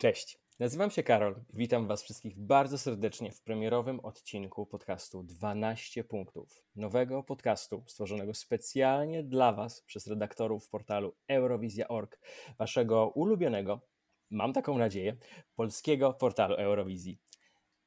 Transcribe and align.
Cześć, 0.00 0.40
nazywam 0.58 0.90
się 0.90 1.02
Karol. 1.02 1.34
Witam 1.52 1.86
Was 1.86 2.02
wszystkich 2.02 2.38
bardzo 2.38 2.78
serdecznie 2.78 3.32
w 3.32 3.42
premierowym 3.42 4.00
odcinku 4.00 4.66
podcastu 4.66 5.22
12 5.22 6.04
punktów. 6.04 6.64
Nowego 6.76 7.22
podcastu 7.22 7.82
stworzonego 7.86 8.34
specjalnie 8.34 9.22
dla 9.22 9.52
Was 9.52 9.82
przez 9.82 10.06
redaktorów 10.06 10.68
portalu 10.68 11.14
Eurowizja.org, 11.28 12.20
Waszego 12.58 13.08
ulubionego, 13.08 13.80
mam 14.30 14.52
taką 14.52 14.78
nadzieję, 14.78 15.16
polskiego 15.54 16.12
portalu 16.12 16.54
Eurowizji. 16.54 17.18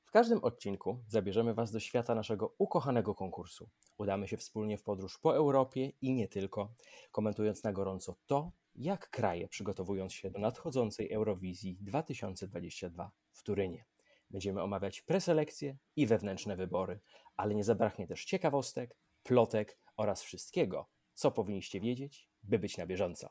W 0.06 0.12
każdym 0.12 0.44
odcinku 0.44 1.04
zabierzemy 1.08 1.54
Was 1.54 1.72
do 1.72 1.80
świata 1.80 2.16
naszego 2.16 2.56
ukochanego 2.58 3.16
konkursu. 3.16 3.70
Udamy 3.98 4.28
się 4.28 4.38
wspólnie 4.38 4.78
w 4.78 4.84
podróż 4.84 5.20
po 5.20 5.36
Europie 5.36 5.92
i 6.02 6.14
nie 6.14 6.28
tylko, 6.28 6.74
komentując 7.12 7.64
na 7.64 7.74
gorąco 7.74 8.16
to, 8.26 8.52
jak 8.76 9.10
kraje 9.10 9.48
przygotowując 9.48 10.14
się 10.14 10.32
do 10.32 10.40
nadchodzącej 10.40 11.12
Eurowizji 11.12 11.78
2022 11.82 13.12
w 13.32 13.44
Turynie. 13.44 13.86
Będziemy 14.30 14.62
omawiać 14.62 15.02
preselekcje 15.02 15.78
i 15.96 16.08
wewnętrzne 16.08 16.56
wybory, 16.56 17.00
ale 17.38 17.56
nie 17.56 17.64
zabraknie 17.64 18.08
też 18.08 18.26
ciekawostek, 18.26 18.96
plotek 19.24 19.78
oraz 19.98 20.24
wszystkiego, 20.24 20.90
co 21.14 21.32
powinniście 21.32 21.80
wiedzieć, 21.80 22.30
by 22.44 22.60
być 22.60 22.78
na 22.78 22.86
bieżąco. 22.86 23.30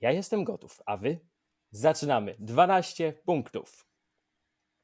Ja 0.00 0.12
jestem 0.12 0.44
gotów, 0.44 0.80
a 0.86 0.96
wy? 0.96 1.20
Zaczynamy! 1.70 2.36
12 2.38 3.12
punktów! 3.12 3.86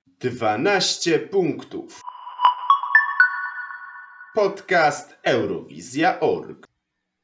12 0.06 1.18
punktów. 1.18 2.00
Podcast 4.34 5.18
Eurowizja.org. 5.22 6.68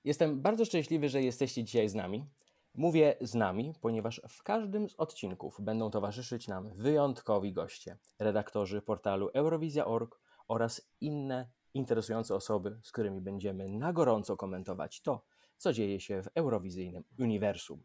Jestem 0.05 0.43
bardzo 0.43 0.65
szczęśliwy, 0.65 1.09
że 1.09 1.23
jesteście 1.23 1.65
dzisiaj 1.65 1.89
z 1.89 1.95
nami. 1.95 2.27
Mówię 2.74 3.16
z 3.20 3.34
nami, 3.34 3.74
ponieważ 3.80 4.20
w 4.28 4.42
każdym 4.42 4.88
z 4.88 4.95
odcinków 4.95 5.60
będą 5.60 5.91
towarzyszyć 5.91 6.48
nam 6.48 6.70
wyjątkowi 6.70 7.52
goście, 7.52 7.98
redaktorzy 8.19 8.83
portalu 8.83 9.30
Eurowizja.org 9.34 10.20
oraz 10.48 10.91
inne 11.00 11.48
interesujące 11.75 12.34
osoby, 12.34 12.78
z 12.83 12.92
którymi 12.92 13.20
będziemy 13.20 13.69
na 13.69 13.92
gorąco 13.92 14.36
komentować 14.36 15.03
to, 15.03 15.25
co 15.56 15.72
dzieje 15.72 16.00
się 16.00 16.22
w 16.22 16.28
eurowizyjnym 16.34 17.05
uniwersum. 17.19 17.83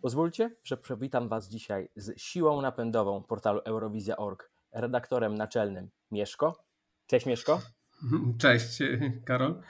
Pozwólcie, 0.00 0.56
że 0.64 0.76
przywitam 0.76 1.28
Was 1.28 1.48
dzisiaj 1.48 1.88
z 1.96 2.20
siłą 2.20 2.60
napędową 2.60 3.22
portalu 3.22 3.60
Eurowizja.org, 3.64 4.50
redaktorem 4.72 5.34
naczelnym 5.34 5.90
Mieszko. 6.10 6.64
Cześć 7.06 7.26
Mieszko. 7.26 7.60
Cześć 8.38 8.78
Karol. 9.24 9.62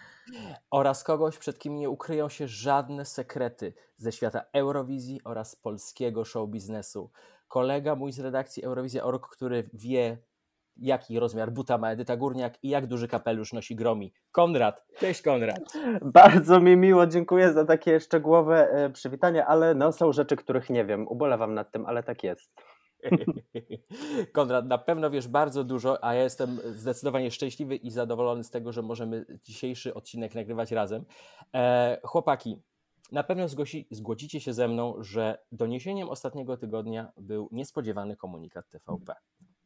Oraz 0.71 1.05
kogoś, 1.05 1.39
przed 1.39 1.59
kim 1.59 1.77
nie 1.77 1.91
ukryją 1.91 2.29
się 2.29 2.49
żadne 2.49 3.05
sekrety 3.05 3.75
ze 3.97 4.13
świata 4.13 4.45
Eurowizji 4.53 5.21
oraz 5.25 5.57
polskiego 5.57 6.25
show 6.25 6.51
biznesu. 6.51 7.11
Kolega 7.49 7.95
mój 7.95 8.13
z 8.13 8.21
redakcji 8.21 8.65
Eurowizja.org, 8.65 9.29
który 9.29 9.65
wie, 9.75 10.19
jaki 10.77 11.19
rozmiar 11.19 11.53
buta 11.53 11.79
ma 11.79 11.91
Edyta 11.91 12.17
Górniak 12.17 12.65
i 12.65 12.69
jak 12.69 12.87
duży 12.87 13.09
kapelusz 13.09 13.53
nosi 13.53 13.77
Gromi. 13.77 14.13
Konrad. 14.31 14.87
Cześć 14.99 15.23
Konrad. 15.23 15.73
Bardzo 16.03 16.61
mi 16.61 16.77
miło, 16.77 17.07
dziękuję 17.07 17.53
za 17.53 17.65
takie 17.65 18.01
szczegółowe 18.01 18.71
e, 18.71 18.91
przywitanie, 18.91 19.47
ale 19.47 19.75
no 19.75 19.93
są 19.93 20.13
rzeczy, 20.13 20.37
których 20.37 20.71
nie 20.71 20.85
wiem. 20.85 21.09
Ubolewam 21.09 21.55
nad 21.55 21.73
tym, 21.73 21.87
ale 21.87 22.03
tak 22.03 22.25
jest. 22.25 22.63
Konrad, 24.33 24.67
na 24.67 24.79
pewno 24.79 25.11
wiesz 25.11 25.29
bardzo 25.29 25.65
dużo, 25.65 26.05
a 26.05 26.15
ja 26.15 26.23
jestem 26.23 26.61
zdecydowanie 26.75 27.31
szczęśliwy 27.31 27.77
i 27.77 27.91
zadowolony 27.91 28.45
z 28.45 28.51
tego, 28.51 28.73
że 28.73 28.83
możemy 28.83 29.27
dzisiejszy 29.45 29.95
odcinek 29.95 30.35
nagrywać 30.35 30.73
razem. 30.73 31.05
E, 31.55 32.01
chłopaki, 32.05 32.63
na 33.13 33.25
pewno 33.25 33.47
zgodzicie 33.91 34.41
się 34.41 34.53
ze 34.53 34.69
mną, 34.69 34.95
że 35.01 35.39
doniesieniem 35.53 36.09
ostatniego 36.09 36.57
tygodnia 36.57 37.13
był 37.17 37.49
niespodziewany 37.53 38.17
komunikat 38.17 38.69
TVP. 38.69 39.15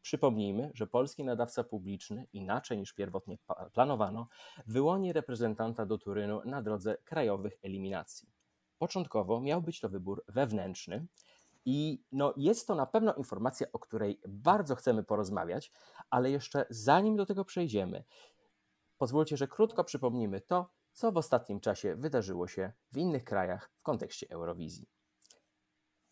Przypomnijmy, 0.02 0.70
że 0.74 0.86
polski 0.86 1.24
nadawca 1.24 1.64
publiczny, 1.64 2.26
inaczej 2.32 2.78
niż 2.78 2.92
pierwotnie 2.92 3.38
planowano, 3.72 4.26
wyłoni 4.66 5.12
reprezentanta 5.12 5.86
do 5.86 5.98
Turynu 5.98 6.40
na 6.44 6.62
drodze 6.62 6.96
krajowych 7.04 7.58
eliminacji. 7.62 8.28
Początkowo 8.78 9.40
miał 9.40 9.62
być 9.62 9.80
to 9.80 9.88
wybór 9.88 10.24
wewnętrzny, 10.28 11.06
i 11.66 12.04
no, 12.12 12.34
jest 12.36 12.66
to 12.66 12.74
na 12.74 12.86
pewno 12.86 13.14
informacja, 13.14 13.66
o 13.72 13.78
której 13.78 14.20
bardzo 14.28 14.74
chcemy 14.74 15.04
porozmawiać, 15.04 15.72
ale 16.10 16.30
jeszcze 16.30 16.66
zanim 16.70 17.16
do 17.16 17.26
tego 17.26 17.44
przejdziemy, 17.44 18.04
pozwólcie, 18.98 19.36
że 19.36 19.48
krótko 19.48 19.84
przypomnimy 19.84 20.40
to, 20.40 20.70
co 20.92 21.12
w 21.12 21.16
ostatnim 21.16 21.60
czasie 21.60 21.96
wydarzyło 21.96 22.48
się 22.48 22.72
w 22.92 22.96
innych 22.96 23.24
krajach 23.24 23.70
w 23.76 23.82
kontekście 23.82 24.26
Eurowizji. 24.30 24.88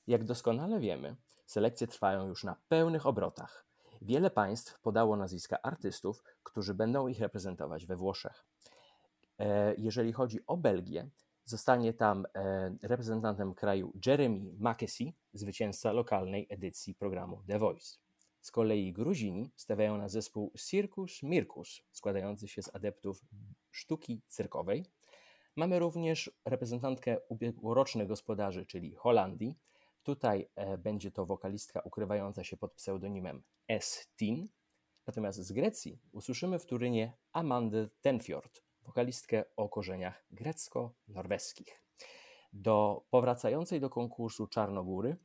Jak 0.07 0.25
doskonale 0.25 0.81
wiemy, 0.81 1.17
selekcje 1.47 1.87
trwają 1.87 2.29
już 2.29 2.45
na 2.45 2.57
pełnych 2.69 3.07
obrotach. 3.07 3.67
Wiele 4.03 4.31
państw 4.31 4.81
podało 4.81 5.17
nazwiska 5.17 5.63
artystów, 5.63 6.25
którzy 6.43 6.75
będą 6.75 7.09
ich 7.09 7.21
reprezentować 7.21 7.87
we 7.87 7.97
Włoszech. 7.97 8.45
E, 9.39 9.75
jeżeli 9.79 10.13
chodzi 10.13 10.47
o 10.47 10.57
Belgię, 10.57 11.11
Zostanie 11.45 11.93
tam 11.93 12.27
e, 12.35 12.77
reprezentantem 12.83 13.55
kraju 13.55 13.93
Jeremy 14.07 14.53
Makesi, 14.59 15.15
zwycięzca 15.33 15.93
lokalnej 15.93 16.47
edycji 16.51 16.95
programu 16.95 17.43
The 17.47 17.59
Voice. 17.59 17.97
Z 18.41 18.51
kolei 18.51 18.93
Gruzini 18.93 19.51
stawiają 19.57 19.99
na 19.99 20.09
zespół 20.09 20.53
Circus 20.59 21.23
Mirkus, 21.23 21.83
składający 21.93 22.49
się 22.49 22.63
z 22.63 22.75
adeptów 22.75 23.25
sztuki 23.71 24.23
cyrkowej. 24.29 24.85
Mamy 25.57 25.79
również 25.79 26.31
reprezentantkę 26.45 27.21
ubiegłorocznych 27.29 28.09
gospodarzy, 28.09 28.67
czyli 28.67 28.95
Holandii. 28.95 29.59
Tutaj 30.03 30.49
e, 30.57 30.79
będzie 30.79 31.11
to 31.11 31.27
wokalistka 31.27 31.81
ukrywająca 31.81 32.45
się 32.45 32.57
pod 32.57 32.73
pseudonimem 32.73 33.43
S-Tin. 33.69 34.49
Natomiast 35.07 35.39
z 35.39 35.53
Grecji 35.53 35.99
usłyszymy 36.13 36.59
w 36.59 36.67
Turynie 36.67 37.13
Amandę 37.33 37.89
Tenfjord, 38.01 38.63
wokalistkę 38.95 39.45
o 39.57 39.69
korzeniach 39.69 40.25
grecko-norweskich. 40.31 41.81
Do 42.53 43.05
powracającej 43.11 43.81
do 43.81 43.91
konkursu 43.91 44.47
Czarnogóry 44.47 45.17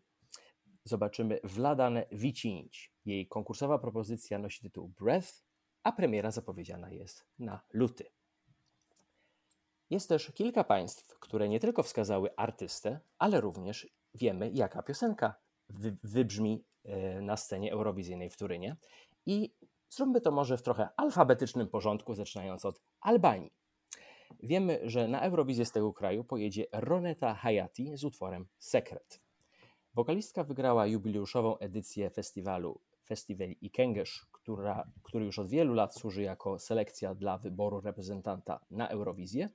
zobaczymy 0.83 1.39
Wladanę 1.43 2.05
Wicinić. 2.11 2.93
Jej 3.05 3.27
konkursowa 3.27 3.79
propozycja 3.79 4.39
nosi 4.39 4.61
tytuł 4.61 4.87
Breath, 4.99 5.43
a 5.83 5.91
premiera 5.91 6.31
zapowiedziana 6.31 6.91
jest 6.91 7.25
na 7.39 7.61
luty. 7.73 8.05
Jest 9.89 10.09
też 10.09 10.31
kilka 10.31 10.63
państw, 10.63 11.19
które 11.19 11.49
nie 11.49 11.59
tylko 11.59 11.83
wskazały 11.83 12.35
artystę, 12.35 12.99
ale 13.17 13.41
również 13.41 13.87
wiemy, 14.13 14.51
jaka 14.53 14.83
piosenka 14.83 15.35
wybrzmi 16.03 16.65
e, 16.83 17.21
na 17.21 17.37
scenie 17.37 17.71
eurowizyjnej 17.71 18.29
w 18.29 18.37
Turynie. 18.37 18.77
I 19.25 19.53
Zróbmy 19.89 20.21
to 20.21 20.31
może 20.31 20.57
w 20.57 20.61
trochę 20.61 20.89
alfabetycznym 20.97 21.67
porządku, 21.67 22.13
zaczynając 22.13 22.65
od 22.65 22.81
Albanii. 23.01 23.53
Wiemy, 24.43 24.79
że 24.83 25.07
na 25.07 25.21
Eurowizję 25.21 25.65
z 25.65 25.71
tego 25.71 25.93
kraju 25.93 26.23
pojedzie 26.23 26.65
Roneta 26.71 27.33
Hayati 27.33 27.97
z 27.97 28.03
utworem 28.03 28.47
Secret. 28.57 29.21
Wokalistka 29.93 30.43
wygrała 30.43 30.87
jubileuszową 30.87 31.57
edycję 31.57 32.09
festiwalu 32.09 32.81
Festival 33.05 33.49
Ikengesz, 33.61 34.25
która, 34.31 34.91
który 35.03 35.25
już 35.25 35.39
od 35.39 35.49
wielu 35.49 35.73
lat 35.73 35.95
służy 35.95 36.21
jako 36.21 36.59
selekcja 36.59 37.15
dla 37.15 37.37
wyboru 37.37 37.81
reprezentanta 37.81 38.59
na 38.71 38.87
Eurowizję 38.87 39.49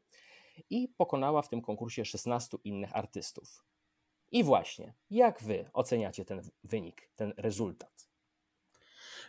i 0.71 0.89
pokonała 0.89 1.43
w 1.43 1.49
tym 1.49 1.63
konkursie 1.63 2.05
16 2.05 2.57
innych 2.65 2.97
artystów. 2.97 3.65
I 4.33 4.45
właśnie, 4.45 4.95
jak 5.11 5.43
wy 5.43 5.71
oceniacie 5.73 6.25
ten 6.25 6.43
wynik, 6.65 7.11
ten 7.17 7.35
rezultat? 7.37 8.09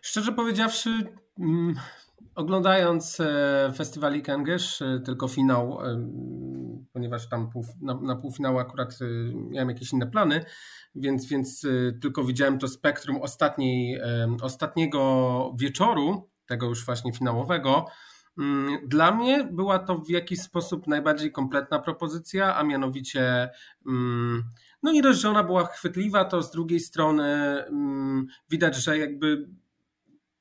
Szczerze 0.02 0.32
powiedziawszy, 0.32 0.90
mm, 1.40 1.76
oglądając 2.36 3.20
e, 3.20 3.74
festiwal 3.76 4.16
Ikengesz, 4.16 4.82
e, 4.82 5.00
tylko 5.06 5.28
finał, 5.28 5.80
e, 5.86 6.10
ponieważ 6.94 7.30
tam 7.30 7.50
pół, 7.50 7.66
na, 7.82 7.94
na 7.94 8.16
półfinał 8.16 8.60
akurat 8.60 9.00
miałem 9.50 9.70
jakieś 9.70 9.94
inne 9.94 10.08
plany, 10.08 10.46
więc, 10.96 11.26
więc 11.26 11.68
tylko 12.02 12.24
widziałem 12.24 12.60
to 12.60 12.68
spektrum 12.68 13.22
ostatniej, 13.22 14.02
ostatniego 14.42 15.54
wieczoru, 15.60 16.28
tego 16.46 16.66
już 16.66 16.86
właśnie 16.86 17.14
finałowego. 17.14 17.86
Mm, 18.38 18.88
dla 18.88 19.12
mnie 19.12 19.44
była 19.44 19.80
to 19.80 19.98
w 19.98 20.10
jakiś 20.10 20.42
sposób 20.42 20.88
najbardziej 20.88 21.32
kompletna 21.32 21.80
propozycja, 21.80 22.56
a 22.56 22.64
mianowicie 22.64 23.50
mm, 23.88 24.44
no 24.84 24.92
nie 24.92 25.02
dość, 25.02 25.20
że 25.20 25.30
ona 25.30 25.44
była 25.44 25.66
chwytliwa, 25.66 26.26
to 26.26 26.42
z 26.42 26.52
drugiej 26.52 26.80
strony 26.80 27.58
widać, 28.50 28.76
że 28.76 28.98
jakby 28.98 29.48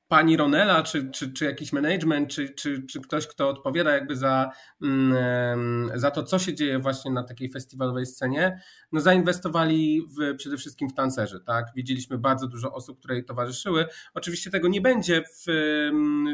pani 0.07 0.37
Ronela, 0.37 0.83
czy, 0.83 1.09
czy, 1.11 1.33
czy 1.33 1.45
jakiś 1.45 1.73
management, 1.73 2.29
czy, 2.29 2.49
czy, 2.49 2.83
czy 2.89 3.01
ktoś, 3.01 3.27
kto 3.27 3.49
odpowiada 3.49 3.93
jakby 3.93 4.15
za, 4.15 4.51
mm, 4.81 5.91
za 5.95 6.11
to, 6.11 6.23
co 6.23 6.39
się 6.39 6.53
dzieje 6.53 6.79
właśnie 6.79 7.11
na 7.11 7.23
takiej 7.23 7.51
festiwalowej 7.51 8.05
scenie, 8.05 8.61
no 8.91 9.01
zainwestowali 9.01 10.01
w, 10.01 10.35
przede 10.37 10.57
wszystkim 10.57 10.89
w 10.89 10.93
tancerzy, 10.93 11.39
tak? 11.45 11.65
Widzieliśmy 11.75 12.17
bardzo 12.17 12.47
dużo 12.47 12.73
osób, 12.73 12.99
które 12.99 13.15
jej 13.15 13.25
towarzyszyły. 13.25 13.85
Oczywiście 14.13 14.51
tego 14.51 14.67
nie 14.67 14.81
będzie 14.81 15.21
w 15.21 15.45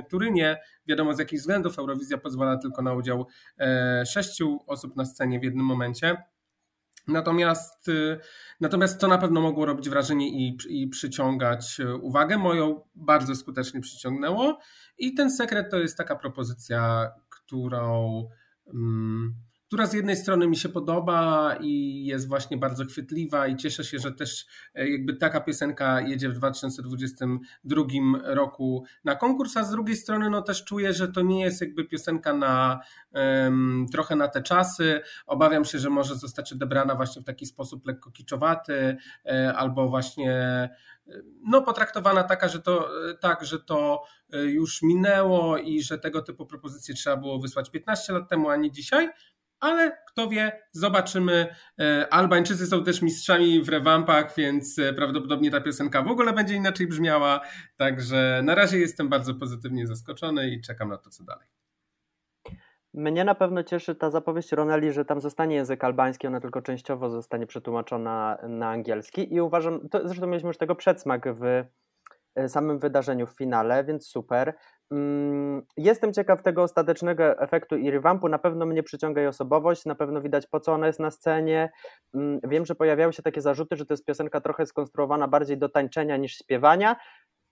Turynie, 0.09 0.57
wiadomo 0.87 1.13
z 1.13 1.19
jakich 1.19 1.39
względów, 1.39 1.79
Eurowizja 1.79 2.17
pozwala 2.17 2.57
tylko 2.57 2.81
na 2.81 2.93
udział 2.93 3.27
e, 3.59 4.05
sześciu 4.05 4.59
osób 4.67 4.95
na 4.95 5.05
scenie 5.05 5.39
w 5.39 5.43
jednym 5.43 5.65
momencie, 5.65 6.17
Natomiast, 7.07 7.87
y, 7.87 8.19
natomiast 8.59 9.01
to 9.01 9.07
na 9.07 9.17
pewno 9.17 9.41
mogło 9.41 9.65
robić 9.65 9.89
wrażenie 9.89 10.29
i, 10.29 10.57
i 10.69 10.87
przyciągać 10.87 11.79
y, 11.79 11.95
uwagę. 11.95 12.37
Moją 12.37 12.81
bardzo 12.95 13.35
skutecznie 13.35 13.81
przyciągnęło. 13.81 14.59
I 14.97 15.13
ten 15.13 15.31
sekret 15.31 15.71
to 15.71 15.77
jest 15.77 15.97
taka 15.97 16.15
propozycja, 16.15 17.11
którą. 17.29 18.29
Um, 18.65 19.35
która 19.71 19.85
z 19.85 19.93
jednej 19.93 20.15
strony 20.15 20.47
mi 20.47 20.57
się 20.57 20.69
podoba 20.69 21.55
i 21.59 22.05
jest 22.05 22.27
właśnie 22.27 22.57
bardzo 22.57 22.85
chwytliwa 22.85 23.47
i 23.47 23.55
cieszę 23.55 23.83
się, 23.83 23.99
że 23.99 24.11
też 24.11 24.45
e, 24.75 24.89
jakby 24.89 25.13
taka 25.13 25.41
piosenka 25.41 26.01
jedzie 26.01 26.29
w 26.29 26.33
2022 26.33 27.83
roku 28.23 28.83
na 29.03 29.15
konkurs, 29.15 29.57
a 29.57 29.63
z 29.63 29.71
drugiej 29.71 29.95
strony 29.95 30.29
no 30.29 30.41
też 30.41 30.63
czuję, 30.63 30.93
że 30.93 31.07
to 31.07 31.21
nie 31.21 31.41
jest 31.41 31.61
jakby 31.61 31.85
piosenka 31.85 32.33
na 32.33 32.79
um, 33.13 33.85
trochę 33.91 34.15
na 34.15 34.27
te 34.27 34.41
czasy. 34.41 35.01
Obawiam 35.25 35.65
się, 35.65 35.79
że 35.79 35.89
może 35.89 36.15
zostać 36.15 36.53
odebrana 36.53 36.95
właśnie 36.95 37.21
w 37.21 37.25
taki 37.25 37.45
sposób 37.45 37.87
lekko 37.87 38.11
kiczowaty 38.11 38.97
e, 39.25 39.53
albo 39.53 39.89
właśnie 39.89 40.33
e, 40.33 40.69
no, 41.43 41.61
potraktowana 41.61 42.23
taka, 42.23 42.47
że 42.47 42.61
to, 42.61 42.89
tak, 43.19 43.45
że 43.45 43.59
to 43.59 44.03
już 44.33 44.81
minęło 44.81 45.57
i 45.57 45.83
że 45.83 45.97
tego 45.97 46.21
typu 46.21 46.45
propozycje 46.45 46.95
trzeba 46.95 47.17
było 47.17 47.39
wysłać 47.39 47.69
15 47.69 48.13
lat 48.13 48.29
temu, 48.29 48.49
a 48.49 48.55
nie 48.55 48.71
dzisiaj 48.71 49.09
ale 49.61 49.97
kto 50.07 50.29
wie, 50.29 50.61
zobaczymy. 50.71 51.55
E, 51.79 52.13
Albańczycy 52.13 52.67
są 52.67 52.83
też 52.83 53.01
mistrzami 53.01 53.63
w 53.63 53.69
rewampach, 53.69 54.35
więc 54.37 54.79
e, 54.79 54.93
prawdopodobnie 54.93 55.51
ta 55.51 55.61
piosenka 55.61 56.01
w 56.01 56.07
ogóle 56.07 56.33
będzie 56.33 56.55
inaczej 56.55 56.87
brzmiała. 56.87 57.41
Także 57.77 58.41
na 58.43 58.55
razie 58.55 58.79
jestem 58.79 59.09
bardzo 59.09 59.35
pozytywnie 59.35 59.87
zaskoczony 59.87 60.49
i 60.49 60.61
czekam 60.61 60.89
na 60.89 60.97
to, 60.97 61.09
co 61.09 61.23
dalej. 61.23 61.47
Mnie 62.93 63.23
na 63.23 63.35
pewno 63.35 63.63
cieszy 63.63 63.95
ta 63.95 64.09
zapowiedź 64.09 64.51
Roneli, 64.51 64.91
że 64.91 65.05
tam 65.05 65.21
zostanie 65.21 65.55
język 65.55 65.83
albański, 65.83 66.27
ona 66.27 66.39
tylko 66.39 66.61
częściowo 66.61 67.09
zostanie 67.09 67.47
przetłumaczona 67.47 68.37
na 68.47 68.69
angielski 68.69 69.33
i 69.33 69.41
uważam, 69.41 69.89
to, 69.89 70.07
zresztą 70.07 70.27
mieliśmy 70.27 70.47
już 70.47 70.57
tego 70.57 70.75
przedsmak 70.75 71.33
w 71.33 71.43
e, 72.35 72.49
samym 72.49 72.79
wydarzeniu 72.79 73.27
w 73.27 73.37
finale, 73.37 73.83
więc 73.83 74.07
super. 74.07 74.53
Mm, 74.91 75.61
jestem 75.77 76.13
ciekaw 76.13 76.43
tego 76.43 76.63
ostatecznego 76.63 77.39
efektu 77.39 77.77
i 77.77 77.91
rewampu. 77.91 78.29
Na 78.29 78.39
pewno 78.39 78.65
mnie 78.65 78.83
przyciąga 78.83 79.21
jej 79.21 79.27
osobowość, 79.27 79.85
na 79.85 79.95
pewno 79.95 80.21
widać 80.21 80.47
po 80.47 80.59
co 80.59 80.73
ona 80.73 80.87
jest 80.87 80.99
na 80.99 81.11
scenie. 81.11 81.71
Mm, 82.13 82.39
wiem, 82.43 82.65
że 82.65 82.75
pojawiały 82.75 83.13
się 83.13 83.23
takie 83.23 83.41
zarzuty, 83.41 83.75
że 83.75 83.85
to 83.85 83.93
jest 83.93 84.05
piosenka 84.05 84.41
trochę 84.41 84.65
skonstruowana 84.65 85.27
bardziej 85.27 85.57
do 85.57 85.69
tańczenia 85.69 86.17
niż 86.17 86.37
śpiewania, 86.37 86.95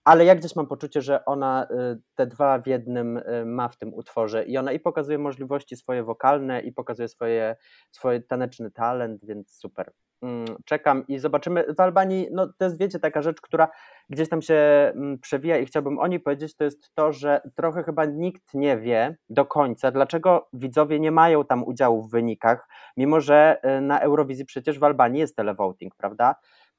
ale 0.04 0.24
ja 0.24 0.34
gdzieś 0.34 0.56
mam 0.56 0.66
poczucie, 0.66 1.02
że 1.02 1.24
ona 1.24 1.68
y, 1.70 2.00
te 2.14 2.26
dwa 2.26 2.58
w 2.58 2.66
jednym 2.66 3.16
y, 3.16 3.44
ma 3.46 3.68
w 3.68 3.76
tym 3.76 3.94
utworze 3.94 4.44
i 4.44 4.56
ona 4.58 4.72
i 4.72 4.80
pokazuje 4.80 5.18
możliwości 5.18 5.76
swoje 5.76 6.02
wokalne 6.02 6.60
i 6.60 6.72
pokazuje 6.72 7.08
swoje, 7.08 7.56
swoje 7.90 8.20
taneczny 8.20 8.70
talent, 8.70 9.24
więc 9.24 9.50
super. 9.50 9.92
Mm, 10.22 10.44
czekam 10.64 11.06
i 11.06 11.18
zobaczymy. 11.18 11.64
W 11.74 11.80
Albanii, 11.80 12.28
no 12.32 12.46
to 12.58 12.64
jest, 12.64 12.78
wiecie, 12.78 12.98
taka 12.98 13.22
rzecz, 13.22 13.40
która 13.40 13.68
gdzieś 14.10 14.28
tam 14.28 14.42
się 14.42 14.54
mm, 14.54 15.18
przewija 15.18 15.58
i 15.58 15.66
chciałbym 15.66 15.98
o 15.98 16.06
niej 16.06 16.20
powiedzieć, 16.20 16.56
to 16.56 16.64
jest 16.64 16.94
to, 16.94 17.12
że 17.12 17.40
trochę 17.54 17.82
chyba 17.82 18.04
nikt 18.04 18.54
nie 18.54 18.78
wie 18.78 19.16
do 19.28 19.46
końca, 19.46 19.90
dlaczego 19.90 20.48
widzowie 20.52 21.00
nie 21.00 21.10
mają 21.10 21.44
tam 21.44 21.64
udziału 21.64 22.02
w 22.02 22.10
wynikach, 22.10 22.68
mimo 22.96 23.20
że 23.20 23.60
y, 23.78 23.80
na 23.80 24.00
Eurowizji 24.00 24.44
przecież 24.44 24.78
w 24.78 24.84
Albanii 24.84 25.20
jest 25.20 25.36
televoting, 25.36 25.94
prawda? 25.96 26.34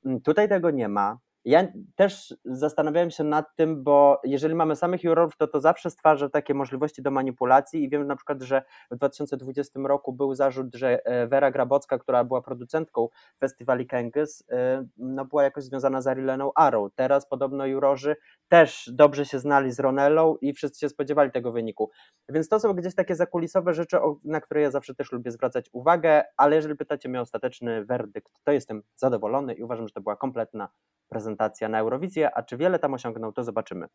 Mm, 0.06 0.22
tutaj 0.22 0.50
tego 0.50 0.72
nie 0.72 0.88
ma. 0.88 1.18
Ja 1.46 1.68
też 1.96 2.36
zastanawiałem 2.46 3.12
się 3.12 3.24
nad 3.24 3.56
tym, 3.56 3.84
bo 3.84 4.22
jeżeli 4.24 4.56
mamy 4.56 4.76
samych 4.76 5.04
jurorów, 5.04 5.38
to 5.38 5.48
to 5.48 5.60
zawsze 5.60 5.90
stwarza 5.90 6.30
takie 6.30 6.54
możliwości 6.54 7.02
do 7.02 7.12
manipulacji 7.12 7.84
i 7.84 7.90
wiem 7.90 8.08
na 8.08 8.16
przykład, 8.16 8.42
że 8.42 8.64
w 8.92 8.96
2020 8.96 9.80
roku 9.80 10.14
był 10.14 10.36
zarzut, 10.36 10.76
że 10.76 11.06
e, 11.06 11.28
Vera 11.28 11.52
Grabocka, 11.52 12.00
która 12.00 12.24
była 12.24 12.42
producentką 12.42 13.10
festiwali 13.40 13.88
Kengys, 13.88 14.44
e, 14.50 14.86
no 14.98 15.26
była 15.26 15.44
jakoś 15.44 15.64
związana 15.64 16.02
z 16.02 16.08
Arileną 16.08 16.52
Arrow. 16.56 16.92
Teraz 16.96 17.28
podobno 17.28 17.66
jurorzy 17.66 18.16
też 18.48 18.90
dobrze 18.94 19.26
się 19.26 19.40
znali 19.40 19.72
z 19.72 19.80
Ronellą 19.80 20.36
i 20.42 20.54
wszyscy 20.54 20.80
się 20.80 20.90
spodziewali 20.90 21.32
tego 21.32 21.52
wyniku. 21.52 21.90
Więc 22.30 22.50
to 22.50 22.60
są 22.60 22.74
gdzieś 22.74 22.96
takie 22.96 23.16
zakulisowe 23.16 23.74
rzeczy, 23.74 23.98
na 24.24 24.42
które 24.42 24.62
ja 24.62 24.72
zawsze 24.72 24.96
też 24.96 25.12
lubię 25.12 25.32
zwracać 25.32 25.70
uwagę, 25.72 26.24
ale 26.38 26.56
jeżeli 26.56 26.76
pytacie 26.76 27.10
mnie 27.10 27.20
o 27.20 27.22
ostateczny 27.22 27.86
werdykt, 27.86 28.34
to 28.44 28.52
jestem 28.52 28.84
zadowolony 28.96 29.54
i 29.54 29.64
uważam, 29.64 29.88
że 29.88 29.94
to 29.94 30.02
była 30.02 30.16
kompletna 30.16 30.70
prezentacja 31.10 31.31
na 31.70 31.80
Eurowizję, 31.80 32.36
a 32.36 32.44
czy 32.44 32.58
wiele 32.58 32.80
tam 32.80 32.94
osiągnął, 32.94 33.34
to 33.34 33.44
zobaczymy. 33.44 33.88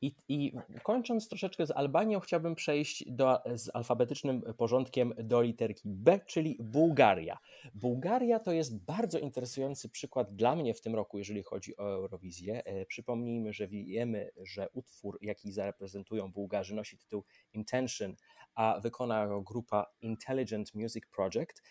I, 0.00 0.14
I, 0.28 0.52
kończąc 0.82 1.28
troszeczkę 1.28 1.66
z 1.66 1.70
Albanią, 1.70 2.20
chciałbym 2.20 2.54
przejść 2.54 3.04
do, 3.10 3.42
z 3.54 3.70
alfabetycznym 3.74 4.42
porządkiem 4.56 5.14
do 5.18 5.42
literki 5.42 5.82
B, 5.84 6.20
czyli 6.26 6.56
Bułgaria. 6.60 7.38
Bułgaria 7.74 8.38
to 8.40 8.52
jest 8.52 8.84
bardzo 8.84 9.18
interesujący 9.18 9.88
przykład 9.88 10.34
dla 10.34 10.56
mnie 10.56 10.74
w 10.74 10.80
tym 10.80 10.94
roku, 10.94 11.18
jeżeli 11.18 11.42
chodzi 11.42 11.76
o 11.76 11.92
Eurowizję. 11.92 12.64
E, 12.64 12.86
przypomnijmy, 12.86 13.52
że 13.52 13.68
wiemy, 13.68 14.30
że 14.36 14.68
utwór, 14.72 15.18
jaki 15.22 15.52
zareprezentują 15.52 16.32
Bułgarzy, 16.32 16.74
nosi 16.74 16.98
tytuł 16.98 17.24
Intention, 17.52 18.14
a 18.54 18.80
wykona 18.80 19.26
go 19.26 19.42
grupa 19.42 19.86
Intelligent 20.02 20.74
Music 20.74 21.04
Project. 21.06 21.62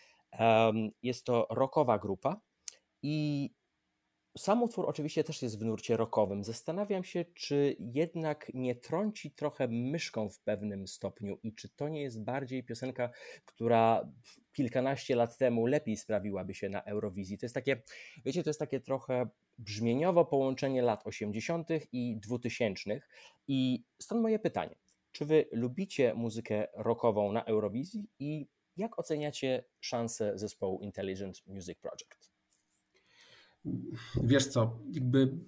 Jest 1.02 1.24
to 1.24 1.46
rockowa 1.50 1.98
grupa 1.98 2.40
i 3.02 3.50
sam 4.38 4.62
utwór 4.62 4.88
oczywiście 4.88 5.24
też 5.24 5.42
jest 5.42 5.58
w 5.58 5.64
nurcie 5.64 5.96
rockowym. 5.96 6.44
Zastanawiam 6.44 7.04
się, 7.04 7.24
czy 7.34 7.76
jednak 7.78 8.50
nie 8.54 8.74
trąci 8.74 9.30
trochę 9.30 9.68
myszką 9.68 10.28
w 10.28 10.40
pewnym 10.40 10.88
stopniu 10.88 11.38
i 11.42 11.54
czy 11.54 11.68
to 11.68 11.88
nie 11.88 12.02
jest 12.02 12.22
bardziej 12.24 12.64
piosenka, 12.64 13.10
która 13.44 14.10
kilkanaście 14.52 15.16
lat 15.16 15.38
temu 15.38 15.66
lepiej 15.66 15.96
sprawiłaby 15.96 16.54
się 16.54 16.68
na 16.68 16.82
Eurowizji. 16.82 17.38
To 17.38 17.46
jest 17.46 17.54
takie, 17.54 17.82
wiecie, 18.24 18.42
to 18.42 18.50
jest 18.50 18.60
takie 18.60 18.80
trochę 18.80 19.28
brzmieniowo 19.58 20.24
połączenie 20.24 20.82
lat 20.82 21.06
80. 21.06 21.68
i 21.92 22.16
2000. 22.16 23.00
I 23.48 23.84
stąd 23.98 24.22
moje 24.22 24.38
pytanie. 24.38 24.76
Czy 25.12 25.24
wy 25.24 25.48
lubicie 25.52 26.14
muzykę 26.14 26.66
rockową 26.74 27.32
na 27.32 27.44
Eurowizji 27.44 28.08
i 28.18 28.46
jak 28.76 28.98
oceniacie 28.98 29.64
szanse 29.80 30.38
zespołu 30.38 30.80
Intelligent 30.80 31.46
Music 31.46 31.78
Project? 31.78 32.33
Wiesz 34.22 34.46
co, 34.46 34.78
jakby 34.92 35.38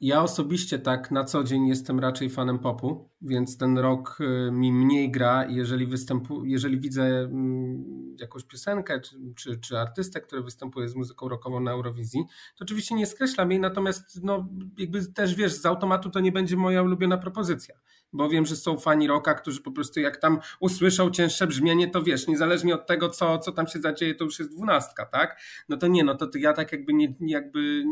ja 0.00 0.22
osobiście 0.22 0.78
tak 0.78 1.10
na 1.10 1.24
co 1.24 1.44
dzień 1.44 1.66
jestem 1.66 2.00
raczej 2.00 2.30
fanem 2.30 2.58
popu, 2.58 3.10
więc 3.22 3.58
ten 3.58 3.78
rok 3.78 4.18
y, 4.20 4.52
mi 4.52 4.72
mniej 4.72 5.10
gra. 5.10 5.46
Jeżeli, 5.48 5.86
występu, 5.86 6.44
jeżeli 6.44 6.80
widzę 6.80 7.02
mm, 7.04 8.16
jakąś 8.20 8.44
piosenkę 8.44 9.00
czy, 9.00 9.16
czy, 9.36 9.60
czy 9.60 9.78
artystę, 9.78 10.20
który 10.20 10.42
występuje 10.42 10.88
z 10.88 10.94
muzyką 10.94 11.28
rockową 11.28 11.60
na 11.60 11.70
Eurowizji, 11.70 12.24
to 12.56 12.64
oczywiście 12.64 12.94
nie 12.94 13.06
skreślam 13.06 13.50
jej, 13.50 13.60
natomiast 13.60 14.22
no, 14.22 14.48
jakby 14.78 15.06
też 15.06 15.34
wiesz, 15.34 15.52
z 15.52 15.66
automatu 15.66 16.10
to 16.10 16.20
nie 16.20 16.32
będzie 16.32 16.56
moja 16.56 16.82
ulubiona 16.82 17.18
propozycja 17.18 17.74
bo 18.14 18.28
wiem, 18.28 18.46
że 18.46 18.56
są 18.56 18.78
fani 18.78 19.06
rocka, 19.06 19.34
którzy 19.34 19.62
po 19.62 19.70
prostu 19.72 20.00
jak 20.00 20.16
tam 20.16 20.40
usłyszą 20.60 21.10
cięższe 21.10 21.46
brzmienie, 21.46 21.90
to 21.90 22.02
wiesz, 22.02 22.26
niezależnie 22.26 22.74
od 22.74 22.86
tego, 22.86 23.08
co, 23.08 23.38
co 23.38 23.52
tam 23.52 23.66
się 23.66 23.78
zadzieje, 23.78 24.14
to 24.14 24.24
już 24.24 24.38
jest 24.38 24.50
dwunastka, 24.50 25.06
tak? 25.06 25.40
No 25.68 25.76
to 25.76 25.86
nie, 25.86 26.04
no 26.04 26.14
to, 26.14 26.28
ja 26.34 26.52
tak 26.52 26.72
jakby 26.72 26.92
nie, 26.92 27.14
jakby 27.20 27.84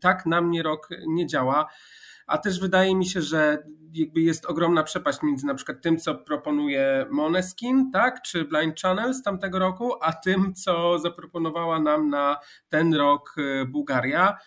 tak 0.00 0.26
na 0.26 0.40
mnie 0.40 0.62
rok 0.62 0.88
nie 1.06 1.26
działa. 1.26 1.66
A 2.26 2.38
też 2.38 2.60
wydaje 2.60 2.96
mi 2.96 3.06
się, 3.06 3.22
że 3.22 3.58
jakby 3.92 4.20
jest 4.20 4.46
ogromna 4.46 4.82
przepaść 4.82 5.22
między 5.22 5.46
na 5.46 5.54
przykład 5.54 5.82
tym, 5.82 5.98
co 5.98 6.14
proponuje 6.14 7.06
Moneskin, 7.10 7.90
tak, 7.90 8.22
czy 8.22 8.44
Blind 8.44 8.80
Channel 8.80 9.14
z 9.14 9.22
tamtego 9.22 9.58
roku, 9.58 9.92
a 10.00 10.12
tym, 10.12 10.54
co 10.54 10.98
zaproponowała 10.98 11.80
nam 11.80 12.08
na 12.08 12.38
ten 12.68 12.94
rok 12.94 13.34
y, 13.38 13.66
Bułgaria 13.66 14.38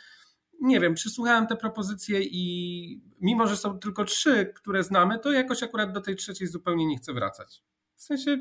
nie 0.61 0.79
wiem, 0.79 0.93
przysłuchałem 0.93 1.47
te 1.47 1.55
propozycje 1.55 2.19
i 2.23 3.01
mimo, 3.21 3.47
że 3.47 3.57
są 3.57 3.79
tylko 3.79 4.03
trzy, 4.03 4.53
które 4.55 4.83
znamy, 4.83 5.19
to 5.19 5.31
jakoś 5.31 5.63
akurat 5.63 5.91
do 5.91 6.01
tej 6.01 6.15
trzeciej 6.15 6.47
zupełnie 6.47 6.85
nie 6.85 6.97
chcę 6.97 7.13
wracać. 7.13 7.63
W 7.95 8.03
sensie 8.03 8.37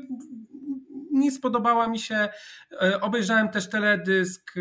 nie 1.11 1.31
spodobała 1.31 1.87
mi 1.87 1.99
się. 1.99 2.29
E, 2.81 3.01
obejrzałem 3.01 3.49
też 3.49 3.69
teledysk. 3.69 4.53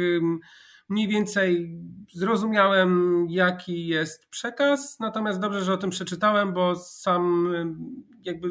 Mniej 0.88 1.08
więcej 1.08 1.78
zrozumiałem, 2.12 3.26
jaki 3.30 3.87
jest 3.87 4.28
przekaz, 4.30 5.00
natomiast 5.00 5.40
dobrze, 5.40 5.64
że 5.64 5.73
o 5.73 5.76
tym 5.76 5.90
przeczytałem, 5.90 6.52
bo 6.52 6.76
sam 6.76 7.52
jakby 8.23 8.50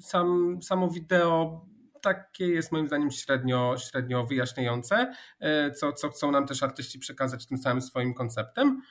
sam, 0.00 0.58
samo 0.62 0.90
wideo 0.90 1.66
takie 2.02 2.48
jest 2.48 2.72
moim 2.72 2.86
zdaniem 2.86 3.10
średnio, 3.10 3.76
średnio 3.78 4.26
wyjaśniające, 4.26 5.14
e, 5.40 5.70
co, 5.70 5.92
co 5.92 6.08
chcą 6.08 6.30
nam 6.30 6.46
też 6.46 6.62
artyści 6.62 6.98
przekazać 6.98 7.46
tym 7.46 7.58
samym 7.58 7.82
swoim 7.82 8.14
konceptem. 8.14 8.82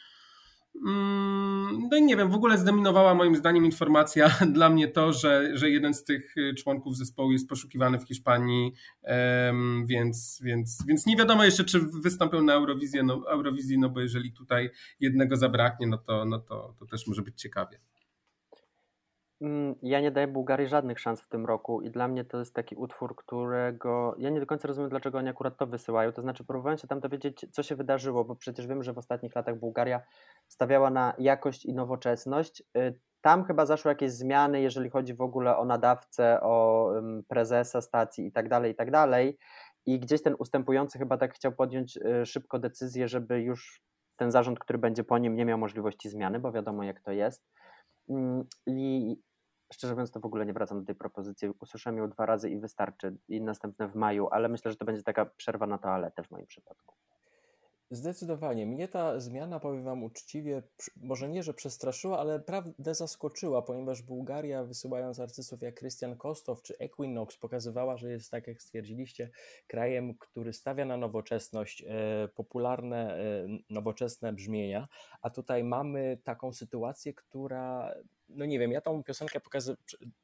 Mm, 0.86 1.88
no 1.92 1.98
i 1.98 2.04
nie 2.04 2.18
wiem, 2.18 2.30
w 2.30 2.36
ogóle 2.36 2.58
zdominowała 2.58 3.14
moim 3.14 3.36
zdaniem 3.36 3.66
informacja 3.66 4.30
dla 4.54 4.70
mnie 4.70 4.88
to, 4.88 5.14
że, 5.14 5.58
że 5.58 5.70
jeden 5.70 5.94
z 5.94 6.04
tych 6.04 6.36
członków 6.58 6.98
zespołu 6.98 7.32
jest 7.32 7.50
poszukiwany 7.50 8.00
w 8.00 8.08
Hiszpanii, 8.08 8.74
więc, 9.86 10.40
więc, 10.44 10.84
więc 10.88 11.06
nie 11.06 11.16
wiadomo 11.16 11.44
jeszcze, 11.44 11.64
czy 11.64 11.80
wystąpią 11.80 12.42
na 12.42 12.54
Eurowizję, 12.54 13.04
no, 13.04 13.24
Eurowizji, 13.30 13.80
no 13.80 13.90
bo 13.90 14.00
jeżeli 14.00 14.34
tutaj 14.34 14.70
jednego 15.00 15.38
zabraknie, 15.38 15.88
no 15.88 15.98
to, 15.98 16.26
no 16.26 16.40
to, 16.40 16.76
to 16.80 16.86
też 16.86 17.08
może 17.08 17.22
być 17.22 17.42
ciekawie. 17.42 17.80
Mm, 19.41 19.75
ja 19.82 20.01
nie 20.01 20.12
daję 20.12 20.27
Bułgarii 20.27 20.67
żadnych 20.67 21.00
szans 21.00 21.22
w 21.22 21.29
tym 21.29 21.46
roku 21.46 21.82
i 21.82 21.91
dla 21.91 22.08
mnie 22.08 22.25
to 22.25 22.39
jest 22.39 22.53
taki 22.53 22.75
utwór, 22.75 23.15
którego 23.15 24.15
ja 24.17 24.29
nie 24.29 24.39
do 24.39 24.46
końca 24.46 24.67
rozumiem, 24.67 24.89
dlaczego 24.89 25.17
oni 25.17 25.29
akurat 25.29 25.58
to 25.58 25.67
wysyłają. 25.67 26.12
To 26.12 26.22
znaczy, 26.22 26.44
próbowałem 26.44 26.77
się 26.77 26.88
tam 26.88 27.00
dowiedzieć, 27.00 27.46
co 27.51 27.63
się 27.63 27.75
wydarzyło, 27.75 28.25
bo 28.25 28.36
przecież 28.36 28.67
wiem, 28.67 28.84
że 28.84 28.94
w 28.94 28.98
ostatnich 28.98 29.36
latach 29.36 29.60
Bułgaria 29.60 30.01
stawiała 30.48 30.89
na 30.89 31.13
jakość 31.17 31.65
i 31.65 31.74
nowoczesność. 31.74 32.63
Y, 32.77 33.00
tam 33.22 33.46
chyba 33.46 33.65
zaszły 33.65 33.91
jakieś 33.91 34.12
zmiany, 34.12 34.62
jeżeli 34.62 34.89
chodzi 34.89 35.13
w 35.13 35.22
ogóle 35.22 35.58
o 35.58 35.65
nadawcę, 35.65 36.41
o 36.41 36.91
prezesa 37.27 37.82
stacji 37.82 38.27
i 38.27 38.32
tak 38.32 38.50
dalej, 38.50 38.72
i 38.72 38.75
tak 38.75 38.91
dalej. 38.91 39.38
I 39.86 40.00
gdzieś 40.00 40.24
ten 40.24 40.36
ustępujący 40.39 41.00
chyba 41.00 41.17
tak 41.17 41.34
chciał 41.34 41.51
podjąć 41.51 41.98
y, 41.98 42.25
szybko 42.25 42.60
decyzję, 42.60 43.08
żeby 43.08 43.41
już 43.41 43.82
ten 44.15 44.32
zarząd, 44.32 44.60
który 44.60 44.79
będzie 44.79 45.03
po 45.03 45.17
nim, 45.17 45.36
nie 45.36 45.46
miał 45.46 45.58
możliwości 45.58 46.10
zmiany, 46.10 46.39
bo 46.39 46.51
wiadomo, 46.51 46.84
jak 46.84 47.01
to 47.01 47.12
jest. 47.12 47.44
Mm, 48.10 48.44
I 48.67 49.17
szczerze 49.74 49.94
mówiąc, 49.94 50.12
to 50.12 50.20
w 50.20 50.26
ogóle 50.26 50.46
nie 50.46 50.54
wracam 50.54 50.80
do 50.80 50.86
tej 50.86 50.96
propozycji. 50.96 51.50
Usłyszałem 51.60 51.98
ją 51.98 52.10
dwa 52.10 52.26
razy 52.26 52.50
i 52.50 52.60
wystarczy. 52.60 53.18
I 53.28 53.42
następne 53.42 53.88
w 53.88 53.96
maju, 53.96 54.28
ale 54.32 54.50
myślę, 54.50 54.72
że 54.72 54.78
to 54.78 54.86
będzie 54.86 55.04
taka 55.04 55.26
przerwa 55.26 55.68
na 55.68 55.78
toaletę 55.78 56.24
w 56.24 56.32
moim 56.32 56.48
przypadku. 56.48 56.96
Zdecydowanie. 57.92 58.66
Mnie 58.66 58.88
ta 58.88 59.20
zmiana, 59.20 59.60
powiem 59.60 59.84
Wam 59.84 60.04
uczciwie, 60.04 60.64
może 60.96 61.30
nie, 61.30 61.44
że 61.44 61.54
przestraszyła, 61.54 62.20
ale 62.20 62.40
prawdę 62.40 62.96
zaskoczyła, 62.96 63.62
ponieważ 63.62 64.02
Bułgaria, 64.02 64.64
wysyłając 64.64 65.20
artystów 65.20 65.62
jak 65.62 65.76
Krystian 65.76 66.18
Kostow 66.18 66.62
czy 66.62 66.78
Equinox, 66.78 67.38
pokazywała, 67.38 67.98
że 67.98 68.12
jest, 68.12 68.32
tak 68.32 68.48
jak 68.48 68.62
stwierdziliście, 68.62 69.30
krajem, 69.68 70.18
który 70.18 70.54
stawia 70.54 70.86
na 70.86 70.98
nowoczesność, 70.98 71.84
e, 71.88 72.28
popularne, 72.36 73.18
e, 73.18 73.48
nowoczesne 73.70 74.34
brzmienia, 74.34 74.88
a 75.22 75.30
tutaj 75.30 75.64
mamy 75.64 76.18
taką 76.24 76.54
sytuację, 76.54 77.14
która 77.14 77.94
no 78.29 78.46
nie 78.46 78.60
wiem, 78.60 78.72
ja 78.72 78.81
tą 78.81 79.03
piosenkę 79.03 79.39
pokazy- 79.39 79.75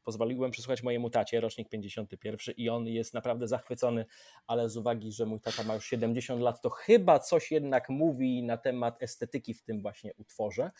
pozwoliłem 0.04 0.52
przesłuchać 0.52 0.84
mojemu 0.84 1.10
tacie, 1.10 1.42
rocznik 1.42 1.70
51 1.70 2.56
i 2.58 2.70
on 2.70 2.88
jest 2.88 3.14
naprawdę 3.14 3.48
zachwycony, 3.48 4.06
ale 4.48 4.70
z 4.70 4.78
uwagi, 4.78 5.12
że 5.12 5.26
mój 5.26 5.40
tata 5.40 5.64
ma 5.64 5.76
już 5.76 5.86
70 5.86 6.42
lat, 6.42 6.62
to 6.62 6.70
chyba 6.70 7.20
coś 7.20 7.52
jednak 7.52 7.90
mówi 7.90 8.44
na 8.44 8.58
temat 8.58 9.04
estetyki 9.04 9.54
w 9.54 9.62
tym 9.62 9.82
właśnie 9.82 10.14
utworze. 10.14 10.72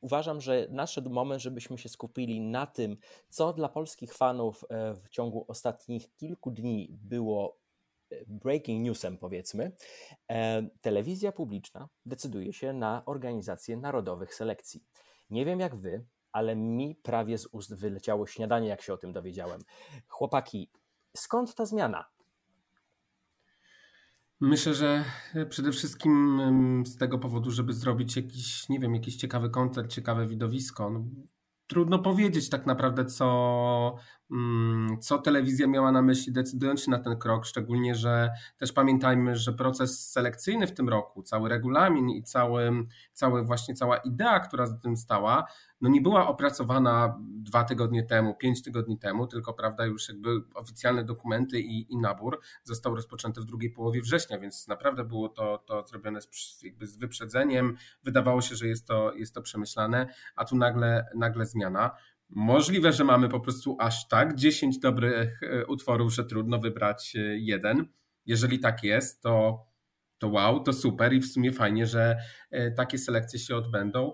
Uważam, 0.00 0.40
że 0.40 0.66
nadszedł 0.70 1.10
moment, 1.10 1.42
żebyśmy 1.42 1.78
się 1.78 1.88
skupili 1.88 2.40
na 2.40 2.66
tym, 2.66 2.96
co 3.28 3.52
dla 3.52 3.68
polskich 3.68 4.14
fanów 4.14 4.64
e, 4.70 4.94
w 4.94 5.08
ciągu 5.08 5.44
ostatnich 5.48 6.14
kilku 6.16 6.50
dni 6.50 6.88
było 6.90 7.58
e, 8.10 8.16
breaking 8.26 8.84
newsem, 8.84 9.18
powiedzmy. 9.18 9.72
E, 10.30 10.68
telewizja 10.80 11.32
publiczna 11.32 11.88
decyduje 12.06 12.52
się 12.52 12.72
na 12.72 13.02
organizację 13.06 13.76
narodowych 13.76 14.34
selekcji. 14.34 14.84
Nie 15.30 15.44
wiem 15.44 15.60
jak 15.60 15.76
wy, 15.76 16.04
ale 16.34 16.56
mi 16.56 16.96
prawie 17.02 17.38
z 17.38 17.46
ust 17.46 17.74
wyleciało 17.74 18.26
śniadanie, 18.26 18.68
jak 18.68 18.82
się 18.82 18.92
o 18.92 18.96
tym 18.96 19.12
dowiedziałem. 19.12 19.60
Chłopaki, 20.08 20.70
skąd 21.16 21.54
ta 21.54 21.66
zmiana? 21.66 22.04
Myślę, 24.40 24.74
że 24.74 25.04
przede 25.48 25.72
wszystkim 25.72 26.82
z 26.86 26.96
tego 26.96 27.18
powodu, 27.18 27.50
żeby 27.50 27.72
zrobić 27.72 28.16
jakiś, 28.16 28.68
nie 28.68 28.78
wiem, 28.78 28.94
jakiś 28.94 29.16
ciekawy 29.16 29.50
koncert, 29.50 29.90
ciekawe 29.92 30.26
widowisko. 30.26 30.90
No, 30.90 31.04
trudno 31.66 31.98
powiedzieć 31.98 32.50
tak 32.50 32.66
naprawdę, 32.66 33.04
co, 33.04 33.96
mm, 34.30 34.98
co 35.00 35.18
telewizja 35.18 35.66
miała 35.66 35.92
na 35.92 36.02
myśli, 36.02 36.32
decydując 36.32 36.84
się 36.84 36.90
na 36.90 36.98
ten 36.98 37.18
krok, 37.18 37.46
szczególnie, 37.46 37.94
że 37.94 38.30
też 38.56 38.72
pamiętajmy, 38.72 39.36
że 39.36 39.52
proces 39.52 40.10
selekcyjny 40.12 40.66
w 40.66 40.74
tym 40.74 40.88
roku, 40.88 41.22
cały 41.22 41.48
regulamin 41.48 42.10
i 42.10 42.22
cały, 42.22 42.70
cały 43.12 43.44
właśnie 43.44 43.74
cała 43.74 43.96
idea, 43.96 44.40
która 44.40 44.66
za 44.66 44.76
tym 44.76 44.96
stała, 44.96 45.44
no 45.84 45.90
nie 45.90 46.00
była 46.00 46.28
opracowana 46.28 47.18
dwa 47.20 47.64
tygodnie 47.64 48.02
temu, 48.02 48.34
pięć 48.34 48.62
tygodni 48.62 48.98
temu, 48.98 49.26
tylko 49.26 49.54
prawda, 49.54 49.86
już 49.86 50.08
jakby 50.08 50.30
oficjalne 50.54 51.04
dokumenty 51.04 51.60
i, 51.60 51.92
i 51.92 51.96
nabór 51.96 52.40
został 52.62 52.94
rozpoczęty 52.94 53.40
w 53.40 53.44
drugiej 53.44 53.70
połowie 53.70 54.02
września, 54.02 54.38
więc 54.38 54.68
naprawdę 54.68 55.04
było 55.04 55.28
to, 55.28 55.58
to 55.58 55.86
zrobione 55.86 56.20
z, 56.20 56.62
jakby 56.62 56.86
z 56.86 56.96
wyprzedzeniem. 56.96 57.76
Wydawało 58.02 58.40
się, 58.40 58.56
że 58.56 58.68
jest 58.68 58.86
to, 58.86 59.14
jest 59.14 59.34
to 59.34 59.42
przemyślane, 59.42 60.06
a 60.36 60.44
tu 60.44 60.56
nagle, 60.56 61.06
nagle 61.16 61.46
zmiana. 61.46 61.90
Możliwe, 62.30 62.92
że 62.92 63.04
mamy 63.04 63.28
po 63.28 63.40
prostu 63.40 63.76
aż 63.80 64.08
tak 64.08 64.34
10 64.34 64.78
dobrych 64.78 65.42
e, 65.42 65.66
utworów, 65.66 66.14
że 66.14 66.24
trudno 66.24 66.58
wybrać 66.58 67.16
e, 67.16 67.20
jeden. 67.38 67.86
Jeżeli 68.26 68.58
tak 68.58 68.84
jest, 68.84 69.22
to, 69.22 69.66
to 70.18 70.28
wow, 70.28 70.60
to 70.60 70.72
super 70.72 71.12
i 71.12 71.20
w 71.20 71.26
sumie 71.26 71.52
fajnie, 71.52 71.86
że 71.86 72.16
e, 72.50 72.70
takie 72.70 72.98
selekcje 72.98 73.38
się 73.38 73.56
odbędą. 73.56 74.12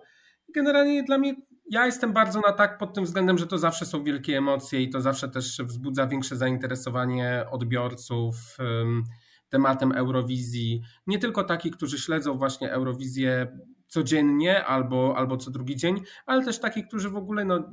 Generalnie 0.55 1.03
dla 1.03 1.19
mnie 1.19 1.35
ja 1.71 1.87
jestem 1.87 2.13
bardzo 2.13 2.41
na 2.41 2.53
tak 2.53 2.79
pod 2.79 2.95
tym 2.95 3.05
względem, 3.05 3.39
że 3.39 3.47
to 3.47 3.59
zawsze 3.59 3.87
są 3.87 4.05
wielkie 4.05 4.39
emocje 4.39 4.83
i 4.83 4.91
to 4.91 5.01
zawsze 5.01 5.29
też 5.29 5.63
wzbudza 5.65 6.07
większe 6.07 6.37
zainteresowanie 6.37 7.45
odbiorców 7.51 8.57
tematem 9.49 9.93
Eurowizji. 9.93 10.83
Nie 11.07 11.19
tylko 11.19 11.45
takich, 11.45 11.73
którzy 11.73 11.99
śledzą 11.99 12.39
właśnie 12.39 12.73
Eurowizję 12.73 13.59
codziennie 13.89 14.65
albo, 14.65 15.15
albo 15.17 15.37
co 15.37 15.51
drugi 15.51 15.77
dzień, 15.77 16.03
ale 16.27 16.45
też 16.45 16.59
takich, 16.59 16.89
którzy 16.89 17.11
w 17.11 17.17
ogóle 17.17 17.45
no, 17.45 17.71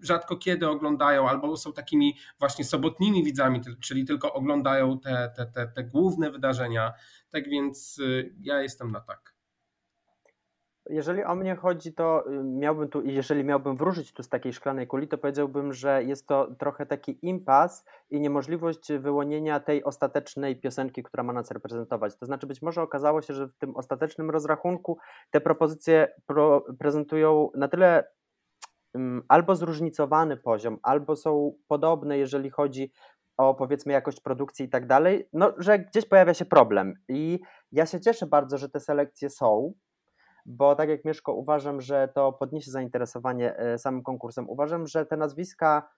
rzadko 0.00 0.36
kiedy 0.36 0.68
oglądają 0.68 1.28
albo 1.28 1.56
są 1.56 1.72
takimi 1.72 2.16
właśnie 2.38 2.64
sobotnimi 2.64 3.24
widzami, 3.24 3.60
czyli 3.80 4.04
tylko 4.04 4.32
oglądają 4.32 5.00
te, 5.00 5.32
te, 5.36 5.46
te, 5.46 5.66
te 5.66 5.84
główne 5.84 6.30
wydarzenia. 6.30 6.92
Tak 7.30 7.48
więc 7.48 7.98
y, 7.98 8.34
ja 8.40 8.62
jestem 8.62 8.92
na 8.92 9.00
tak. 9.00 9.37
Jeżeli 10.88 11.24
o 11.24 11.34
mnie 11.34 11.56
chodzi, 11.56 11.94
to 11.94 12.30
y, 12.30 12.44
miałbym 12.44 12.88
tu, 12.88 13.02
jeżeli 13.02 13.44
miałbym 13.44 13.76
wróżyć 13.76 14.12
tu 14.12 14.22
z 14.22 14.28
takiej 14.28 14.52
szklanej 14.52 14.86
kuli, 14.86 15.08
to 15.08 15.18
powiedziałbym, 15.18 15.72
że 15.72 16.04
jest 16.04 16.26
to 16.26 16.48
trochę 16.58 16.86
taki 16.86 17.18
impas 17.22 17.84
i 18.10 18.20
niemożliwość 18.20 18.92
wyłonienia 18.92 19.60
tej 19.60 19.84
ostatecznej 19.84 20.60
piosenki, 20.60 21.02
która 21.02 21.22
ma 21.22 21.32
nas 21.32 21.50
reprezentować. 21.50 22.16
To 22.16 22.26
znaczy, 22.26 22.46
być 22.46 22.62
może 22.62 22.82
okazało 22.82 23.22
się, 23.22 23.34
że 23.34 23.48
w 23.48 23.58
tym 23.58 23.76
ostatecznym 23.76 24.30
rozrachunku 24.30 24.98
te 25.30 25.40
propozycje 25.40 26.08
pro, 26.26 26.64
prezentują 26.78 27.50
na 27.54 27.68
tyle 27.68 28.04
um, 28.94 29.22
albo 29.28 29.56
zróżnicowany 29.56 30.36
poziom, 30.36 30.78
albo 30.82 31.16
są 31.16 31.52
podobne, 31.68 32.18
jeżeli 32.18 32.50
chodzi 32.50 32.92
o 33.36 33.54
powiedzmy 33.54 33.92
jakość 33.92 34.20
produkcji 34.20 34.66
i 34.66 34.68
tak 34.68 34.86
dalej, 34.86 35.28
no, 35.32 35.52
że 35.58 35.78
gdzieś 35.78 36.04
pojawia 36.04 36.34
się 36.34 36.44
problem. 36.44 36.94
I 37.08 37.40
ja 37.72 37.86
się 37.86 38.00
cieszę 38.00 38.26
bardzo, 38.26 38.58
że 38.58 38.68
te 38.68 38.80
selekcje 38.80 39.30
są, 39.30 39.72
bo 40.48 40.74
tak 40.74 40.88
jak 40.88 41.04
Mieszko 41.04 41.32
uważam, 41.32 41.80
że 41.80 42.08
to 42.14 42.32
podniesie 42.32 42.70
zainteresowanie 42.70 43.56
e, 43.56 43.78
samym 43.78 44.02
konkursem. 44.02 44.50
Uważam, 44.50 44.86
że 44.86 45.06
te 45.06 45.16
nazwiska, 45.16 45.88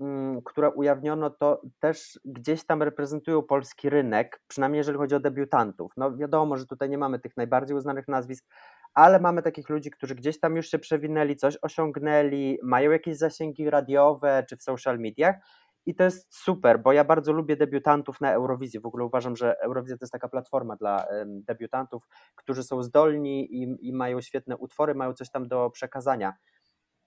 mm, 0.00 0.42
które 0.42 0.70
ujawniono, 0.70 1.30
to 1.30 1.62
też 1.80 2.20
gdzieś 2.24 2.66
tam 2.66 2.82
reprezentują 2.82 3.42
polski 3.42 3.90
rynek, 3.90 4.42
przynajmniej 4.48 4.78
jeżeli 4.78 4.98
chodzi 4.98 5.14
o 5.14 5.20
debiutantów. 5.20 5.92
No 5.96 6.16
wiadomo, 6.16 6.56
że 6.56 6.66
tutaj 6.66 6.90
nie 6.90 6.98
mamy 6.98 7.18
tych 7.18 7.36
najbardziej 7.36 7.76
uznanych 7.76 8.08
nazwisk, 8.08 8.46
ale 8.94 9.20
mamy 9.20 9.42
takich 9.42 9.68
ludzi, 9.68 9.90
którzy 9.90 10.14
gdzieś 10.14 10.40
tam 10.40 10.56
już 10.56 10.70
się 10.70 10.78
przewinęli, 10.78 11.36
coś 11.36 11.58
osiągnęli, 11.62 12.58
mają 12.62 12.90
jakieś 12.90 13.16
zasięgi 13.16 13.70
radiowe 13.70 14.44
czy 14.48 14.56
w 14.56 14.62
social 14.62 14.98
mediach 14.98 15.36
i 15.86 15.94
to 15.94 16.04
jest 16.04 16.36
super, 16.36 16.82
bo 16.82 16.92
ja 16.92 17.04
bardzo 17.04 17.32
lubię 17.32 17.56
debiutantów 17.56 18.20
na 18.20 18.32
Eurowizji. 18.32 18.80
W 18.80 18.86
ogóle 18.86 19.04
uważam, 19.04 19.36
że 19.36 19.60
Eurowizja 19.60 19.96
to 19.96 20.04
jest 20.04 20.12
taka 20.12 20.28
platforma 20.28 20.76
dla 20.76 21.06
debiutantów, 21.26 22.08
którzy 22.36 22.62
są 22.62 22.82
zdolni 22.82 23.54
i, 23.54 23.88
i 23.88 23.92
mają 23.92 24.20
świetne 24.20 24.56
utwory, 24.56 24.94
mają 24.94 25.14
coś 25.14 25.30
tam 25.30 25.48
do 25.48 25.70
przekazania. 25.70 26.34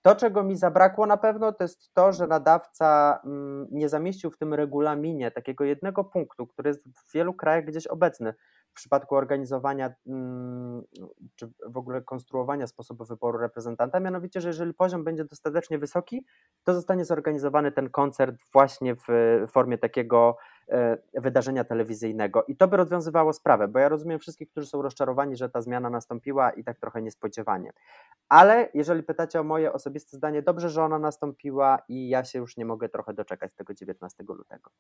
To, 0.02 0.16
czego 0.16 0.44
mi 0.44 0.56
zabrakło 0.56 1.06
na 1.06 1.18
pewno, 1.18 1.52
to 1.52 1.64
jest 1.64 1.94
to, 1.94 2.14
że 2.14 2.28
nadawca 2.28 3.20
mm, 3.26 3.68
nie 3.72 3.90
zamieścił 3.90 4.32
w 4.32 4.38
tym 4.38 4.54
regulaminie 4.54 5.32
takiego 5.32 5.64
jednego 5.64 6.04
punktu, 6.04 6.48
który 6.48 6.70
jest 6.70 6.84
w 6.84 7.14
wielu 7.14 7.34
krajach 7.34 7.66
gdzieś 7.66 7.88
obecny 7.88 8.34
w 8.76 8.78
przypadku 8.78 9.16
organizowania 9.16 9.94
mm, 10.08 10.84
czy 11.36 11.50
w 11.68 11.78
ogóle 11.78 12.02
konstruowania 12.02 12.68
sposobu 12.68 13.06
wyboru 13.06 13.38
reprezentanta, 13.38 14.00
mianowicie, 14.00 14.42
że 14.42 14.50
jeżeli 14.50 14.74
poziom 14.74 15.04
będzie 15.04 15.26
dostatecznie 15.26 15.80
wysoki, 15.80 16.26
to 16.64 16.74
zostanie 16.74 17.06
zorganizowany 17.06 17.72
ten 17.72 17.90
koncert 17.90 18.36
właśnie 18.54 18.96
w 18.96 19.08
formie 19.52 19.78
takiego 19.78 20.38
e, 20.70 20.98
wydarzenia 21.14 21.64
telewizyjnego 21.64 22.44
i 22.44 22.56
to 22.58 22.68
by 22.68 22.78
rozwiązywało 22.78 23.34
sprawę, 23.34 23.68
bo 23.68 23.80
ja 23.80 23.90
rozumiem 23.90 24.20
wszystkich, 24.20 24.50
którzy 24.50 24.68
są 24.68 24.82
rozczarowani, 24.82 25.36
że 25.36 25.50
ta 25.50 25.62
zmiana 25.62 25.90
nastąpiła 25.90 26.52
i 26.52 26.64
tak 26.64 26.80
trochę 26.80 27.02
niespodziewanie. 27.02 27.74
Ale 28.30 28.70
jeżeli 28.74 29.04
pytacie 29.04 29.40
o 29.40 29.44
moje 29.44 29.74
osobiste 29.74 30.18
zdanie, 30.18 30.42
dobrze, 30.42 30.70
że 30.70 30.84
ona 30.84 31.00
nastąpiła 31.00 31.80
i 31.88 32.10
ja 32.10 32.24
się 32.24 32.40
już 32.40 32.58
nie 32.58 32.66
mogę 32.66 32.90
trochę 32.90 33.14
doczekać 33.14 33.54
tego 33.54 33.74
19 33.74 34.24
lutego. 34.28 34.72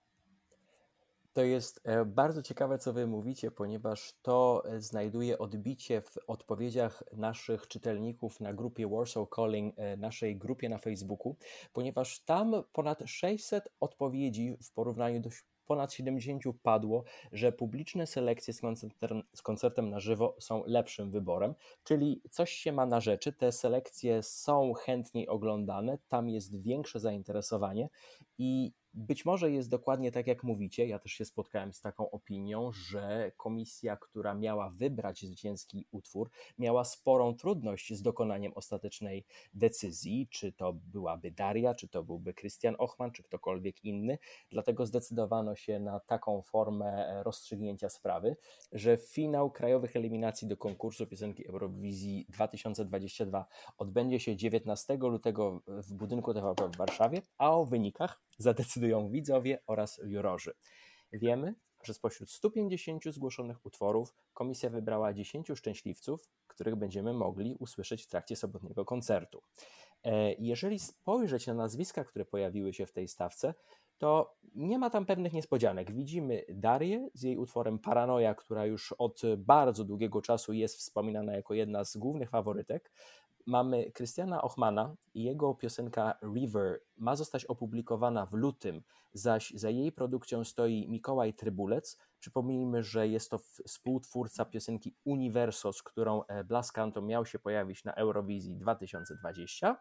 To 1.36 1.44
jest 1.44 1.82
e, 1.84 2.06
bardzo 2.06 2.42
ciekawe, 2.42 2.78
co 2.78 2.94
Wy 2.94 3.08
mówicie, 3.08 3.52
ponieważ 3.52 4.14
to 4.22 4.64
e, 4.66 4.82
znajduje 4.82 5.38
odbicie 5.38 6.02
w 6.02 6.18
odpowiedziach 6.28 7.04
naszych 7.14 7.68
czytelników 7.68 8.40
na 8.40 8.54
grupie 8.54 8.88
Warsaw 8.88 9.28
Calling, 9.36 9.74
e, 9.78 9.98
naszej 9.98 10.38
grupie 10.38 10.70
na 10.70 10.78
Facebooku, 10.78 11.36
ponieważ 11.74 12.20
tam 12.20 12.64
ponad 12.74 13.04
600 13.06 13.70
odpowiedzi 13.80 14.58
w 14.64 14.72
porównaniu 14.72 15.20
do 15.20 15.30
ponad 15.66 15.94
70 15.94 16.44
padło, 16.64 17.04
że 17.32 17.52
publiczne 17.52 18.08
selekcje 18.08 18.54
z 18.54 18.62
koncertem, 18.62 19.24
z 19.36 19.42
koncertem 19.42 19.90
na 19.90 20.00
żywo 20.00 20.36
są 20.40 20.64
lepszym 20.66 21.12
wyborem, 21.12 21.56
czyli 21.84 22.22
coś 22.32 22.52
się 22.52 22.72
ma 22.72 22.86
na 22.86 23.02
rzeczy, 23.02 23.34
te 23.34 23.52
selekcje 23.52 24.24
są 24.24 24.74
chętniej 24.74 25.28
oglądane, 25.28 25.98
tam 26.08 26.30
jest 26.30 26.62
większe 26.62 27.00
zainteresowanie 27.00 27.90
i 28.38 28.72
być 28.96 29.26
może 29.26 29.52
jest 29.52 29.70
dokładnie 29.70 30.12
tak, 30.12 30.28
jak 30.28 30.44
mówicie. 30.44 30.88
Ja 30.88 31.00
też 31.00 31.12
się 31.12 31.26
spotkałem 31.26 31.74
z 31.74 31.82
taką 31.82 32.12
opinią, 32.12 32.72
że 32.72 33.32
komisja, 33.38 33.98
która 33.98 34.34
miała 34.34 34.70
wybrać 34.70 35.26
zwycięski 35.26 35.88
utwór, 35.92 36.30
miała 36.58 36.84
sporą 36.84 37.36
trudność 37.36 37.94
z 37.94 38.02
dokonaniem 38.02 38.54
ostatecznej 38.54 39.26
decyzji, 39.54 40.28
czy 40.32 40.52
to 40.52 40.74
byłaby 40.74 41.32
Daria, 41.32 41.76
czy 41.76 41.88
to 41.88 42.04
byłby 42.04 42.34
Christian 42.34 42.76
Ochman, 42.78 43.12
czy 43.12 43.24
ktokolwiek 43.24 43.84
inny. 43.84 44.18
Dlatego 44.50 44.86
zdecydowano 44.86 45.56
się 45.56 45.80
na 45.80 46.00
taką 46.00 46.42
formę 46.42 47.22
rozstrzygnięcia 47.24 47.90
sprawy, 47.90 48.36
że 48.72 48.98
finał 48.98 49.52
krajowych 49.52 49.96
eliminacji 49.96 50.48
do 50.48 50.58
konkursu 50.58 51.08
piosenki 51.08 51.48
Eurowizji 51.48 52.26
2022 52.30 53.46
odbędzie 53.78 54.20
się 54.20 54.36
19 54.36 54.98
lutego 54.98 55.62
w 55.68 55.94
budynku 55.94 56.34
TVP 56.34 56.70
w 56.70 56.78
Warszawie, 56.78 57.22
a 57.38 57.52
o 57.52 57.66
wynikach 57.66 58.25
zadecydują 58.38 59.10
widzowie 59.10 59.60
oraz 59.68 60.00
jurorzy. 60.04 60.54
Wiemy, 61.12 61.56
że 61.84 61.94
spośród 61.94 62.32
150 62.32 63.04
zgłoszonych 63.06 63.66
utworów 63.66 64.16
komisja 64.34 64.70
wybrała 64.70 65.14
10 65.14 65.48
szczęśliwców, 65.56 66.30
których 66.48 66.76
będziemy 66.76 67.14
mogli 67.14 67.56
usłyszeć 67.60 68.04
w 68.04 68.08
trakcie 68.08 68.36
sobotniego 68.36 68.86
koncertu. 68.86 69.42
E, 70.04 70.34
jeżeli 70.34 70.80
spojrzeć 70.80 71.48
na 71.48 71.54
nazwiska, 71.54 72.04
które 72.04 72.26
pojawiły 72.26 72.74
się 72.74 72.86
w 72.86 72.92
tej 72.92 73.08
stawce, 73.08 73.54
to 73.98 74.38
nie 74.56 74.80
ma 74.80 74.90
tam 74.90 75.06
pewnych 75.06 75.34
niespodzianek. 75.34 75.92
Widzimy 75.92 76.44
Darię 76.50 77.10
z 77.14 77.24
jej 77.24 77.38
utworem 77.38 77.80
Paranoja, 77.80 78.36
która 78.36 78.66
już 78.66 78.92
od 78.98 79.22
bardzo 79.38 79.84
długiego 79.84 80.22
czasu 80.22 80.54
jest 80.54 80.78
wspominana 80.78 81.34
jako 81.34 81.54
jedna 81.54 81.86
z 81.86 81.98
głównych 81.98 82.30
faworytek 82.30 82.92
mamy 83.46 83.92
Krystiana 83.92 84.42
Ochmana 84.42 84.96
i 85.14 85.24
jego 85.24 85.54
piosenka 85.54 86.18
River 86.36 86.80
ma 86.98 87.16
zostać 87.16 87.46
opublikowana 87.46 88.26
w 88.26 88.34
lutym, 88.34 88.84
zaś 89.14 89.52
za 89.56 89.70
jej 89.70 89.92
produkcją 89.92 90.44
stoi 90.44 90.88
Mikołaj 90.90 91.34
Trybulec. 91.34 91.98
Przypomnijmy, 92.20 92.84
że 92.84 93.08
jest 93.08 93.32
to 93.32 93.38
współtwórca 93.68 94.46
piosenki 94.46 94.96
Universo, 95.04 95.74
z 95.74 95.84
którą 95.84 96.24
e, 96.24 96.44
Blaskanto 96.44 97.02
miał 97.02 97.26
się 97.26 97.40
pojawić 97.40 97.84
na 97.84 97.94
Eurowizji 97.94 98.56
2020. 98.56 99.78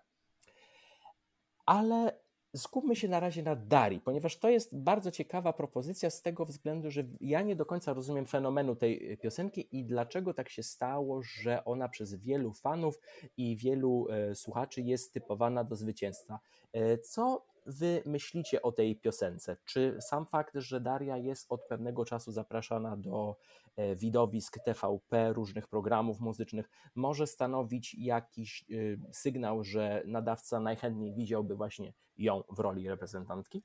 Ale 1.66 2.23
skupmy 2.56 2.96
się 2.96 3.08
na 3.08 3.20
razie 3.20 3.42
na 3.42 3.56
Dari, 3.56 4.00
ponieważ 4.00 4.36
to 4.36 4.48
jest 4.48 4.78
bardzo 4.78 5.10
ciekawa 5.10 5.52
propozycja 5.52 6.10
z 6.10 6.22
tego 6.22 6.44
względu, 6.44 6.90
że 6.90 7.04
ja 7.20 7.42
nie 7.42 7.56
do 7.56 7.66
końca 7.66 7.92
rozumiem 7.92 8.26
fenomenu 8.26 8.76
tej 8.76 9.12
e, 9.12 9.16
piosenki 9.16 9.68
i 9.72 9.84
dlaczego 9.84 10.34
tak 10.34 10.48
się 10.48 10.62
stało, 10.62 11.22
że 11.22 11.64
ona 11.64 11.88
przez 11.88 12.14
wielu 12.14 12.52
fanów 12.52 13.00
i 13.36 13.56
wielu 13.56 14.06
e, 14.10 14.34
słuchaczy 14.34 14.82
jest 14.82 15.12
typowana 15.12 15.64
do 15.64 15.76
zwycięstwa. 15.76 16.38
E, 16.72 16.98
co 16.98 17.53
wy 17.66 18.02
myślicie 18.06 18.62
o 18.62 18.72
tej 18.72 18.96
piosence? 18.96 19.56
Czy 19.64 19.96
sam 20.00 20.26
fakt, 20.26 20.54
że 20.54 20.80
Daria 20.80 21.16
jest 21.16 21.46
od 21.48 21.66
pewnego 21.68 22.04
czasu 22.04 22.32
zapraszana 22.32 22.96
do 22.96 23.36
e, 23.76 23.96
widowisk 23.96 24.58
TVP, 24.64 25.32
różnych 25.32 25.68
programów 25.68 26.20
muzycznych, 26.20 26.70
może 26.94 27.26
stanowić 27.26 27.94
jakiś 27.94 28.62
e, 28.62 28.74
sygnał, 29.12 29.64
że 29.64 30.02
nadawca 30.06 30.60
najchętniej 30.60 31.14
widziałby 31.14 31.56
właśnie 31.56 31.92
ją 32.18 32.42
w 32.50 32.58
roli 32.58 32.88
reprezentantki? 32.88 33.62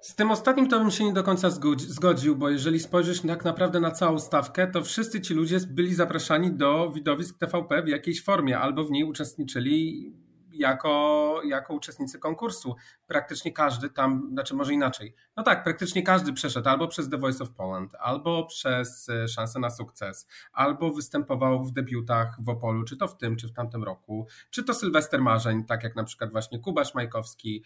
Z 0.00 0.14
tym 0.14 0.30
ostatnim 0.30 0.68
to 0.68 0.78
bym 0.78 0.90
się 0.90 1.04
nie 1.04 1.12
do 1.12 1.22
końca 1.22 1.50
zgodził, 1.76 2.36
bo 2.36 2.50
jeżeli 2.50 2.80
spojrzysz 2.80 3.22
tak 3.22 3.44
naprawdę 3.44 3.80
na 3.80 3.90
całą 3.90 4.18
stawkę, 4.18 4.66
to 4.66 4.82
wszyscy 4.82 5.20
ci 5.20 5.34
ludzie 5.34 5.58
byli 5.68 5.94
zapraszani 5.94 6.52
do 6.52 6.90
widowisk 6.90 7.38
TVP 7.38 7.82
w 7.82 7.88
jakiejś 7.88 8.24
formie, 8.24 8.58
albo 8.58 8.84
w 8.84 8.90
niej 8.90 9.04
uczestniczyli 9.04 10.12
jako, 10.52 11.42
jako 11.44 11.74
uczestnicy 11.74 12.18
konkursu. 12.18 12.74
Praktycznie 13.06 13.52
każdy 13.52 13.90
tam, 13.90 14.28
znaczy 14.32 14.54
może 14.54 14.72
inaczej. 14.72 15.14
No 15.36 15.42
tak, 15.42 15.64
praktycznie 15.64 16.02
każdy 16.02 16.32
przeszedł 16.32 16.68
albo 16.68 16.88
przez 16.88 17.08
The 17.08 17.18
Voice 17.18 17.44
of 17.44 17.50
Poland, 17.50 17.94
albo 18.00 18.46
przez 18.46 19.08
e, 19.08 19.28
Szansę 19.28 19.58
na 19.60 19.70
sukces, 19.70 20.26
albo 20.52 20.92
występował 20.92 21.64
w 21.64 21.72
debiutach 21.72 22.36
w 22.40 22.48
Opolu, 22.48 22.84
czy 22.84 22.96
to 22.96 23.08
w 23.08 23.16
tym, 23.16 23.36
czy 23.36 23.48
w 23.48 23.52
tamtym 23.52 23.84
roku, 23.84 24.26
czy 24.50 24.64
to 24.64 24.74
Sylwester 24.74 25.22
Marzeń, 25.22 25.64
tak 25.64 25.84
jak 25.84 25.96
na 25.96 26.04
przykład 26.04 26.32
właśnie 26.32 26.58
Kubasz 26.58 26.94
Majkowski, 26.94 27.64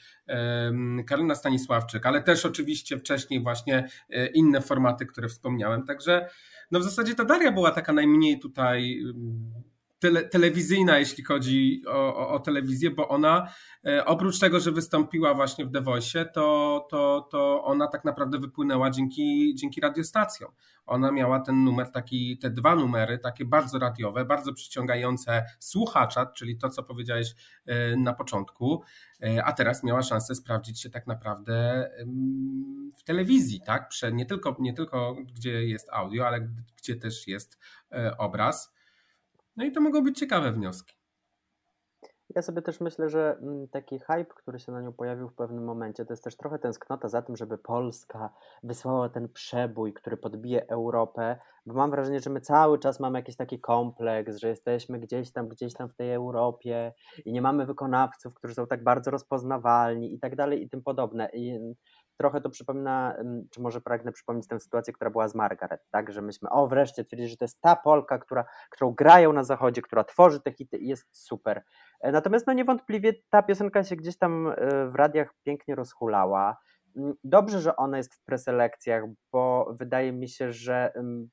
Karolina 1.07 1.35
Stanisławczyk, 1.35 2.07
ale 2.07 2.23
też 2.23 2.47
oczywiście 2.47 2.99
wcześniej 2.99 3.43
właśnie 3.43 3.89
e, 4.11 4.27
inne 4.27 4.61
formaty, 4.61 5.07
które 5.07 5.29
wspomniałem. 5.29 5.87
Także 5.87 6.29
no 6.71 6.81
w 6.81 6.83
zasadzie 6.83 7.15
ta 7.15 7.25
Daria 7.25 7.53
była 7.53 7.71
taka 7.71 7.93
najmniej 7.93 8.39
tutaj 8.39 9.01
tele, 10.05 10.25
telewizyjna, 10.25 10.99
jeśli 10.99 11.25
chodzi 11.25 11.83
o, 11.87 12.17
o, 12.17 12.29
o, 12.29 12.39
telewizję, 12.39 12.91
bo 12.91 13.09
ona 13.09 13.49
e, 13.87 14.05
oprócz 14.05 14.39
tego, 14.39 14.61
że 14.61 14.73
wystąpiła 14.73 15.35
właśnie 15.35 15.65
w 15.65 15.73
The 15.73 15.81
Voice, 15.81 16.25
to, 16.25 16.87
to, 16.91 17.29
to 17.31 17.65
ona 17.65 17.87
tak 17.87 18.05
naprawdę 18.05 18.39
wypłynęła 18.39 18.91
dzięki, 18.91 19.55
dzięki 19.55 19.81
radiostacjom. 19.81 20.53
Ona 20.87 21.13
miała 21.13 21.41
ten 21.41 21.65
numer, 21.65 21.91
taki, 21.91 22.39
te 22.39 22.51
dwa 22.51 22.77
numery, 22.77 23.19
takie 23.19 23.45
bardzo 23.45 23.79
radiowe, 23.79 24.25
bardzo 24.25 24.53
przyciągające 24.53 25.45
słuchacza, 25.59 26.27
czyli 26.27 26.59
to, 26.59 26.69
co 26.69 26.83
powiedziałeś 26.83 27.35
e, 27.67 27.97
na 27.97 28.13
początku, 28.13 28.83
e, 29.23 29.45
a 29.45 29.53
teraz 29.53 29.85
miała 29.85 30.03
szansę 30.03 30.35
sprawdzić 30.35 30.81
się 30.81 30.91
tak 30.91 31.07
naprawdę 31.07 31.91
w 32.97 33.03
telewizji, 33.03 33.61
tak? 33.67 33.91
Nie 34.13 34.27
tylko, 34.27 34.57
nie 34.59 34.73
tylko 34.73 35.17
gdzie 35.35 35.65
jest 35.65 35.89
audio, 35.93 36.27
ale 36.27 36.49
gdzie 36.77 36.97
też 36.97 37.29
jest 37.29 37.59
obraz. 38.19 38.74
No 39.57 39.65
i 39.65 39.73
to 39.73 39.81
mogą 39.81 40.05
być 40.05 40.19
ciekawe 40.19 40.53
wnioski. 40.53 40.95
Ja 42.35 42.43
sobie 42.43 42.63
też 42.63 42.81
myślę, 42.81 43.09
że 43.09 43.37
mm, 43.43 43.69
taki 43.69 43.99
hype, 43.99 44.25
który 44.25 44.59
się 44.59 44.73
na 44.73 44.83
nią 44.83 44.93
pojawił 44.93 45.29
w 45.29 45.35
pewnym 45.35 45.65
momencie, 45.65 46.05
to 46.05 46.13
jest 46.13 46.25
też 46.25 46.37
trochę 46.37 46.59
tęsknota 46.59 47.09
za 47.09 47.23
tym, 47.23 47.37
żeby 47.37 47.59
Polska 47.59 48.31
wysłała 48.63 49.09
ten 49.09 49.29
przebój, 49.29 49.93
który 49.93 50.17
podbije 50.17 50.67
Europę, 50.69 51.37
bo 51.67 51.75
mam 51.75 51.91
wrażenie, 51.91 52.21
że 52.21 52.31
my 52.31 52.41
cały 52.41 52.79
czas 52.79 53.01
mamy 53.01 53.19
jakiś 53.19 53.37
taki 53.37 53.61
kompleks, 53.61 54.37
że 54.37 54.49
jesteśmy 54.49 55.01
gdzieś 55.01 55.33
tam, 55.33 55.49
gdzieś 55.49 55.75
tam 55.75 55.89
w 55.89 55.95
tej 55.95 56.13
Europie 56.13 56.93
i 57.25 57.33
nie 57.33 57.43
mamy 57.43 57.67
wykonawców, 57.67 58.35
którzy 58.35 58.55
są 58.55 58.67
tak 58.67 58.85
bardzo 58.85 59.11
rozpoznawalni 59.11 60.15
i 60.15 60.19
tak 60.19 60.37
dalej 60.37 60.63
i 60.63 60.69
tym 60.69 60.83
podobne. 60.83 61.29
I 61.33 61.59
trochę 62.17 62.41
to 62.41 62.51
przypomina, 62.51 63.17
czy 63.51 63.61
może 63.61 63.81
pragnę 63.81 64.13
przypomnieć 64.13 64.49
tę 64.49 64.61
sytuację, 64.61 64.93
która 64.93 65.11
była 65.11 65.29
z 65.29 65.35
Margaret, 65.35 65.81
tak, 65.91 66.13
że 66.13 66.23
myśmy, 66.23 66.51
o 66.51 66.67
wreszcie 66.67 67.05
twierdzili, 67.05 67.31
że 67.31 67.37
to 67.37 67.45
jest 67.45 67.61
ta 67.61 67.77
Polka, 67.77 68.19
która, 68.19 68.45
którą 68.71 68.91
grają 68.91 69.33
na 69.33 69.45
zachodzie, 69.45 69.83
która 69.83 70.05
tworzy 70.05 70.41
te 70.41 70.53
hity 70.53 70.77
i 70.77 70.89
jest 70.89 71.07
super. 71.13 71.63
E, 72.01 72.13
natomiast 72.13 72.47
no 72.47 72.53
niewątpliwie 72.53 73.13
ta 73.31 73.43
piosenka 73.43 73.85
się 73.85 73.97
gdzieś 73.97 74.19
tam 74.19 74.49
e, 74.49 74.55
w 74.87 74.95
radiach 74.95 75.35
pięknie 75.43 75.75
rozhulała. 75.75 76.57
Mm, 76.97 77.15
dobrze, 77.25 77.61
że 77.61 77.77
ona 77.77 77.97
jest 77.97 78.15
w 78.15 78.25
preselekcjach, 78.25 79.05
bo 79.33 79.75
wydaje 79.79 80.13
mi 80.13 80.29
się, 80.29 80.53
że 80.53 80.93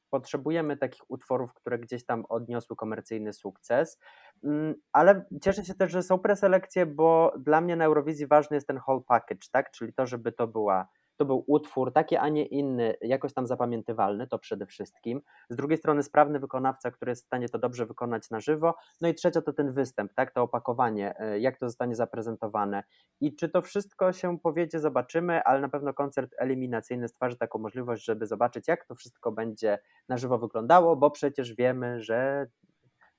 potrzebujemy 0.10 0.78
takich 0.78 1.12
utworów, 1.12 1.54
które 1.54 1.80
gdzieś 1.80 2.06
tam 2.06 2.26
odniosły 2.30 2.76
komercyjny 2.76 3.34
sukces. 3.34 4.00
Mm, 4.44 4.76
ale 4.92 5.26
cieszę 5.42 5.66
się 5.66 5.74
też, 5.74 5.92
że 5.92 6.04
są 6.04 6.20
preselekcje, 6.20 6.86
bo 6.86 7.34
dla 7.40 7.62
mnie 7.62 7.76
na 7.76 7.86
Eurowizji 7.86 8.28
ważny 8.28 8.58
jest 8.58 8.68
ten 8.68 8.80
whole 8.88 9.02
package, 9.08 9.48
tak? 9.52 9.72
Czyli 9.72 9.94
to, 9.94 10.06
żeby 10.06 10.32
to 10.32 10.48
była 10.48 10.88
to 11.18 11.26
był 11.26 11.44
utwór 11.48 11.94
taki, 11.94 12.16
a 12.16 12.30
nie 12.30 12.46
inny, 12.46 12.96
jakoś 13.02 13.34
tam 13.34 13.48
zapamiętywalny, 13.48 14.28
to 14.28 14.40
przede 14.40 14.66
wszystkim. 14.66 15.22
Z 15.50 15.56
drugiej 15.56 15.78
strony 15.78 16.04
sprawny 16.04 16.40
wykonawca, 16.40 16.92
który 16.92 17.12
jest 17.12 17.24
w 17.24 17.26
stanie 17.26 17.50
to 17.50 17.60
dobrze 17.60 17.86
wykonać 17.86 18.30
na 18.30 18.40
żywo. 18.40 18.76
No 19.02 19.08
i 19.08 19.16
trzecia 19.16 19.42
to 19.42 19.54
ten 19.54 19.74
występ, 19.74 20.14
tak, 20.14 20.32
to 20.32 20.42
opakowanie, 20.42 21.20
e, 21.20 21.40
jak 21.40 21.58
to 21.58 21.68
zostanie 21.68 21.96
zaprezentowane. 21.96 22.84
I 23.22 23.36
czy 23.36 23.50
to 23.50 23.62
wszystko 23.62 24.14
się 24.14 24.40
powiedzie, 24.40 24.80
zobaczymy, 24.80 25.44
ale 25.44 25.62
na 25.62 25.70
pewno 25.70 25.94
koncert 25.94 26.32
eliminacyjny 26.38 27.08
stwarzy 27.08 27.38
taką 27.38 27.60
możliwość, 27.60 28.06
żeby 28.06 28.28
zobaczyć, 28.28 28.68
jak 28.68 28.86
to 28.86 28.96
wszystko 28.96 29.32
będzie 29.32 29.80
na 30.10 30.18
żywo 30.18 30.38
wyglądało, 30.38 30.96
bo 30.96 31.12
przecież 31.12 31.56
wiemy, 31.56 32.02
że 32.02 32.48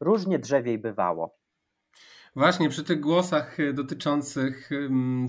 różnie 0.01 0.39
drzewiej 0.39 0.79
bywało. 0.79 1.42
Właśnie 2.37 2.69
przy 2.69 2.85
tych 2.85 3.01
głosach 3.01 3.61
y, 3.61 3.73
dotyczących 3.73 4.71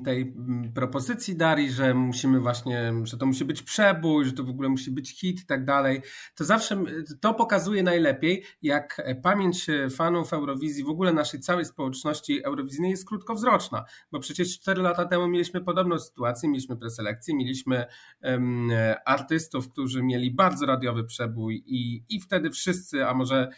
tej 0.05 0.33
propozycji 0.75 1.35
Darii, 1.35 1.71
że 1.71 1.93
musimy 1.93 2.39
właśnie, 2.39 2.93
że 3.03 3.17
to 3.17 3.25
musi 3.25 3.45
być 3.45 3.63
przebój, 3.63 4.25
że 4.25 4.31
to 4.31 4.43
w 4.43 4.49
ogóle 4.49 4.69
musi 4.69 4.91
być 4.91 5.19
hit 5.19 5.41
i 5.41 5.45
tak 5.45 5.65
dalej, 5.65 6.01
to 6.35 6.43
zawsze 6.43 6.83
to 7.21 7.33
pokazuje 7.33 7.83
najlepiej, 7.83 8.43
jak 8.61 9.01
pamięć 9.23 9.67
fanów 9.95 10.33
Eurowizji, 10.33 10.83
w 10.83 10.89
ogóle 10.89 11.13
naszej 11.13 11.39
całej 11.39 11.65
społeczności 11.65 12.43
eurowizyjnej 12.45 12.91
jest 12.91 13.07
krótkowzroczna, 13.07 13.85
bo 14.11 14.19
przecież 14.19 14.59
4 14.59 14.81
lata 14.81 15.05
temu 15.05 15.27
mieliśmy 15.27 15.61
podobną 15.61 15.99
sytuację, 15.99 16.49
mieliśmy 16.49 16.77
preselekcję, 16.77 17.35
mieliśmy 17.35 17.85
um, 18.23 18.69
artystów, 19.05 19.69
którzy 19.69 20.03
mieli 20.03 20.31
bardzo 20.31 20.65
radiowy 20.65 21.03
przebój 21.03 21.63
i, 21.65 22.03
i 22.09 22.21
wtedy 22.21 22.51
wszyscy, 22.51 23.07
a 23.07 23.13
może 23.13 23.49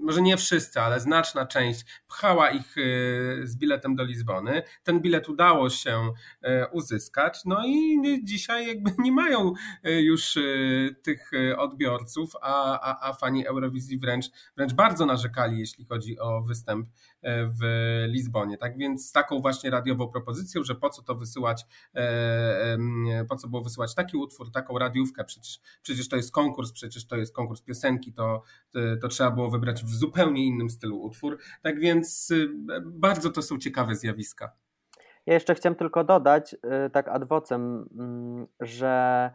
może 0.00 0.22
nie 0.22 0.36
wszyscy, 0.36 0.80
ale 0.80 1.00
znaczna 1.00 1.46
część 1.46 1.84
pchała 2.08 2.50
ich 2.50 2.74
z 3.42 3.56
biletem 3.56 3.96
do 3.96 4.04
Lizbony. 4.04 4.62
Ten 4.82 5.00
bilet 5.00 5.28
udało 5.28 5.70
się 5.70 6.12
uzyskać, 6.72 7.40
no 7.44 7.66
i 7.66 8.00
dzisiaj 8.24 8.68
jakby 8.68 8.90
nie 9.04 9.12
mają 9.12 9.52
już 9.84 10.38
tych 11.02 11.30
odbiorców, 11.56 12.32
a, 12.42 12.80
a, 12.80 13.08
a 13.08 13.12
fani 13.12 13.46
Eurowizji 13.46 13.98
wręcz, 13.98 14.26
wręcz 14.56 14.72
bardzo 14.72 15.06
narzekali, 15.06 15.58
jeśli 15.58 15.84
chodzi 15.84 16.18
o 16.18 16.42
występ 16.42 16.88
w 17.22 17.60
Lizbonie. 18.08 18.58
Tak 18.58 18.78
więc 18.78 19.08
z 19.08 19.12
taką 19.12 19.40
właśnie 19.40 19.70
radiową 19.70 20.08
propozycją, 20.08 20.62
że 20.62 20.74
po 20.74 20.90
co 20.90 21.02
to 21.02 21.14
wysyłać, 21.14 21.66
po 23.28 23.36
co 23.36 23.48
było 23.48 23.62
wysyłać 23.62 23.94
taki 23.94 24.16
utwór, 24.16 24.52
taką 24.52 24.78
radiówkę, 24.78 25.24
przecież, 25.24 25.60
przecież 25.82 26.08
to 26.08 26.16
jest 26.16 26.32
konkurs, 26.32 26.72
przecież 26.72 27.06
to 27.06 27.16
jest 27.16 27.34
konkurs 27.34 27.62
piosenki, 27.62 28.12
to, 28.12 28.42
to 29.00 29.08
trzeba 29.08 29.30
było 29.30 29.50
wybrać 29.50 29.84
w 29.84 29.94
zupełnie 29.94 30.46
innym 30.46 30.70
stylu 30.70 31.00
utwór. 31.00 31.38
Tak 31.62 31.80
więc 31.80 32.32
bardzo 32.84 33.30
to 33.30 33.42
są 33.42 33.58
ciekawe 33.58 33.94
zjawiska. 33.94 34.52
Ja 35.26 35.34
jeszcze 35.34 35.54
chciałem 35.54 35.76
tylko 35.76 36.04
dodać, 36.04 36.56
tak 36.92 37.08
ad 37.08 37.28
vocem, 37.28 37.88
mm, 37.98 38.46
że 38.60 39.30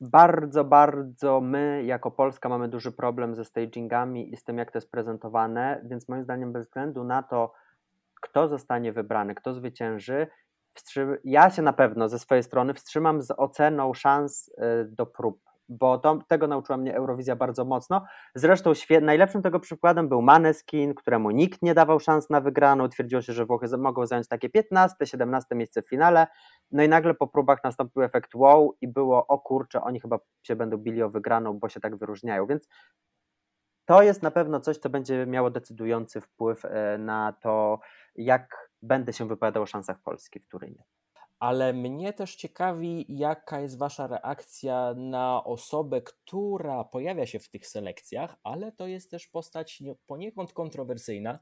bardzo, 0.00 0.64
bardzo 0.64 1.40
my 1.40 1.82
jako 1.84 2.10
Polska 2.10 2.48
mamy 2.48 2.68
duży 2.68 2.92
problem 2.92 3.34
ze 3.34 3.44
stagingami 3.44 4.32
i 4.32 4.36
z 4.36 4.44
tym, 4.44 4.58
jak 4.58 4.72
to 4.72 4.78
jest 4.78 4.90
prezentowane, 4.90 5.82
więc 5.84 6.08
moim 6.08 6.24
zdaniem 6.24 6.52
bez 6.52 6.66
względu 6.66 7.04
na 7.04 7.22
to, 7.22 7.52
kto 8.22 8.48
zostanie 8.48 8.92
wybrany, 8.92 9.34
kto 9.34 9.54
zwycięży, 9.54 10.26
ja 11.24 11.50
się 11.50 11.62
na 11.62 11.72
pewno 11.72 12.08
ze 12.08 12.18
swojej 12.18 12.42
strony 12.42 12.74
wstrzymam 12.74 13.22
z 13.22 13.30
oceną 13.36 13.94
szans 13.94 14.48
y, 14.48 14.52
do 14.90 15.06
prób, 15.06 15.45
bo 15.68 15.98
to, 15.98 16.18
tego 16.28 16.46
nauczyła 16.46 16.78
mnie 16.78 16.94
Eurowizja 16.94 17.36
bardzo 17.36 17.64
mocno. 17.64 18.04
Zresztą 18.34 18.72
najlepszym 19.02 19.42
tego 19.42 19.60
przykładem 19.60 20.08
był 20.08 20.22
Maneskin, 20.22 20.94
któremu 20.94 21.30
nikt 21.30 21.62
nie 21.62 21.74
dawał 21.74 22.00
szans 22.00 22.30
na 22.30 22.40
wygraną. 22.40 22.88
Twierdziło 22.88 23.22
się, 23.22 23.32
że 23.32 23.46
Włochy 23.46 23.66
mogą 23.78 24.06
zająć 24.06 24.28
takie 24.28 24.48
15, 24.48 25.06
17 25.06 25.54
miejsce 25.54 25.82
w 25.82 25.88
finale. 25.88 26.26
No 26.70 26.82
i 26.82 26.88
nagle 26.88 27.14
po 27.14 27.26
próbach 27.26 27.64
nastąpił 27.64 28.02
efekt 28.02 28.34
wow 28.34 28.76
i 28.80 28.88
było 28.88 29.26
o 29.26 29.38
kurczę, 29.38 29.82
oni 29.82 30.00
chyba 30.00 30.18
się 30.42 30.56
będą 30.56 30.76
bili 30.76 31.02
o 31.02 31.10
wygraną, 31.10 31.58
bo 31.58 31.68
się 31.68 31.80
tak 31.80 31.96
wyróżniają. 31.96 32.46
Więc 32.46 32.68
to 33.84 34.02
jest 34.02 34.22
na 34.22 34.30
pewno 34.30 34.60
coś, 34.60 34.78
co 34.78 34.90
będzie 34.90 35.26
miało 35.26 35.50
decydujący 35.50 36.20
wpływ 36.20 36.64
e, 36.64 36.98
na 36.98 37.32
to, 37.32 37.80
jak 38.14 38.70
będę 38.82 39.12
się 39.12 39.28
wypowiadał 39.28 39.62
o 39.62 39.66
szansach 39.66 40.02
Polski 40.02 40.40
w 40.40 40.48
Turynie. 40.48 40.84
Ale 41.38 41.72
mnie 41.72 42.12
też 42.12 42.36
ciekawi, 42.36 43.06
jaka 43.08 43.60
jest 43.60 43.78
Wasza 43.78 44.06
reakcja 44.06 44.94
na 44.96 45.44
osobę, 45.44 46.02
która 46.02 46.84
pojawia 46.84 47.26
się 47.26 47.38
w 47.38 47.48
tych 47.48 47.66
selekcjach, 47.66 48.36
ale 48.42 48.72
to 48.72 48.86
jest 48.86 49.10
też 49.10 49.26
postać 49.26 49.82
poniekąd 50.06 50.52
kontrowersyjna. 50.52 51.38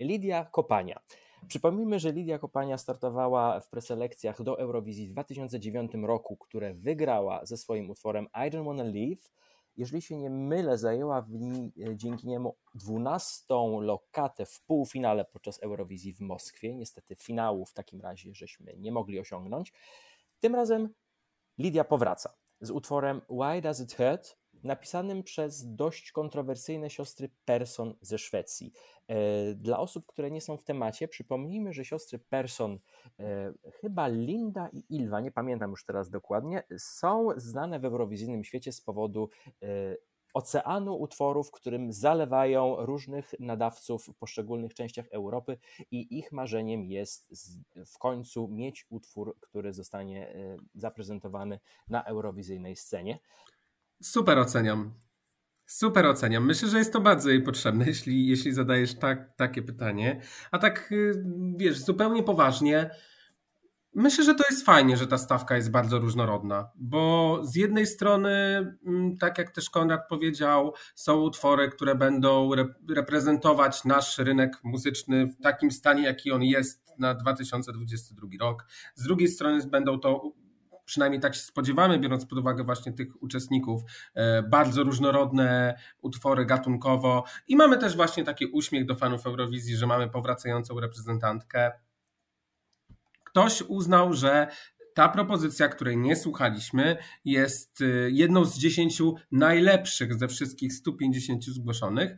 Lidia 0.00 0.44
Kopania. 0.44 1.00
Przypomnijmy, 1.48 1.98
że 1.98 2.12
Lidia 2.12 2.38
Kopania 2.38 2.78
startowała 2.78 3.60
w 3.60 3.68
preselekcjach 3.70 4.42
do 4.42 4.58
Eurowizji 4.58 5.08
w 5.08 5.12
2009 5.12 5.92
roku, 6.02 6.36
które 6.36 6.74
wygrała 6.74 7.44
ze 7.44 7.56
swoim 7.56 7.90
utworem 7.90 8.24
I 8.24 8.50
Don't 8.50 8.64
Wanna 8.64 8.84
Leave 8.84 9.30
jeżeli 9.76 10.02
się 10.02 10.16
nie 10.16 10.30
mylę, 10.30 10.78
zajęła 10.78 11.22
w 11.22 11.34
e, 11.34 11.96
dzięki 11.96 12.28
niemu 12.28 12.56
12 12.74 13.44
lokatę 13.80 14.46
w 14.46 14.60
półfinale 14.60 15.24
podczas 15.24 15.62
Eurowizji 15.62 16.12
w 16.12 16.20
Moskwie. 16.20 16.74
Niestety 16.74 17.16
finału 17.16 17.66
w 17.66 17.72
takim 17.72 18.00
razie 18.00 18.34
żeśmy 18.34 18.76
nie 18.76 18.92
mogli 18.92 19.20
osiągnąć. 19.20 19.72
Tym 20.40 20.54
razem 20.54 20.88
Lidia 21.58 21.84
powraca 21.84 22.34
z 22.60 22.70
utworem 22.70 23.20
Why 23.30 23.60
Does 23.62 23.80
It 23.80 23.94
Hurt? 23.94 24.36
Napisanym 24.64 25.22
przez 25.22 25.74
dość 25.74 26.12
kontrowersyjne 26.12 26.90
siostry 26.90 27.30
Persson 27.44 27.94
ze 28.00 28.18
Szwecji. 28.18 28.72
E, 29.08 29.54
dla 29.54 29.78
osób, 29.78 30.06
które 30.06 30.30
nie 30.30 30.40
są 30.40 30.56
w 30.56 30.64
temacie, 30.64 31.08
przypomnijmy, 31.08 31.72
że 31.72 31.84
siostry 31.84 32.18
Persson, 32.18 32.78
e, 33.18 33.52
chyba 33.80 34.08
Linda 34.08 34.68
i 34.72 34.84
Ilwa, 34.88 35.20
nie 35.20 35.32
pamiętam 35.32 35.70
już 35.70 35.84
teraz 35.84 36.10
dokładnie, 36.10 36.62
są 36.78 37.28
znane 37.36 37.80
w 37.80 37.84
eurowizyjnym 37.84 38.44
świecie 38.44 38.72
z 38.72 38.80
powodu 38.80 39.30
e, 39.62 39.96
oceanu 40.34 40.96
utworów, 40.96 41.50
którym 41.50 41.92
zalewają 41.92 42.76
różnych 42.78 43.34
nadawców 43.40 44.06
w 44.06 44.14
poszczególnych 44.14 44.74
częściach 44.74 45.06
Europy 45.10 45.58
i 45.90 46.18
ich 46.18 46.32
marzeniem 46.32 46.84
jest 46.84 47.32
w 47.86 47.98
końcu 47.98 48.48
mieć 48.48 48.86
utwór, 48.90 49.36
który 49.40 49.72
zostanie 49.72 50.34
zaprezentowany 50.74 51.60
na 51.88 52.04
eurowizyjnej 52.04 52.76
scenie. 52.76 53.18
Super 54.02 54.38
oceniam. 54.38 54.94
Super 55.66 56.06
oceniam. 56.06 56.46
Myślę, 56.46 56.68
że 56.68 56.78
jest 56.78 56.92
to 56.92 57.00
bardzo 57.00 57.30
jej 57.30 57.42
potrzebne, 57.42 57.86
jeśli, 57.92 58.26
jeśli 58.26 58.52
zadajesz 58.52 58.94
tak, 58.94 59.36
takie 59.36 59.62
pytanie. 59.62 60.20
A 60.50 60.58
tak, 60.58 60.92
y, 60.92 61.24
wiesz, 61.56 61.78
zupełnie 61.78 62.22
poważnie, 62.22 62.90
myślę, 63.94 64.24
że 64.24 64.34
to 64.34 64.44
jest 64.50 64.64
fajnie, 64.66 64.96
że 64.96 65.06
ta 65.06 65.18
stawka 65.18 65.56
jest 65.56 65.70
bardzo 65.70 65.98
różnorodna, 65.98 66.70
bo 66.74 67.40
z 67.44 67.56
jednej 67.56 67.86
strony, 67.86 68.30
mm, 68.86 69.18
tak 69.18 69.38
jak 69.38 69.50
też 69.50 69.70
Konrad 69.70 70.08
powiedział, 70.08 70.74
są 70.94 71.20
utwory, 71.20 71.68
które 71.68 71.94
będą 71.94 72.50
reprezentować 72.88 73.84
nasz 73.84 74.18
rynek 74.18 74.60
muzyczny 74.64 75.26
w 75.26 75.42
takim 75.42 75.70
stanie, 75.70 76.02
jaki 76.02 76.32
on 76.32 76.42
jest 76.42 76.86
na 76.98 77.14
2022 77.14 78.28
rok. 78.40 78.66
Z 78.94 79.02
drugiej 79.02 79.28
strony 79.28 79.66
będą 79.66 80.00
to 80.00 80.32
przynajmniej 80.86 81.20
tak 81.20 81.34
się 81.34 81.40
spodziewamy, 81.40 81.98
biorąc 81.98 82.26
pod 82.26 82.38
uwagę 82.38 82.64
właśnie 82.64 82.92
tych 82.92 83.22
uczestników, 83.22 83.82
e, 84.14 84.42
bardzo 84.42 84.82
różnorodne 84.82 85.78
utwory 86.02 86.46
gatunkowo 86.46 87.24
i 87.48 87.56
mamy 87.56 87.78
też 87.78 87.96
właśnie 87.96 88.24
taki 88.24 88.46
uśmiech 88.46 88.86
do 88.86 88.94
fanów 88.94 89.26
Eurowizji, 89.26 89.76
że 89.76 89.86
mamy 89.86 90.08
powracającą 90.08 90.80
reprezentantkę. 90.80 91.72
Ktoś 93.24 93.62
uznał, 93.62 94.12
że 94.12 94.48
ta 94.94 95.08
propozycja, 95.08 95.68
której 95.68 95.96
nie 95.96 96.16
słuchaliśmy, 96.16 96.96
jest 97.24 97.80
e, 97.80 97.84
jedną 98.10 98.44
z 98.44 98.58
dziesięciu 98.58 99.14
najlepszych 99.32 100.14
ze 100.14 100.28
wszystkich 100.28 100.72
150 100.72 101.44
zgłoszonych. 101.44 102.16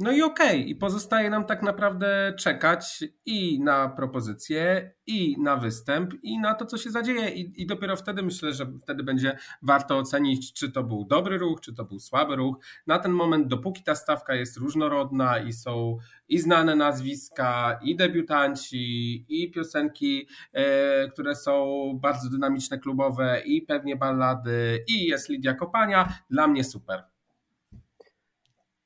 No 0.00 0.12
i 0.12 0.22
okej, 0.22 0.60
okay. 0.60 0.68
i 0.68 0.76
pozostaje 0.76 1.30
nam 1.30 1.44
tak 1.44 1.62
naprawdę 1.62 2.34
czekać 2.38 3.04
i 3.26 3.60
na 3.60 3.88
propozycję, 3.88 4.92
i 5.06 5.36
na 5.40 5.56
występ, 5.56 6.14
i 6.22 6.38
na 6.38 6.54
to, 6.54 6.66
co 6.66 6.78
się 6.78 6.90
zadzieje. 6.90 7.30
I, 7.30 7.62
I 7.62 7.66
dopiero 7.66 7.96
wtedy 7.96 8.22
myślę, 8.22 8.52
że 8.52 8.72
wtedy 8.82 9.02
będzie 9.02 9.38
warto 9.62 9.98
ocenić, 9.98 10.52
czy 10.52 10.72
to 10.72 10.84
był 10.84 11.04
dobry 11.04 11.38
ruch, 11.38 11.60
czy 11.60 11.74
to 11.74 11.84
był 11.84 11.98
słaby 11.98 12.36
ruch. 12.36 12.56
Na 12.86 12.98
ten 12.98 13.12
moment, 13.12 13.46
dopóki 13.46 13.82
ta 13.82 13.94
stawka 13.94 14.34
jest 14.34 14.56
różnorodna 14.56 15.38
i 15.38 15.52
są 15.52 15.98
i 16.28 16.38
znane 16.38 16.76
nazwiska, 16.76 17.78
i 17.82 17.96
debiutanci, 17.96 19.24
i 19.28 19.50
piosenki, 19.50 20.28
e, 20.52 21.08
które 21.08 21.34
są 21.34 21.80
bardzo 22.02 22.30
dynamiczne, 22.30 22.78
klubowe, 22.78 23.42
i 23.44 23.62
pewnie 23.62 23.96
ballady, 23.96 24.84
i 24.88 25.06
jest 25.06 25.28
Lidia 25.28 25.54
Kopania, 25.54 26.18
dla 26.30 26.46
mnie 26.48 26.64
super. 26.64 27.09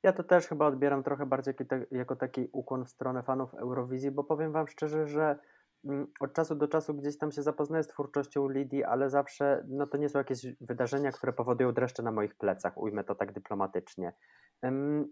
Ja 0.05 0.13
to 0.13 0.23
też 0.23 0.47
chyba 0.47 0.67
odbieram 0.67 1.03
trochę 1.03 1.25
bardziej 1.25 1.53
jako 1.91 2.15
taki 2.15 2.49
ukłon 2.51 2.85
w 2.85 2.89
stronę 2.89 3.23
fanów 3.23 3.53
Eurowizji, 3.53 4.11
bo 4.11 4.23
powiem 4.23 4.51
Wam 4.51 4.67
szczerze, 4.67 5.07
że 5.07 5.39
mm, 5.85 6.07
od 6.19 6.33
czasu 6.33 6.55
do 6.55 6.67
czasu 6.67 6.93
gdzieś 6.93 7.17
tam 7.17 7.31
się 7.31 7.41
zapoznaję 7.41 7.83
z 7.83 7.87
twórczością 7.87 8.49
Lidii, 8.49 8.83
ale 8.83 9.09
zawsze 9.09 9.65
no 9.67 9.87
to 9.87 9.97
nie 9.97 10.09
są 10.09 10.19
jakieś 10.19 10.45
wydarzenia, 10.61 11.11
które 11.11 11.33
powodują 11.33 11.73
dreszcze 11.73 12.03
na 12.03 12.11
moich 12.11 12.35
plecach, 12.35 12.77
ujmę 12.77 13.03
to 13.03 13.15
tak 13.15 13.31
dyplomatycznie. 13.31 14.13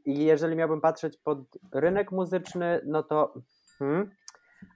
I 0.06 0.25
jeżeli 0.25 0.56
miałbym 0.56 0.82
patrzeć 0.82 1.17
pod 1.17 1.39
rynek 1.73 2.12
muzyczny, 2.12 2.82
no 2.86 3.03
to. 3.03 3.34
Hmm, 3.79 4.12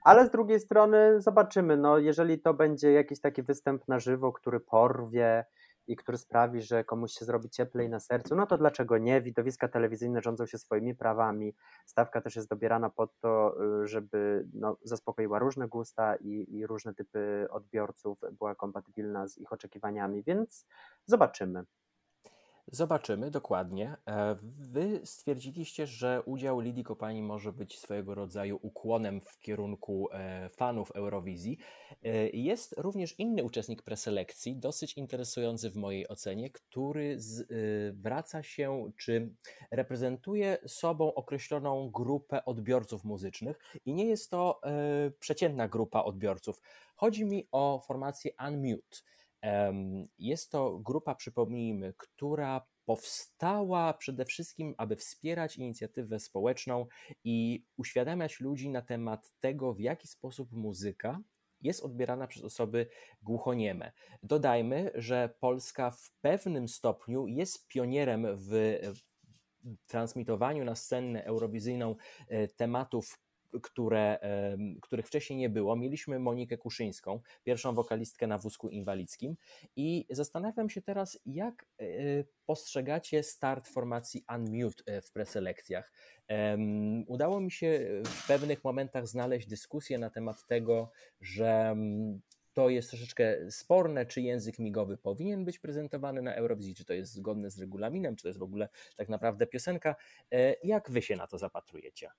ale 0.04 0.26
z 0.26 0.30
drugiej 0.30 0.60
strony 0.60 1.20
zobaczymy, 1.20 1.76
no 1.76 1.98
jeżeli 1.98 2.40
to 2.40 2.54
będzie 2.54 2.92
jakiś 2.92 3.20
taki 3.20 3.42
występ 3.42 3.88
na 3.88 3.98
żywo, 3.98 4.32
który 4.32 4.60
porwie, 4.60 5.44
i 5.88 5.96
który 5.96 6.18
sprawi, 6.18 6.62
że 6.62 6.84
komuś 6.84 7.12
się 7.12 7.24
zrobi 7.24 7.50
cieplej 7.50 7.88
na 7.88 8.00
sercu, 8.00 8.36
no 8.36 8.46
to 8.46 8.58
dlaczego 8.58 8.98
nie? 8.98 9.22
Widowiska 9.22 9.68
telewizyjne 9.68 10.22
rządzą 10.22 10.46
się 10.46 10.58
swoimi 10.58 10.94
prawami. 10.94 11.54
Stawka 11.86 12.20
też 12.20 12.36
jest 12.36 12.48
dobierana 12.48 12.90
po 12.90 13.06
to, 13.06 13.56
y, 13.82 13.86
żeby 13.86 14.48
no, 14.54 14.76
zaspokoiła 14.82 15.38
różne 15.38 15.68
gusta 15.68 16.16
i, 16.16 16.56
i 16.56 16.66
różne 16.66 16.94
typy 16.94 17.46
odbiorców, 17.50 18.18
była 18.32 18.54
kompatybilna 18.54 19.28
z 19.28 19.38
ich 19.38 19.52
oczekiwaniami, 19.52 20.22
więc 20.22 20.66
zobaczymy. 21.06 21.64
Zobaczymy 22.72 23.30
dokładnie. 23.30 23.96
E, 24.06 24.36
wy 24.58 25.00
stwierdziliście, 25.04 25.86
że 25.86 26.22
udział 26.22 26.60
Lidii 26.60 26.84
Kopani 26.84 27.22
może 27.22 27.52
być 27.52 27.78
swojego 27.78 28.14
rodzaju 28.14 28.58
ukłonem 28.62 29.20
w 29.20 29.40
kierunku 29.40 30.08
e, 30.12 30.48
fanów 30.48 30.90
Eurowizji. 30.90 31.58
E, 32.02 32.28
jest 32.28 32.74
również 32.78 33.18
inny 33.18 33.44
uczestnik 33.44 33.82
preselekcji, 33.82 34.56
dosyć 34.56 34.94
interesujący 34.94 35.70
w 35.70 35.76
mojej 35.76 36.08
ocenie, 36.08 36.50
który 36.50 37.16
zwraca 37.18 38.42
się 38.42 38.90
czy 38.96 39.34
reprezentuje 39.70 40.58
sobą 40.66 41.14
określoną 41.14 41.90
grupę 41.90 42.44
odbiorców 42.44 43.04
muzycznych 43.04 43.58
i 43.84 43.94
nie 43.94 44.04
jest 44.06 44.30
to 44.30 44.60
przeciętna 45.20 45.68
grupa 45.68 46.02
odbiorców. 46.02 46.62
Chodzi 46.96 47.24
mi 47.24 47.48
o 47.52 47.82
formację 47.86 48.30
Unmute. 48.48 48.98
Jest 50.18 50.50
to 50.50 50.78
grupa, 50.78 51.14
przypomnijmy, 51.14 51.94
która 51.96 52.66
powstała 52.84 53.94
przede 53.94 54.24
wszystkim, 54.24 54.74
aby 54.78 54.96
wspierać 54.96 55.56
inicjatywę 55.56 56.20
społeczną 56.20 56.86
i 57.24 57.64
uświadamiać 57.76 58.40
ludzi 58.40 58.70
na 58.70 58.82
temat 58.82 59.32
tego, 59.40 59.74
w 59.74 59.80
jaki 59.80 60.08
sposób 60.08 60.52
muzyka 60.52 61.20
jest 61.60 61.84
odbierana 61.84 62.26
przez 62.26 62.44
osoby 62.44 62.86
głuchonieme. 63.22 63.92
Dodajmy, 64.22 64.90
że 64.94 65.34
Polska 65.40 65.90
w 65.90 66.10
pewnym 66.20 66.68
stopniu 66.68 67.26
jest 67.26 67.68
pionierem 67.68 68.26
w 68.38 68.78
transmitowaniu 69.86 70.64
na 70.64 70.74
scenę 70.74 71.24
eurowizyjną 71.24 71.96
e, 72.28 72.48
tematów 72.48 73.18
które, 73.62 74.18
których 74.82 75.06
wcześniej 75.06 75.38
nie 75.38 75.50
było. 75.50 75.76
Mieliśmy 75.76 76.18
Monikę 76.18 76.58
Kuszyńską, 76.58 77.20
pierwszą 77.44 77.74
wokalistkę 77.74 78.26
na 78.26 78.38
wózku 78.38 78.68
inwalidzkim 78.68 79.36
i 79.76 80.06
zastanawiam 80.10 80.70
się 80.70 80.82
teraz, 80.82 81.18
jak 81.26 81.66
e, 81.80 81.84
postrzegacie 82.46 83.22
start 83.22 83.68
formacji 83.68 84.24
Unmute 84.34 84.82
e, 84.86 85.00
w 85.00 85.12
preselekcjach. 85.12 85.92
Udało 87.06 87.40
mi 87.40 87.50
się 87.50 87.88
w 88.04 88.26
pewnych 88.26 88.64
momentach 88.64 89.08
znaleźć 89.08 89.48
dyskusję 89.48 89.98
na 89.98 90.10
temat 90.10 90.46
tego, 90.46 90.90
że 91.20 91.76
to 92.52 92.68
jest 92.68 92.90
troszeczkę 92.90 93.50
sporne, 93.50 94.06
czy 94.06 94.20
język 94.20 94.58
migowy 94.58 94.96
powinien 94.96 95.44
być 95.44 95.58
prezentowany 95.58 96.22
na 96.22 96.34
Eurowizji, 96.34 96.74
czy 96.74 96.84
to 96.84 96.92
jest 96.92 97.12
zgodne 97.12 97.50
z 97.50 97.58
regulaminem, 97.58 98.16
czy 98.16 98.22
to 98.22 98.28
jest 98.28 98.38
w 98.38 98.42
ogóle 98.42 98.68
tak 98.96 99.08
naprawdę 99.08 99.46
piosenka. 99.46 99.96
E, 100.32 100.54
jak 100.64 100.90
wy 100.90 101.02
się 101.02 101.16
na 101.16 101.26
to 101.26 101.38
zapatrujecie? 101.38 102.10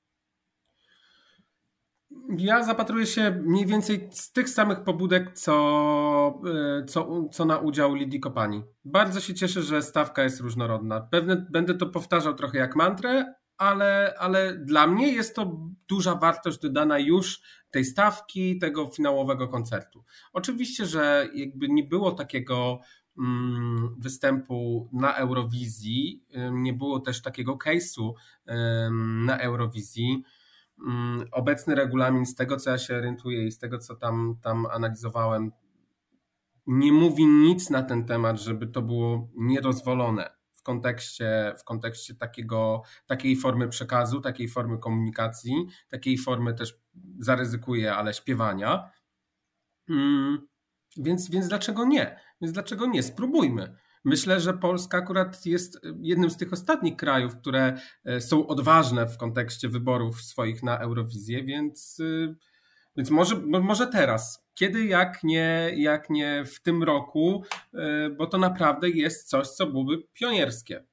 Ja 2.37 2.63
zapatruję 2.63 3.05
się 3.05 3.31
mniej 3.31 3.65
więcej 3.65 4.09
z 4.11 4.31
tych 4.31 4.49
samych 4.49 4.83
pobudek, 4.83 5.33
co, 5.33 6.41
e, 6.81 6.85
co, 6.85 7.29
co 7.31 7.45
na 7.45 7.57
udział 7.57 7.95
Lidii 7.95 8.19
Kopani. 8.19 8.63
Bardzo 8.85 9.19
się 9.19 9.33
cieszę, 9.33 9.61
że 9.61 9.81
stawka 9.81 10.23
jest 10.23 10.39
różnorodna. 10.39 11.01
Pewnie 11.01 11.35
będę 11.35 11.73
to 11.73 11.85
powtarzał 11.85 12.33
trochę 12.33 12.57
jak 12.57 12.75
mantrę, 12.75 13.33
ale, 13.57 14.13
ale 14.19 14.57
dla 14.57 14.87
mnie 14.87 15.13
jest 15.13 15.35
to 15.35 15.59
duża 15.87 16.15
wartość 16.15 16.59
dodana 16.59 16.99
już 16.99 17.41
tej 17.71 17.85
stawki, 17.85 18.59
tego 18.59 18.87
finałowego 18.87 19.47
koncertu. 19.47 20.03
Oczywiście, 20.33 20.85
że 20.85 21.27
jakby 21.33 21.67
nie 21.69 21.83
było 21.83 22.11
takiego 22.11 22.79
mm, 23.17 23.95
występu 23.99 24.89
na 24.93 25.15
Eurowizji, 25.15 26.23
nie 26.51 26.73
było 26.73 26.99
też 26.99 27.21
takiego 27.21 27.57
case'u 27.57 28.13
na 29.25 29.37
Eurowizji 29.37 30.23
obecny 31.31 31.75
regulamin, 31.75 32.25
z 32.25 32.35
tego 32.35 32.57
co 32.57 32.69
ja 32.69 32.77
się 32.77 32.95
orientuję 32.95 33.47
i 33.47 33.51
z 33.51 33.59
tego 33.59 33.77
co 33.77 33.95
tam, 33.95 34.35
tam 34.41 34.65
analizowałem, 34.65 35.51
nie 36.67 36.91
mówi 36.91 37.25
nic 37.25 37.69
na 37.69 37.83
ten 37.83 38.05
temat, 38.05 38.39
żeby 38.39 38.67
to 38.67 38.81
było 38.81 39.29
niedozwolone 39.35 40.29
w 40.51 40.63
kontekście, 40.63 41.55
w 41.59 41.63
kontekście 41.63 42.15
takiego, 42.15 42.81
takiej 43.05 43.35
formy 43.35 43.67
przekazu, 43.67 44.21
takiej 44.21 44.47
formy 44.47 44.77
komunikacji, 44.77 45.67
takiej 45.89 46.17
formy 46.17 46.53
też 46.53 46.79
zaryzykuję, 47.19 47.95
ale 47.95 48.13
śpiewania. 48.13 48.91
Mm, 49.89 50.47
więc, 50.97 51.29
więc 51.29 51.47
dlaczego 51.47 51.85
nie? 51.85 52.19
Więc 52.41 52.53
dlaczego 52.53 52.85
nie? 52.85 53.03
Spróbujmy. 53.03 53.75
Myślę, 54.03 54.39
że 54.39 54.53
Polska 54.53 54.97
akurat 54.97 55.45
jest 55.45 55.79
jednym 56.01 56.29
z 56.29 56.37
tych 56.37 56.53
ostatnich 56.53 56.95
krajów, 56.95 57.35
które 57.35 57.77
e, 58.05 58.21
są 58.21 58.47
odważne 58.47 59.07
w 59.07 59.17
kontekście 59.17 59.69
wyborów 59.69 60.21
swoich 60.21 60.63
na 60.63 60.79
Eurowizję, 60.79 61.43
więc, 61.43 61.99
y, 61.99 62.35
więc 62.97 63.09
może, 63.09 63.35
może 63.35 63.87
teraz. 63.87 64.45
Kiedy, 64.53 64.85
jak 64.85 65.23
nie, 65.23 65.71
jak 65.75 66.09
nie 66.09 66.43
w 66.45 66.61
tym 66.61 66.83
roku, 66.83 67.43
bo 68.17 68.27
to 68.27 68.37
naprawdę 68.37 68.89
jest 68.89 69.29
coś, 69.29 69.47
co 69.47 69.67
byłoby 69.67 70.03
pionierskie. 70.13 70.83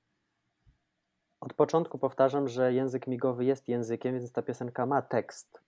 Od 1.40 1.54
początku 1.54 1.98
powtarzam, 1.98 2.48
że 2.48 2.72
język 2.72 3.06
migowy 3.06 3.44
jest 3.44 3.68
językiem, 3.68 4.14
więc 4.14 4.32
ta 4.32 4.42
piosenka 4.42 4.86
ma 4.86 5.02
tekst. 5.02 5.62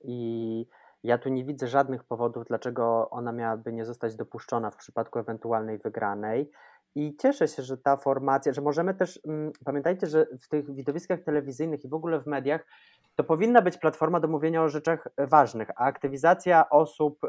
I 0.00 0.66
ja 1.02 1.18
tu 1.18 1.28
nie 1.28 1.44
widzę 1.44 1.66
żadnych 1.66 2.04
powodów, 2.04 2.44
dlaczego 2.44 3.10
ona 3.10 3.32
miałaby 3.32 3.72
nie 3.72 3.84
zostać 3.84 4.16
dopuszczona 4.16 4.70
w 4.70 4.76
przypadku 4.76 5.18
ewentualnej 5.18 5.78
wygranej. 5.78 6.50
I 6.94 7.16
cieszę 7.16 7.48
się, 7.48 7.62
że 7.62 7.78
ta 7.78 7.96
formacja, 7.96 8.52
że 8.52 8.60
możemy 8.60 8.94
też, 8.94 9.20
mm, 9.26 9.52
pamiętajcie, 9.64 10.06
że 10.06 10.26
w 10.40 10.48
tych 10.48 10.74
widowiskach 10.74 11.20
telewizyjnych 11.20 11.84
i 11.84 11.88
w 11.88 11.94
ogóle 11.94 12.20
w 12.20 12.26
mediach 12.26 12.66
to 13.14 13.24
powinna 13.24 13.62
być 13.62 13.78
platforma 13.78 14.20
do 14.20 14.28
mówienia 14.28 14.62
o 14.62 14.68
rzeczach 14.68 15.08
ważnych, 15.18 15.70
a 15.70 15.84
aktywizacja 15.84 16.70
osób 16.70 17.20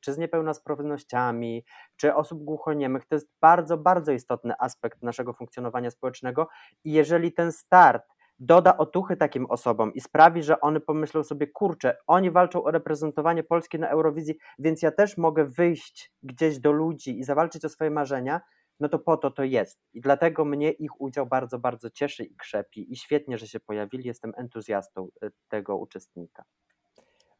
czy 0.00 0.12
z 0.12 0.18
niepełnosprawnościami, 0.18 1.64
czy 1.96 2.14
osób 2.14 2.44
głuchoniemych 2.44 3.06
to 3.06 3.14
jest 3.14 3.28
bardzo, 3.40 3.76
bardzo 3.78 4.12
istotny 4.12 4.54
aspekt 4.58 5.02
naszego 5.02 5.32
funkcjonowania 5.32 5.90
społecznego 5.90 6.48
i 6.84 6.92
jeżeli 6.92 7.32
ten 7.32 7.52
start 7.52 8.15
doda 8.38 8.76
otuchy 8.76 9.16
takim 9.16 9.46
osobom 9.46 9.94
i 9.94 10.00
sprawi, 10.00 10.42
że 10.42 10.60
one 10.60 10.80
pomyślą 10.80 11.24
sobie, 11.24 11.46
kurczę, 11.46 11.96
oni 12.06 12.30
walczą 12.30 12.64
o 12.64 12.70
reprezentowanie 12.70 13.44
Polski 13.44 13.78
na 13.78 13.88
Eurowizji, 13.88 14.38
więc 14.58 14.82
ja 14.82 14.90
też 14.90 15.16
mogę 15.16 15.44
wyjść 15.44 16.12
gdzieś 16.22 16.58
do 16.58 16.72
ludzi 16.72 17.18
i 17.18 17.24
zawalczyć 17.24 17.64
o 17.64 17.68
swoje 17.68 17.90
marzenia, 17.90 18.40
no 18.80 18.88
to 18.88 18.98
po 18.98 19.16
to 19.16 19.30
to 19.30 19.44
jest. 19.44 19.80
I 19.92 20.00
dlatego 20.00 20.44
mnie 20.44 20.70
ich 20.70 21.00
udział 21.00 21.26
bardzo, 21.26 21.58
bardzo 21.58 21.90
cieszy 21.90 22.24
i 22.24 22.36
krzepi. 22.36 22.92
I 22.92 22.96
świetnie, 22.96 23.38
że 23.38 23.48
się 23.48 23.60
pojawili. 23.60 24.04
Jestem 24.04 24.32
entuzjastą 24.36 25.08
y, 25.22 25.30
tego 25.48 25.76
uczestnika. 25.76 26.44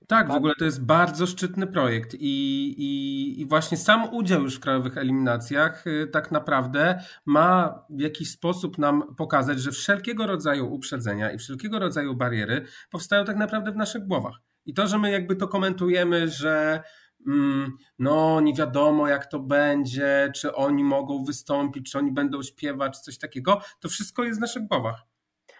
Tak, 0.06 0.28
w 0.28 0.30
ogóle 0.30 0.54
to 0.58 0.64
jest 0.64 0.84
bardzo 0.84 1.26
szczytny 1.26 1.66
projekt 1.66 2.14
i, 2.14 2.74
i, 2.78 3.40
i 3.40 3.46
właśnie 3.46 3.76
sam 3.76 4.14
udział 4.14 4.42
już 4.42 4.56
w 4.56 4.60
krajowych 4.60 4.98
eliminacjach 4.98 5.86
y, 5.86 6.08
tak 6.12 6.30
naprawdę 6.30 7.00
ma 7.24 7.78
w 7.90 8.00
jakiś 8.00 8.30
sposób 8.30 8.78
nam 8.78 9.14
pokazać, 9.16 9.60
że 9.60 9.70
wszelkiego 9.70 10.26
rodzaju 10.26 10.74
uprzedzenia 10.74 11.32
i 11.32 11.38
wszelkiego 11.38 11.78
rodzaju 11.78 12.14
bariery 12.14 12.66
powstają 12.90 13.24
tak 13.24 13.36
naprawdę 13.36 13.72
w 13.72 13.76
naszych 13.76 14.06
głowach. 14.06 14.34
I 14.66 14.74
to, 14.74 14.86
że 14.86 14.98
my 14.98 15.10
jakby 15.10 15.36
to 15.36 15.48
komentujemy, 15.48 16.28
że 16.28 16.82
mm, 17.26 17.76
no 17.98 18.40
nie 18.40 18.54
wiadomo 18.54 19.08
jak 19.08 19.26
to 19.26 19.38
będzie, 19.38 20.30
czy 20.34 20.54
oni 20.54 20.84
mogą 20.84 21.24
wystąpić, 21.24 21.90
czy 21.92 21.98
oni 21.98 22.12
będą 22.12 22.42
śpiewać, 22.42 22.98
coś 22.98 23.18
takiego, 23.18 23.60
to 23.80 23.88
wszystko 23.88 24.24
jest 24.24 24.38
w 24.38 24.40
naszych 24.40 24.66
głowach. 24.66 25.02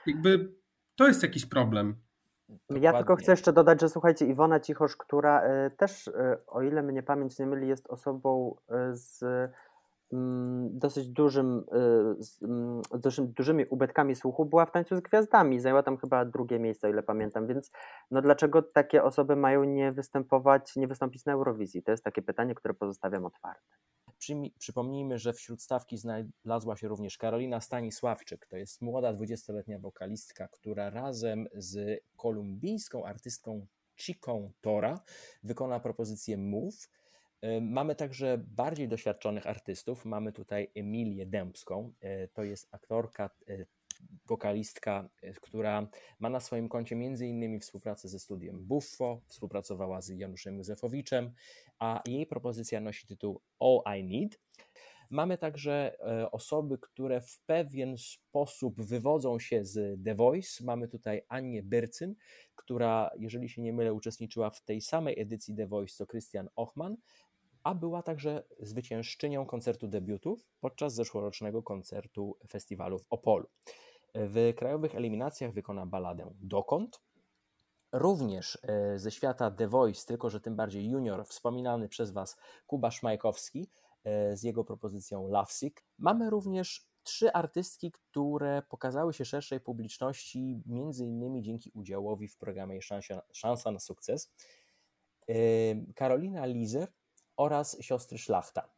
Jakby 0.06 0.52
to 0.96 1.06
jest 1.09 1.22
jakiś 1.22 1.46
problem. 1.46 2.06
Dokładnie. 2.48 2.85
Ja 2.85 2.92
tylko 2.92 3.16
chcę 3.16 3.32
jeszcze 3.32 3.52
dodać, 3.52 3.80
że 3.80 3.88
słuchajcie, 3.88 4.26
Iwona 4.26 4.61
Cichosz, 4.61 4.96
która 4.96 5.48
y, 5.66 5.70
też, 5.70 6.06
y, 6.06 6.12
o 6.46 6.62
ile 6.62 6.82
mnie 6.82 7.02
pamięć 7.02 7.38
nie 7.38 7.46
myli, 7.46 7.68
jest 7.68 7.87
osobą 7.87 8.56
y, 8.70 8.96
z 8.96 9.24
mm, 10.12 10.78
dosyć 10.78 11.09
dużym, 11.09 11.64
z 12.18 12.42
mm, 12.42 12.82
dużymi, 12.94 13.28
dużymi 13.28 13.64
ubytkami 13.66 14.14
słuchu, 14.14 14.44
była 14.44 14.66
w 14.66 14.70
tańcu 14.70 14.96
z 14.96 15.00
gwiazdami. 15.00 15.61
Zajęła 15.61 15.82
tam 15.82 15.96
chyba 15.96 16.24
drugie 16.24 16.59
miejsce, 16.59 16.87
o 16.87 16.90
ile 16.90 17.02
pamiętam. 17.02 17.46
Więc 17.46 17.70
no 18.11 18.22
dlaczego 18.22 18.62
takie 18.62 19.02
osoby 19.02 19.37
mają 19.37 19.64
nie 19.64 19.92
występować, 19.92 20.76
nie 20.76 20.88
wystąpić 20.88 21.24
na 21.24 21.32
Eurowizji? 21.32 21.82
To 21.82 21.90
jest 21.90 22.04
takie 22.04 22.22
pytanie, 22.22 22.54
które 22.54 22.74
pozostawiam 22.74 23.24
otwarte. 23.24 23.76
Przypomnijmy, 24.59 25.18
że 25.18 25.33
wśród 25.33 25.62
stawki 25.62 25.98
znalazła 25.98 26.76
się 26.76 26.88
również 26.88 27.18
Karolina 27.18 27.61
Stanisławczyk. 27.61 28.46
To 28.46 28.57
jest 28.57 28.83
młoda 28.83 29.12
20-letnia 29.12 29.79
wokalistka, 29.79 30.48
która 30.48 30.90
razem 30.90 31.48
z 31.55 32.00
kolumbijską 32.16 33.05
artystką 33.05 33.66
Chiką 33.96 34.52
Tora 34.61 35.00
wykona 35.42 35.81
propozycję 35.81 36.37
Move. 36.37 36.88
Mamy 37.61 37.94
także 37.94 38.38
bardziej 38.38 38.88
doświadczonych 38.88 39.46
artystów. 39.46 40.05
Mamy 40.05 40.33
tutaj 40.33 40.70
Emilię 40.74 41.26
Dębską. 41.26 41.92
E, 42.00 42.29
to 42.29 42.42
jest 42.44 42.68
aktorka, 42.70 43.31
e, 43.48 43.66
wokalistka, 44.27 45.09
e, 45.23 45.33
która 45.33 45.88
ma 46.19 46.31
na 46.31 46.40
swoim 46.40 46.69
koncie 46.69 46.95
m.in. 46.95 47.61
współpracę 47.61 48.09
ze 48.09 48.19
studiem 48.19 48.64
Buffo, 48.64 49.21
współpracowała 49.27 50.01
z 50.01 50.09
Januszem 50.09 50.57
Józefowiczem, 50.57 51.33
a 51.79 52.03
jej 52.07 52.27
propozycja 52.27 52.81
nosi 52.81 53.07
tytuł 53.07 53.40
All 53.61 53.99
I 54.01 54.05
Need. 54.05 54.40
Mamy 55.11 55.38
także 55.38 55.97
e, 56.01 56.31
osoby, 56.31 56.79
które 56.79 57.21
w 57.21 57.40
pewien 57.47 57.99
sposób 57.99 58.83
wywodzą 58.83 59.38
się 59.38 59.64
z 59.64 60.05
The 60.05 60.14
Voice. 60.14 60.64
Mamy 60.64 60.88
tutaj 60.88 61.23
Anię 61.29 61.62
Byrcyn, 61.62 62.14
która, 62.55 63.11
jeżeli 63.19 63.49
się 63.49 63.62
nie 63.62 63.73
mylę, 63.73 63.92
uczestniczyła 63.92 64.51
w 64.51 64.61
tej 64.62 64.81
samej 64.81 65.21
edycji 65.21 65.55
The 65.55 65.66
Voice 65.66 65.95
co 65.97 66.07
Christian 66.07 66.49
Ochman, 66.57 66.97
a 67.62 67.75
była 67.75 68.03
także 68.03 68.42
zwyciężczynią 68.59 69.47
koncertu 69.47 69.88
debiutów 69.88 70.49
podczas 70.61 70.95
zeszłorocznego 70.95 71.62
koncertu 71.62 72.37
festiwalu 72.49 72.99
w 72.99 73.07
Opolu. 73.11 73.49
W 74.16 74.52
krajowych 74.57 74.94
eliminacjach 74.94 75.52
wykona 75.52 75.87
baladę 75.87 76.31
Dokąd. 76.40 77.00
Również 77.92 78.59
e, 78.62 78.98
ze 78.98 79.11
świata 79.11 79.50
The 79.50 79.68
Voice, 79.68 80.07
tylko 80.07 80.31
że 80.31 80.40
tym 80.40 80.57
bardziej 80.57 80.90
junior, 80.90 81.26
wspominany 81.26 81.88
przez 81.88 82.11
Was 82.11 82.37
Kuba 82.66 82.90
Szmajkowski 82.90 83.70
e, 84.05 84.37
z 84.37 84.42
jego 84.42 84.64
propozycją 84.64 85.29
Lovesick. 85.29 85.85
Mamy 85.98 86.31
również 86.31 86.87
trzy 87.02 87.33
artystki, 87.33 87.92
które 87.92 88.62
pokazały 88.68 89.12
się 89.12 89.24
szerszej 89.24 89.61
publiczności, 89.61 90.62
między 90.66 91.07
innymi 91.07 91.42
dzięki 91.42 91.70
udziałowi 91.74 92.29
w 92.29 92.37
programie 92.37 92.83
Szansa, 92.83 93.22
Szansa 93.33 93.70
na 93.70 93.79
sukces. 93.79 94.33
Karolina 95.94 96.46
Lizer 96.46 96.92
oraz 97.37 97.76
siostry 97.81 98.18
Szlachta. 98.18 98.68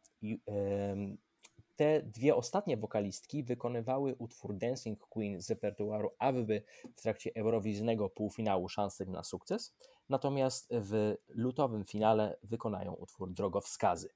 Te 1.79 2.01
dwie 2.01 2.35
ostatnie 2.35 2.77
wokalistki 2.77 3.43
wykonywały 3.43 4.15
utwór 4.15 4.57
Dancing 4.57 4.99
Queen 4.99 5.41
z 5.41 5.49
repertuaru 5.49 6.11
Abby 6.17 6.61
w 6.95 7.01
trakcie 7.01 7.31
eurowizyjnego 7.35 8.09
półfinału 8.09 8.69
Szansek 8.69 9.07
na 9.07 9.23
sukces, 9.23 9.75
natomiast 10.09 10.67
w 10.71 11.15
lutowym 11.27 11.85
finale 11.85 12.37
wykonają 12.43 12.93
utwór 12.93 13.33
Drogowskazy. 13.33 14.09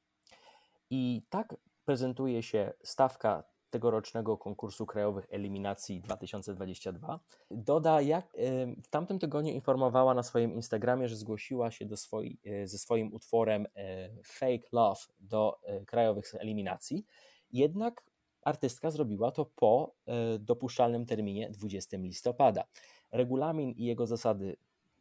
I 0.90 1.22
tak 1.30 1.56
prezentuje 1.86 2.44
się 2.44 2.74
stawka 2.84 3.44
tegorocznego 3.70 4.38
konkursu 4.38 4.86
krajowych 4.86 5.28
eliminacji 5.30 6.02
2022. 6.02 7.20
Doda, 7.52 8.02
jak 8.02 8.38
w 8.84 8.88
tamtym 8.90 9.20
tygodniu 9.20 9.54
informowała 9.54 10.14
na 10.14 10.24
swoim 10.24 10.54
Instagramie, 10.54 11.08
że 11.08 11.16
zgłosiła 11.16 11.72
się 11.72 11.86
do 11.86 11.98
swoi, 11.98 12.40
e, 12.46 12.68
ze 12.68 12.78
swoim 12.78 13.14
utworem 13.14 13.66
e, 13.76 14.10
Fake 14.24 14.68
Love 14.72 15.02
do 15.20 15.60
krajowych 15.86 16.36
eliminacji. 16.36 17.06
Jednak 17.54 18.04
artystka 18.42 18.92
zrobiła 18.92 19.32
to 19.32 19.46
po 19.46 19.96
dopuszczalnym 20.40 21.06
terminie 21.06 21.50
20 21.50 21.98
listopada. 21.98 22.64
Regulamin 23.12 23.72
i 23.72 23.86
jego 23.86 24.08
zasady 24.08 24.58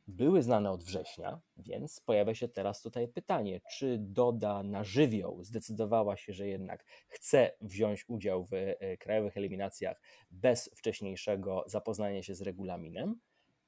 były 0.06 0.42
znane 0.42 0.70
od 0.70 0.84
września, 0.84 1.40
więc 1.56 2.00
pojawia 2.00 2.34
się 2.34 2.48
teraz 2.48 2.82
tutaj 2.82 3.08
pytanie, 3.08 3.60
czy 3.70 3.98
Doda 4.00 4.62
na 4.62 4.84
żywioł 4.84 5.44
zdecydowała 5.44 6.16
się, 6.16 6.32
że 6.32 6.48
jednak 6.48 6.84
chce 7.08 7.50
wziąć 7.60 8.04
udział 8.08 8.44
w 8.44 8.52
e, 8.54 8.96
krajowych 8.96 9.36
eliminacjach 9.36 10.00
bez 10.30 10.70
wcześniejszego 10.76 11.64
zapoznania 11.66 12.22
się 12.22 12.34
z 12.34 12.42
regulaminem, 12.42 13.20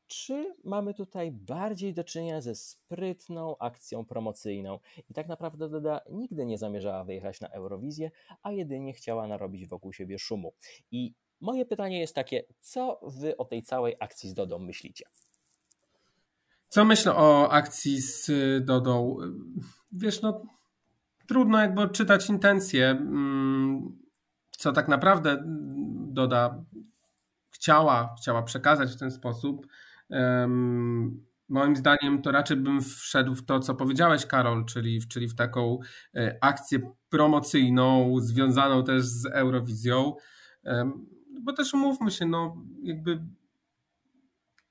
czy 0.06 0.54
mamy 0.64 0.94
tutaj 0.94 1.32
bardziej 1.32 1.94
do 1.94 2.04
czynienia 2.04 2.40
ze 2.40 2.54
sprytną 2.54 3.58
akcją 3.58 4.04
promocyjną 4.04 4.78
i 5.10 5.14
tak 5.14 5.28
naprawdę 5.28 5.68
Doda 5.68 6.00
nigdy 6.10 6.46
nie 6.46 6.58
zamierzała 6.58 7.04
wyjechać 7.04 7.40
na 7.40 7.48
Eurowizję, 7.48 8.10
a 8.42 8.52
jedynie 8.52 8.92
chciała 8.92 9.26
narobić 9.26 9.66
wokół 9.66 9.92
siebie 9.92 10.18
szumu. 10.18 10.52
I 10.90 11.14
moje 11.40 11.66
pytanie 11.66 12.00
jest 12.00 12.14
takie, 12.14 12.44
co 12.60 13.00
wy 13.02 13.36
o 13.36 13.44
tej 13.44 13.62
całej 13.62 13.96
akcji 14.00 14.28
z 14.28 14.34
Dodą 14.34 14.58
myślicie? 14.58 15.04
Co 16.68 16.84
myślę 16.84 17.14
o 17.14 17.50
akcji 17.50 18.00
z 18.00 18.30
Dodą? 18.64 19.16
Wiesz, 19.92 20.22
no 20.22 20.42
trudno 21.28 21.60
jakby 21.60 21.80
odczytać 21.80 22.28
intencje, 22.28 22.86
mm, 22.86 23.98
co 24.50 24.72
tak 24.72 24.88
naprawdę 24.88 25.42
Doda 26.06 26.64
chciała, 27.50 28.14
chciała 28.18 28.42
przekazać 28.42 28.92
w 28.92 28.98
ten 28.98 29.10
sposób. 29.10 29.66
Moim 31.48 31.76
zdaniem 31.76 32.22
to 32.22 32.32
raczej 32.32 32.56
bym 32.56 32.82
wszedł 32.82 33.34
w 33.34 33.44
to, 33.44 33.60
co 33.60 33.74
powiedziałeś, 33.74 34.26
Karol, 34.26 34.64
czyli, 34.64 35.00
czyli 35.08 35.28
w 35.28 35.34
taką 35.34 35.78
e, 36.14 36.38
akcję 36.40 36.78
promocyjną, 37.08 38.16
związaną 38.20 38.84
też 38.84 39.02
z 39.04 39.26
Eurowizją. 39.26 40.14
Bo 41.42 41.52
też 41.52 41.74
umówmy 41.74 42.10
się, 42.10 42.26
no 42.26 42.56
jakby 42.82 43.24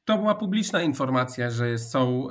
to 0.05 0.17
była 0.17 0.35
publiczna 0.35 0.81
informacja, 0.81 1.49
że 1.49 1.77
są 1.77 2.27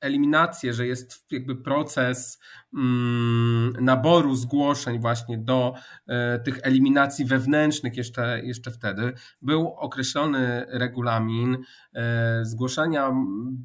eliminacje, 0.00 0.72
że 0.72 0.86
jest 0.86 1.26
jakby 1.30 1.56
proces 1.56 2.40
mm, 2.74 3.72
naboru 3.80 4.34
zgłoszeń 4.34 5.00
właśnie 5.00 5.38
do 5.38 5.74
e, 6.06 6.38
tych 6.38 6.58
eliminacji 6.62 7.24
wewnętrznych 7.24 7.96
jeszcze, 7.96 8.40
jeszcze 8.44 8.70
wtedy. 8.70 9.12
Był 9.42 9.68
określony 9.68 10.66
regulamin. 10.68 11.58
E, 11.94 12.44
zgłoszenia 12.44 13.12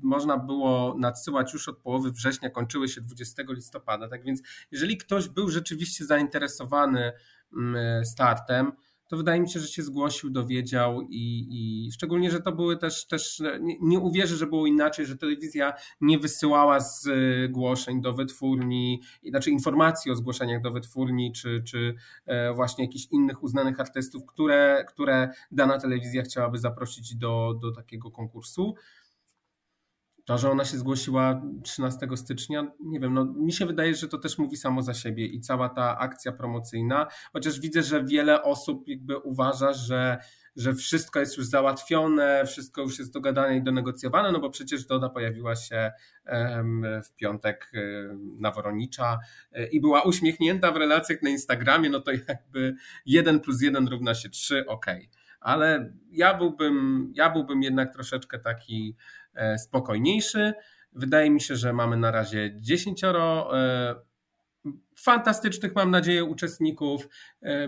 można 0.04 0.38
było 0.38 0.95
nadsyłać 1.00 1.54
już 1.54 1.69
od 1.69 1.78
połowy 1.78 2.12
września, 2.12 2.50
kończyły 2.50 2.88
się 2.88 3.02
20 3.02 3.43
listopada. 3.50 4.10
Tak 4.10 4.24
więc, 4.24 4.41
jeżeli 4.71 4.98
ktoś 4.98 5.30
był 5.30 5.50
rzeczywiście 5.50 6.06
zainteresowany 6.06 7.12
mm, 7.58 8.06
startem, 8.06 8.71
to 9.08 9.18
wydaje 9.18 9.41
mi 9.41 9.50
się, 9.50 9.60
że 9.60 9.68
się 9.68 9.84
zgłosił, 9.84 10.30
dowiedział 10.30 11.02
i, 11.02 11.48
i 11.50 11.91
szczególnie, 11.91 12.32
że 12.32 12.41
to 12.41 12.52
były 12.52 12.78
też, 12.78 13.08
też 13.08 13.44
nie, 13.62 13.76
nie 13.82 14.00
uwierzę, 14.00 14.36
że 14.36 14.48
było 14.48 14.68
inaczej, 14.68 15.06
że 15.06 15.18
telewizja 15.18 15.74
nie 16.02 16.20
wysyłała 16.20 16.80
zgłoszeń 16.80 18.02
do 18.02 18.13
wytwórni, 18.13 19.02
znaczy 19.30 19.52
informacji 19.52 20.12
o 20.12 20.15
zgłoszeniach 20.15 20.62
do 20.62 20.72
wytwórni, 20.72 21.32
czy, 21.32 21.63
czy 21.63 21.96
e, 22.26 22.54
właśnie 22.54 22.86
jakichś 22.86 23.08
innych 23.12 23.44
uznanych 23.44 23.80
artystów, 23.80 24.26
które, 24.26 24.86
które 24.88 25.30
dana 25.52 25.78
telewizja 25.78 26.24
chciałaby 26.24 26.58
zaprosić 26.58 27.15
do, 27.15 27.54
do 27.62 27.72
takiego 27.72 28.12
konkursu. 28.12 28.76
To, 30.26 30.38
że 30.38 30.52
ona 30.52 30.66
się 30.66 30.78
zgłosiła 30.78 31.42
13 31.64 32.08
stycznia, 32.16 32.72
nie 32.80 33.00
wiem, 33.00 33.14
no 33.14 33.26
mi 33.26 33.54
się 33.54 33.66
wydaje, 33.66 33.96
że 33.96 34.08
to 34.08 34.18
też 34.18 34.38
mówi 34.38 34.58
samo 34.58 34.82
za 34.82 34.94
siebie 34.94 35.26
i 35.26 35.42
cała 35.42 35.70
ta 35.70 35.98
akcja 35.98 36.32
promocyjna, 36.32 37.08
chociaż 37.34 37.60
widzę, 37.60 37.84
że 37.84 38.04
wiele 38.04 38.44
osób 38.44 38.88
jakby 38.88 39.18
uważa, 39.18 39.74
że, 39.74 40.18
że 40.56 40.74
wszystko 40.74 41.20
jest 41.20 41.38
już 41.38 41.46
załatwione, 41.46 42.44
wszystko 42.46 42.82
już 42.82 43.00
jest 43.00 43.14
dogadane 43.14 43.58
i 43.58 43.64
donegocjowane, 43.64 44.32
no 44.32 44.40
bo 44.40 44.50
przecież 44.50 44.86
Doda 44.86 45.10
pojawiła 45.10 45.56
się 45.56 45.92
w 47.06 47.16
piątek 47.16 47.72
na 48.40 48.52
Woronicza 48.52 49.20
e, 49.52 49.68
i 49.68 49.82
była 49.82 50.04
uśmiechnięta 50.04 50.72
w 50.72 50.78
relacjach 50.78 51.22
na 51.22 51.30
Instagramie, 51.30 51.90
no 51.90 52.00
to 52.00 52.12
jakby 52.12 52.76
1 53.06 53.40
plus 53.40 53.62
1 53.62 53.88
równa 53.88 54.16
się 54.16 54.30
3, 54.30 54.66
ok. 54.68 54.86
Ale 55.40 55.94
ja 56.12 56.34
byłbym, 56.34 57.12
ja 57.16 57.30
byłbym 57.30 57.64
jednak 57.64 57.94
troszeczkę 57.94 58.40
taki 58.40 58.96
spokojniejszy. 59.58 60.54
Wydaje 60.91 61.30
mi 61.30 61.41
się, 61.41 61.56
że 61.56 61.74
mamy 61.74 61.98
na 61.98 62.12
razie 62.12 62.56
10 62.60 63.04
e, 63.04 63.95
fantastycznych, 65.00 65.76
mam 65.76 65.91
nadzieję, 65.91 66.24
uczestników 66.24 67.08
e, 67.43 67.67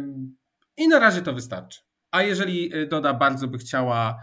i 0.77 0.88
na 0.88 0.99
razie 0.99 1.21
to 1.21 1.34
wystarczy. 1.34 1.82
A 2.12 2.23
jeżeli 2.23 2.71
Doda 2.89 3.13
bardzo 3.13 3.47
by 3.47 3.58
chciała 3.58 4.19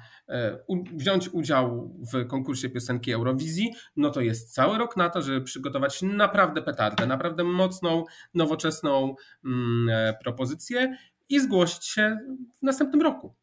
wziąć 0.93 1.29
udział 1.29 1.95
w 2.13 2.27
konkursie 2.27 2.71
piosenki 2.71 3.13
Eurowizji, 3.13 3.73
no 3.97 4.11
to 4.11 4.21
jest 4.21 4.55
cały 4.55 4.79
rok 4.79 4.97
na 4.97 5.11
to, 5.11 5.23
żeby 5.23 5.41
przygotować 5.41 6.03
naprawdę 6.03 6.63
petardę, 6.63 7.07
naprawdę 7.07 7.45
mocną, 7.45 8.05
nowoczesną 8.35 9.15
mm, 9.45 10.15
propozycję 10.23 10.97
i 11.29 11.41
zgłosić 11.41 11.85
się 11.85 12.19
w 12.59 12.63
następnym 12.63 13.03
roku. 13.03 13.35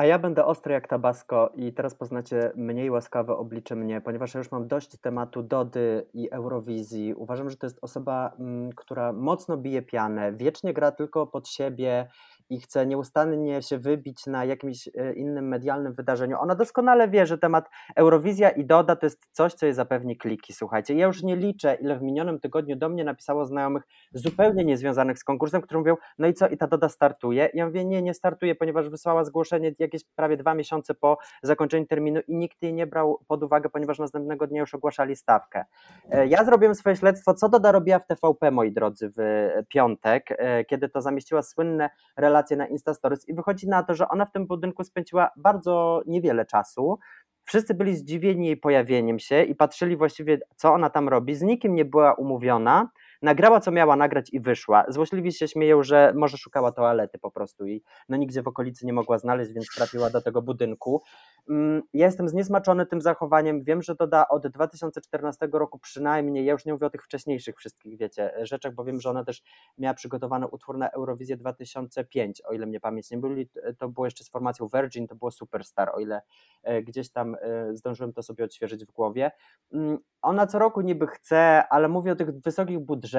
A 0.00 0.04
ja 0.04 0.18
będę 0.18 0.44
ostry 0.44 0.72
jak 0.74 0.88
Tabasco 0.88 1.50
i 1.54 1.72
teraz 1.72 1.94
poznacie 1.94 2.52
mniej 2.54 2.90
łaskawe 2.90 3.36
oblicze 3.36 3.76
mnie, 3.76 4.00
ponieważ 4.00 4.34
ja 4.34 4.38
już 4.38 4.50
mam 4.50 4.68
dość 4.68 4.96
tematu 4.96 5.42
Dody 5.42 6.06
i 6.14 6.30
Eurowizji. 6.30 7.14
Uważam, 7.14 7.50
że 7.50 7.56
to 7.56 7.66
jest 7.66 7.78
osoba, 7.82 8.32
mm, 8.38 8.72
która 8.72 9.12
mocno 9.12 9.56
bije 9.56 9.82
pianę, 9.82 10.32
wiecznie 10.32 10.74
gra 10.74 10.92
tylko 10.92 11.26
pod 11.26 11.48
siebie 11.48 12.08
i 12.50 12.60
chce 12.60 12.86
nieustannie 12.86 13.62
się 13.62 13.78
wybić 13.78 14.26
na 14.26 14.44
jakimś 14.44 14.88
e, 14.88 15.12
innym 15.12 15.48
medialnym 15.48 15.92
wydarzeniu. 15.92 16.36
Ona 16.40 16.54
doskonale 16.54 17.08
wie, 17.08 17.26
że 17.26 17.38
temat 17.38 17.68
Eurowizja 17.96 18.50
i 18.50 18.64
Doda 18.64 18.96
to 18.96 19.06
jest 19.06 19.28
coś, 19.32 19.54
co 19.54 19.66
jej 19.66 19.74
zapewni 19.74 20.16
kliki. 20.16 20.52
Słuchajcie, 20.52 20.94
ja 20.94 21.06
już 21.06 21.22
nie 21.22 21.36
liczę, 21.36 21.74
ile 21.74 21.98
w 21.98 22.02
minionym 22.02 22.40
tygodniu 22.40 22.76
do 22.76 22.88
mnie 22.88 23.04
napisało 23.04 23.44
znajomych 23.44 23.82
zupełnie 24.12 24.64
niezwiązanych 24.64 25.18
z 25.18 25.24
konkursem, 25.24 25.62
którzy 25.62 25.78
mówią, 25.78 25.96
no 26.18 26.26
i 26.26 26.34
co, 26.34 26.48
i 26.48 26.56
ta 26.56 26.66
Doda 26.66 26.88
startuje? 26.88 27.50
Ja 27.54 27.66
mówię, 27.66 27.84
nie, 27.84 28.02
nie 28.02 28.14
startuje, 28.14 28.54
ponieważ 28.54 28.88
wysłała 28.88 29.24
zgłoszenie 29.24 29.74
jakieś 29.78 30.04
prawie 30.04 30.36
dwa 30.36 30.54
miesiące 30.54 30.94
po 30.94 31.18
zakończeniu 31.42 31.86
terminu 31.86 32.20
i 32.28 32.36
nikt 32.36 32.62
jej 32.62 32.74
nie 32.74 32.86
brał 32.86 33.18
pod 33.28 33.42
uwagę, 33.42 33.68
ponieważ 33.68 33.98
następnego 33.98 34.46
dnia 34.46 34.60
już 34.60 34.74
ogłaszali 34.74 35.16
stawkę. 35.16 35.64
E, 36.10 36.26
ja 36.26 36.44
zrobiłem 36.44 36.74
swoje 36.74 36.96
śledztwo, 36.96 37.34
co 37.34 37.48
Doda 37.48 37.72
robiła 37.72 37.98
w 37.98 38.06
TVP, 38.06 38.50
moi 38.50 38.72
drodzy, 38.72 39.12
w 39.16 39.22
piątek, 39.68 40.26
e, 40.30 40.64
kiedy 40.64 40.88
to 40.88 41.00
zamieściła 41.00 41.42
słynne 41.42 41.90
relacje 42.16 42.39
relacje 42.40 42.56
na 42.56 42.66
Insta 42.66 42.94
Stories 42.94 43.28
i 43.28 43.34
wychodzi 43.34 43.68
na 43.68 43.82
to, 43.82 43.94
że 43.94 44.08
ona 44.08 44.26
w 44.26 44.32
tym 44.32 44.46
budynku 44.46 44.84
spędziła 44.84 45.30
bardzo 45.36 46.02
niewiele 46.06 46.46
czasu. 46.46 46.98
Wszyscy 47.44 47.74
byli 47.74 47.96
zdziwieni 47.96 48.46
jej 48.46 48.56
pojawieniem 48.56 49.18
się 49.18 49.42
i 49.42 49.54
patrzyli 49.54 49.96
właściwie, 49.96 50.38
co 50.56 50.72
ona 50.72 50.90
tam 50.90 51.08
robi. 51.08 51.34
Z 51.34 51.42
nikim 51.42 51.74
nie 51.74 51.84
była 51.84 52.14
umówiona 52.14 52.90
nagrała 53.22 53.60
co 53.60 53.70
miała 53.70 53.96
nagrać 53.96 54.30
i 54.32 54.40
wyszła. 54.40 54.84
Złośliwi 54.88 55.32
się 55.32 55.48
śmieją, 55.48 55.82
że 55.82 56.12
może 56.16 56.36
szukała 56.36 56.72
toalety 56.72 57.18
po 57.18 57.30
prostu 57.30 57.66
i 57.66 57.82
no 58.08 58.16
nigdzie 58.16 58.42
w 58.42 58.48
okolicy 58.48 58.86
nie 58.86 58.92
mogła 58.92 59.18
znaleźć, 59.18 59.52
więc 59.52 59.66
trafiła 59.76 60.10
do 60.10 60.20
tego 60.20 60.42
budynku. 60.42 61.02
Mm, 61.48 61.82
ja 61.92 62.06
jestem 62.06 62.28
zniesmaczony 62.28 62.86
tym 62.86 63.00
zachowaniem. 63.00 63.64
Wiem, 63.64 63.82
że 63.82 63.96
to 63.96 64.06
da 64.06 64.28
od 64.28 64.46
2014 64.46 65.48
roku 65.52 65.78
przynajmniej, 65.78 66.44
ja 66.44 66.52
już 66.52 66.64
nie 66.64 66.72
mówię 66.72 66.86
o 66.86 66.90
tych 66.90 67.04
wcześniejszych 67.04 67.56
wszystkich, 67.56 67.98
wiecie, 67.98 68.32
rzeczach, 68.42 68.74
bo 68.74 68.84
wiem, 68.84 69.00
że 69.00 69.10
ona 69.10 69.24
też 69.24 69.42
miała 69.78 69.94
przygotowany 69.94 70.46
utwór 70.46 70.78
na 70.78 70.90
Eurowizję 70.90 71.36
2005, 71.36 72.42
o 72.44 72.52
ile 72.52 72.66
mnie 72.66 72.80
pamięć 72.80 73.10
nie 73.10 73.18
byli, 73.18 73.48
to 73.78 73.88
było 73.88 74.06
jeszcze 74.06 74.24
z 74.24 74.30
formacją 74.30 74.68
Virgin, 74.74 75.06
to 75.06 75.14
było 75.14 75.30
Superstar, 75.30 75.90
o 75.94 76.00
ile 76.00 76.22
e, 76.62 76.82
gdzieś 76.82 77.10
tam 77.10 77.36
e, 77.40 77.76
zdążyłem 77.76 78.12
to 78.12 78.22
sobie 78.22 78.44
odświeżyć 78.44 78.84
w 78.84 78.92
głowie. 78.92 79.30
Mm, 79.72 79.98
ona 80.22 80.46
co 80.46 80.58
roku 80.58 80.80
niby 80.80 81.06
chce, 81.06 81.68
ale 81.68 81.88
mówi 81.88 82.10
o 82.10 82.16
tych 82.16 82.30
wysokich 82.30 82.78
budżetach. 82.78 83.09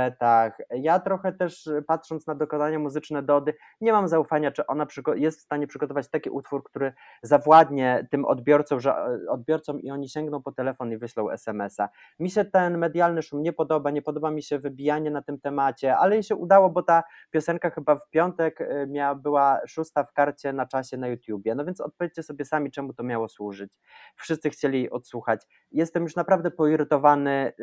Ja 0.69 0.99
trochę 0.99 1.33
też 1.33 1.69
patrząc 1.87 2.27
na 2.27 2.35
dokonania 2.35 2.79
muzyczne 2.79 3.23
Dody, 3.23 3.53
nie 3.81 3.91
mam 3.91 4.07
zaufania, 4.07 4.51
czy 4.51 4.67
ona 4.67 4.87
jest 5.15 5.39
w 5.39 5.41
stanie 5.41 5.67
przygotować 5.67 6.09
taki 6.09 6.29
utwór, 6.29 6.63
który 6.63 6.93
zawładnie 7.23 8.07
tym 8.11 8.25
odbiorcom, 8.25 8.79
że, 8.79 8.95
odbiorcom 9.29 9.81
i 9.81 9.91
oni 9.91 10.09
sięgną 10.09 10.41
po 10.41 10.51
telefon 10.51 10.91
i 10.91 10.97
wyślą 10.97 11.29
SMS-a. 11.29 11.89
Mi 12.19 12.29
się 12.29 12.45
ten 12.45 12.77
medialny 12.77 13.21
szum 13.21 13.41
nie 13.41 13.53
podoba, 13.53 13.91
nie 13.91 14.01
podoba 14.01 14.31
mi 14.31 14.43
się 14.43 14.59
wybijanie 14.59 15.11
na 15.11 15.21
tym 15.21 15.39
temacie, 15.39 15.97
ale 15.97 16.15
jej 16.15 16.23
się 16.23 16.35
udało, 16.35 16.69
bo 16.69 16.83
ta 16.83 17.03
piosenka 17.31 17.69
chyba 17.69 17.95
w 17.95 18.09
piątek 18.09 18.61
y, 18.61 18.87
miała, 18.89 19.15
była 19.15 19.59
szósta 19.67 20.03
w 20.03 20.13
karcie 20.13 20.53
na 20.53 20.65
czasie 20.65 20.97
na 20.97 21.07
YouTubie, 21.07 21.55
no 21.55 21.65
więc 21.65 21.81
odpowiedzcie 21.81 22.23
sobie 22.23 22.45
sami, 22.45 22.71
czemu 22.71 22.93
to 22.93 23.03
miało 23.03 23.29
służyć. 23.29 23.71
Wszyscy 24.15 24.49
chcieli 24.49 24.89
odsłuchać. 24.89 25.47
Jestem 25.71 26.03
już 26.03 26.15
naprawdę 26.15 26.51
poirytowany 26.51 27.53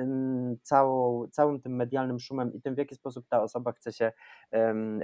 całą, 0.63 1.29
całym 1.29 1.61
tym 1.61 1.77
medialnym 1.77 2.18
szumem 2.21 2.55
i 2.55 2.61
tym, 2.61 2.75
w 2.75 2.79
jaki 2.79 2.95
sposób 2.95 3.27
ta 3.29 3.43
osoba 3.43 3.73
chce 3.73 3.93
się 3.93 4.13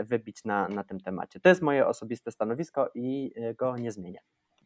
wybić 0.05 0.45
na, 0.45 0.69
na 0.69 0.85
tym 0.85 1.01
temacie. 1.01 1.41
To 1.41 1.49
jest 1.49 1.63
moje 1.63 1.87
osobiste 1.87 2.31
stanowisko 2.31 2.91
i 2.95 3.33
y, 3.37 3.55
go 3.55 3.77
nie 3.77 3.93
zmienię. 3.93 4.21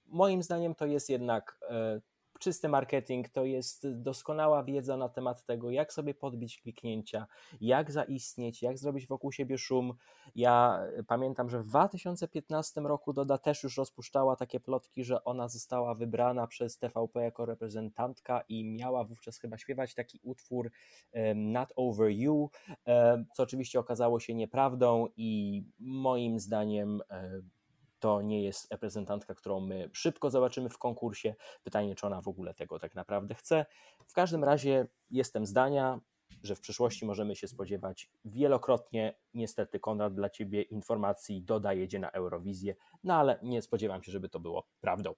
Moim 0.06 0.42
zdaniem 0.42 0.74
to 0.74 0.86
jest 0.86 1.10
jednak 1.10 1.58
e, 1.70 2.00
czysty 2.38 2.68
marketing, 2.68 3.28
to 3.28 3.44
jest 3.44 3.88
doskonała 3.92 4.64
wiedza 4.64 4.96
na 4.96 5.08
temat 5.08 5.44
tego, 5.44 5.70
jak 5.70 5.92
sobie 5.92 6.14
podbić 6.14 6.60
kliknięcia, 6.60 7.26
jak 7.60 7.92
zaistnieć, 7.92 8.62
jak 8.62 8.78
zrobić 8.78 9.06
wokół 9.06 9.32
siebie 9.32 9.58
szum. 9.58 9.94
Ja 10.34 10.80
pamiętam, 11.06 11.50
że 11.50 11.62
w 11.62 11.66
2015 11.66 12.80
roku 12.80 13.12
Doda 13.12 13.38
też 13.38 13.62
już 13.62 13.76
rozpuszczała 13.76 14.36
takie 14.36 14.60
plotki, 14.60 15.04
że 15.04 15.24
ona 15.24 15.48
została 15.48 15.94
wybrana 15.94 16.46
przez 16.46 16.78
TVP 16.78 17.22
jako 17.22 17.46
reprezentantka 17.46 18.40
i 18.48 18.64
miała 18.64 19.04
wówczas 19.04 19.38
chyba 19.38 19.58
śpiewać 19.58 19.94
taki 19.94 20.20
utwór 20.22 20.70
Not 21.34 21.72
Over 21.76 22.10
You, 22.10 22.50
co 23.34 23.42
oczywiście 23.42 23.78
okazało 23.78 24.20
się 24.20 24.34
nieprawdą 24.34 25.06
i 25.16 25.62
moim 25.78 26.40
zdaniem 26.40 27.02
to 27.98 28.22
nie 28.22 28.42
jest 28.42 28.72
reprezentantka, 28.72 29.34
którą 29.34 29.60
my 29.60 29.90
szybko 29.92 30.30
zobaczymy 30.30 30.68
w 30.68 30.78
konkursie. 30.78 31.34
Pytanie, 31.62 31.94
czy 31.94 32.06
ona 32.06 32.20
w 32.20 32.28
ogóle 32.28 32.54
tego 32.54 32.78
tak 32.78 32.94
naprawdę 32.94 33.34
chce. 33.34 33.66
W 34.08 34.12
każdym 34.12 34.44
razie 34.44 34.86
jestem 35.10 35.46
zdania, 35.46 36.00
że 36.42 36.56
w 36.56 36.60
przyszłości 36.60 37.06
możemy 37.06 37.36
się 37.36 37.48
spodziewać 37.48 38.10
wielokrotnie, 38.24 39.18
niestety 39.34 39.80
Konrad 39.80 40.14
dla 40.14 40.30
Ciebie 40.30 40.62
informacji 40.62 41.42
doda 41.42 41.72
jedzie 41.72 41.98
na 41.98 42.10
Eurowizję, 42.10 42.74
no 43.04 43.14
ale 43.14 43.38
nie 43.42 43.62
spodziewam 43.62 44.02
się, 44.02 44.12
żeby 44.12 44.28
to 44.28 44.40
było 44.40 44.66
prawdą. 44.80 45.14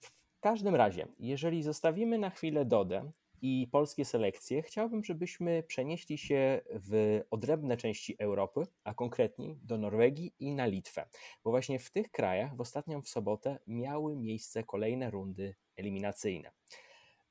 W 0.00 0.40
każdym 0.40 0.74
razie, 0.74 1.06
jeżeli 1.18 1.62
zostawimy 1.62 2.18
na 2.18 2.30
chwilę 2.30 2.64
Dodę, 2.64 3.12
i 3.42 3.68
polskie 3.72 4.04
selekcje, 4.04 4.62
chciałbym, 4.62 5.04
żebyśmy 5.04 5.62
przenieśli 5.62 6.18
się 6.18 6.60
w 6.70 7.20
odrębne 7.30 7.76
części 7.76 8.16
Europy, 8.18 8.66
a 8.84 8.94
konkretniej 8.94 9.58
do 9.62 9.78
Norwegii 9.78 10.34
i 10.38 10.52
na 10.52 10.66
Litwę, 10.66 11.08
bo 11.44 11.50
właśnie 11.50 11.78
w 11.78 11.90
tych 11.90 12.10
krajach 12.10 12.56
w 12.56 12.60
ostatnią 12.60 13.02
w 13.02 13.08
sobotę 13.08 13.58
miały 13.66 14.16
miejsce 14.16 14.64
kolejne 14.64 15.10
rundy 15.10 15.54
eliminacyjne. 15.76 16.50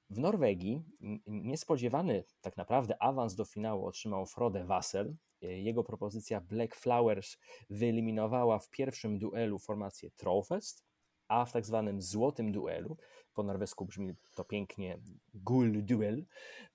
W 0.10 0.20
Norwegii 0.20 0.84
niespodziewany 1.28 2.24
tak 2.41 2.58
naprawdę 2.58 3.01
awans 3.01 3.36
do 3.36 3.45
finału 3.45 3.86
otrzymał 3.86 4.26
Frode 4.26 4.66
Wassel. 4.66 5.16
Jego 5.41 5.84
propozycja 5.84 6.41
Black 6.41 6.76
Flowers 6.76 7.38
wyeliminowała 7.70 8.60
w 8.60 8.70
pierwszym 8.70 9.20
duelu 9.20 9.60
formację 9.60 10.12
Trofest, 10.12 10.87
a 11.28 11.45
w 11.45 11.51
tak 11.51 11.65
zwanym 11.65 12.01
złotym 12.01 12.51
duelu 12.51 12.97
po 13.34 13.43
norwesku 13.43 13.86
brzmi 13.86 14.13
to 14.36 14.43
pięknie 14.43 14.99
Gul 15.34 15.86
Duel, 15.86 16.25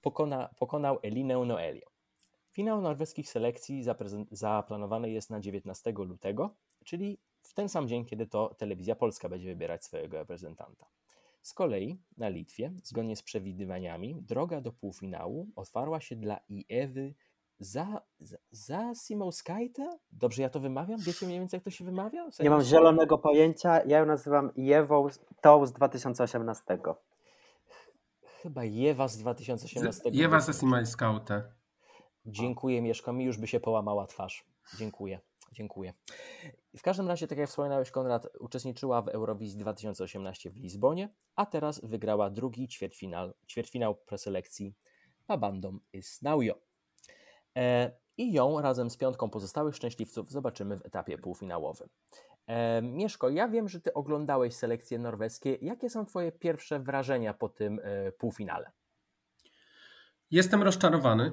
pokona, 0.00 0.54
pokonał 0.58 0.98
Elinę 1.02 1.38
Noelię. 1.38 1.82
Finał 2.50 2.80
norweskich 2.80 3.28
selekcji 3.28 3.84
zaplanowany 4.30 5.10
jest 5.10 5.30
na 5.30 5.40
19 5.40 5.92
lutego, 5.92 6.54
czyli 6.84 7.18
w 7.42 7.54
ten 7.54 7.68
sam 7.68 7.88
dzień, 7.88 8.04
kiedy 8.04 8.26
to 8.26 8.54
telewizja 8.54 8.94
polska 8.94 9.28
będzie 9.28 9.48
wybierać 9.48 9.84
swojego 9.84 10.18
reprezentanta. 10.18 10.86
Z 11.42 11.54
kolei 11.54 11.98
na 12.16 12.28
Litwie, 12.28 12.72
zgodnie 12.84 13.16
z 13.16 13.22
przewidywaniami, 13.22 14.22
droga 14.22 14.60
do 14.60 14.72
półfinału 14.72 15.48
otwarła 15.56 16.00
się 16.00 16.16
dla 16.16 16.40
Iewy 16.68 17.14
za, 17.64 18.00
za, 18.20 18.36
za? 18.50 18.92
Dobrze 20.12 20.42
ja 20.42 20.48
to 20.48 20.60
wymawiam? 20.60 21.00
Wiecie 21.00 21.26
mniej 21.26 21.38
więcej 21.38 21.56
jak 21.56 21.64
to 21.64 21.70
się 21.70 21.84
wymawia? 21.84 22.28
Nie 22.40 22.50
mam 22.50 22.62
zielonego 22.62 23.18
pojęcia. 23.18 23.84
Ja 23.84 23.98
ją 23.98 24.06
nazywam 24.06 24.50
Jewą 24.56 25.08
tą 25.40 25.66
z 25.66 25.72
2018. 25.72 26.78
Chyba 28.42 28.64
Jewa 28.64 29.08
z 29.08 29.18
2018. 29.18 30.10
Jewa 30.12 30.40
ze 30.40 30.52
Simowskajta. 30.52 31.42
Dziękuję 32.26 32.82
Mieszko, 32.82 33.12
mi 33.12 33.24
już 33.24 33.38
by 33.38 33.46
się 33.46 33.60
połamała 33.60 34.06
twarz. 34.06 34.44
Dziękuję. 34.78 35.20
Dziękuję. 35.52 35.94
W 36.76 36.82
każdym 36.82 37.08
razie, 37.08 37.26
tak 37.26 37.38
jak 37.38 37.48
wspominałeś, 37.48 37.90
Konrad 37.90 38.28
uczestniczyła 38.40 39.02
w 39.02 39.08
Eurowizji 39.08 39.58
2018 39.58 40.50
w 40.50 40.56
Lizbonie, 40.56 41.08
a 41.36 41.46
teraz 41.46 41.80
wygrała 41.84 42.30
drugi 42.30 42.68
ćwierćfinał, 42.68 43.32
ćwierćfinał 43.48 43.94
preselekcji 43.94 44.74
Pabandom 45.26 45.80
is 45.92 46.22
Now 46.22 46.42
E, 46.42 46.71
I 48.16 48.32
ją 48.32 48.60
razem 48.60 48.90
z 48.90 48.96
piątką 48.96 49.30
pozostałych 49.30 49.76
szczęśliwców 49.76 50.30
zobaczymy 50.30 50.78
w 50.78 50.86
etapie 50.86 51.18
półfinałowym. 51.18 51.88
E, 52.46 52.82
Mieszko, 52.82 53.28
ja 53.28 53.48
wiem, 53.48 53.68
że 53.68 53.80
ty 53.80 53.94
oglądałeś 53.94 54.54
selekcje 54.54 54.98
norweskie. 54.98 55.58
Jakie 55.62 55.90
są 55.90 56.06
twoje 56.06 56.32
pierwsze 56.32 56.80
wrażenia 56.80 57.34
po 57.34 57.48
tym 57.48 57.80
e, 57.82 58.12
półfinale? 58.12 58.70
Jestem 60.30 60.62
rozczarowany. 60.62 61.32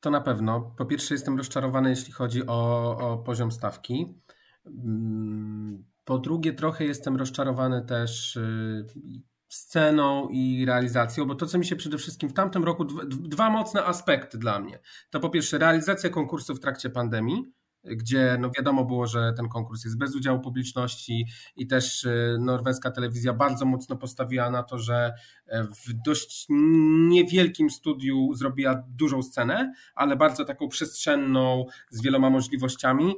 To 0.00 0.10
na 0.10 0.20
pewno. 0.20 0.74
Po 0.78 0.84
pierwsze, 0.86 1.14
jestem 1.14 1.38
rozczarowany, 1.38 1.90
jeśli 1.90 2.12
chodzi 2.12 2.46
o, 2.46 2.90
o 2.98 3.18
poziom 3.18 3.52
stawki. 3.52 4.20
Mm, 4.66 5.84
po 6.04 6.18
drugie, 6.18 6.52
trochę 6.52 6.84
jestem 6.84 7.16
rozczarowany 7.16 7.84
też 7.86 8.36
y, 8.36 8.84
sceną 9.54 10.28
i 10.28 10.64
realizacją, 10.66 11.26
bo 11.26 11.34
to, 11.34 11.46
co 11.46 11.58
mi 11.58 11.64
się 11.64 11.76
przede 11.76 11.98
wszystkim 11.98 12.28
w 12.28 12.32
tamtym 12.32 12.64
roku, 12.64 12.84
dwa 13.06 13.50
mocne 13.50 13.84
aspekty 13.84 14.38
dla 14.38 14.60
mnie. 14.60 14.78
To 15.10 15.20
po 15.20 15.30
pierwsze 15.30 15.58
realizacja 15.58 16.10
konkursu 16.10 16.54
w 16.54 16.60
trakcie 16.60 16.90
pandemii, 16.90 17.52
gdzie 17.84 18.36
no 18.40 18.50
wiadomo 18.56 18.84
było, 18.84 19.06
że 19.06 19.32
ten 19.36 19.48
konkurs 19.48 19.84
jest 19.84 19.98
bez 19.98 20.16
udziału 20.16 20.40
publiczności 20.40 21.26
i 21.56 21.66
też 21.66 22.04
y, 22.04 22.36
norweska 22.40 22.90
telewizja 22.90 23.32
bardzo 23.32 23.64
mocno 23.64 23.96
postawiła 23.96 24.50
na 24.50 24.62
to, 24.62 24.78
że 24.78 25.14
e, 25.46 25.64
w 25.64 25.92
dość 26.06 26.46
niewielkim 27.08 27.70
studiu 27.70 28.34
zrobiła 28.34 28.82
dużą 28.88 29.22
scenę, 29.22 29.72
ale 29.94 30.16
bardzo 30.16 30.44
taką 30.44 30.68
przestrzenną, 30.68 31.66
z 31.90 32.02
wieloma 32.02 32.30
możliwościami. 32.30 33.14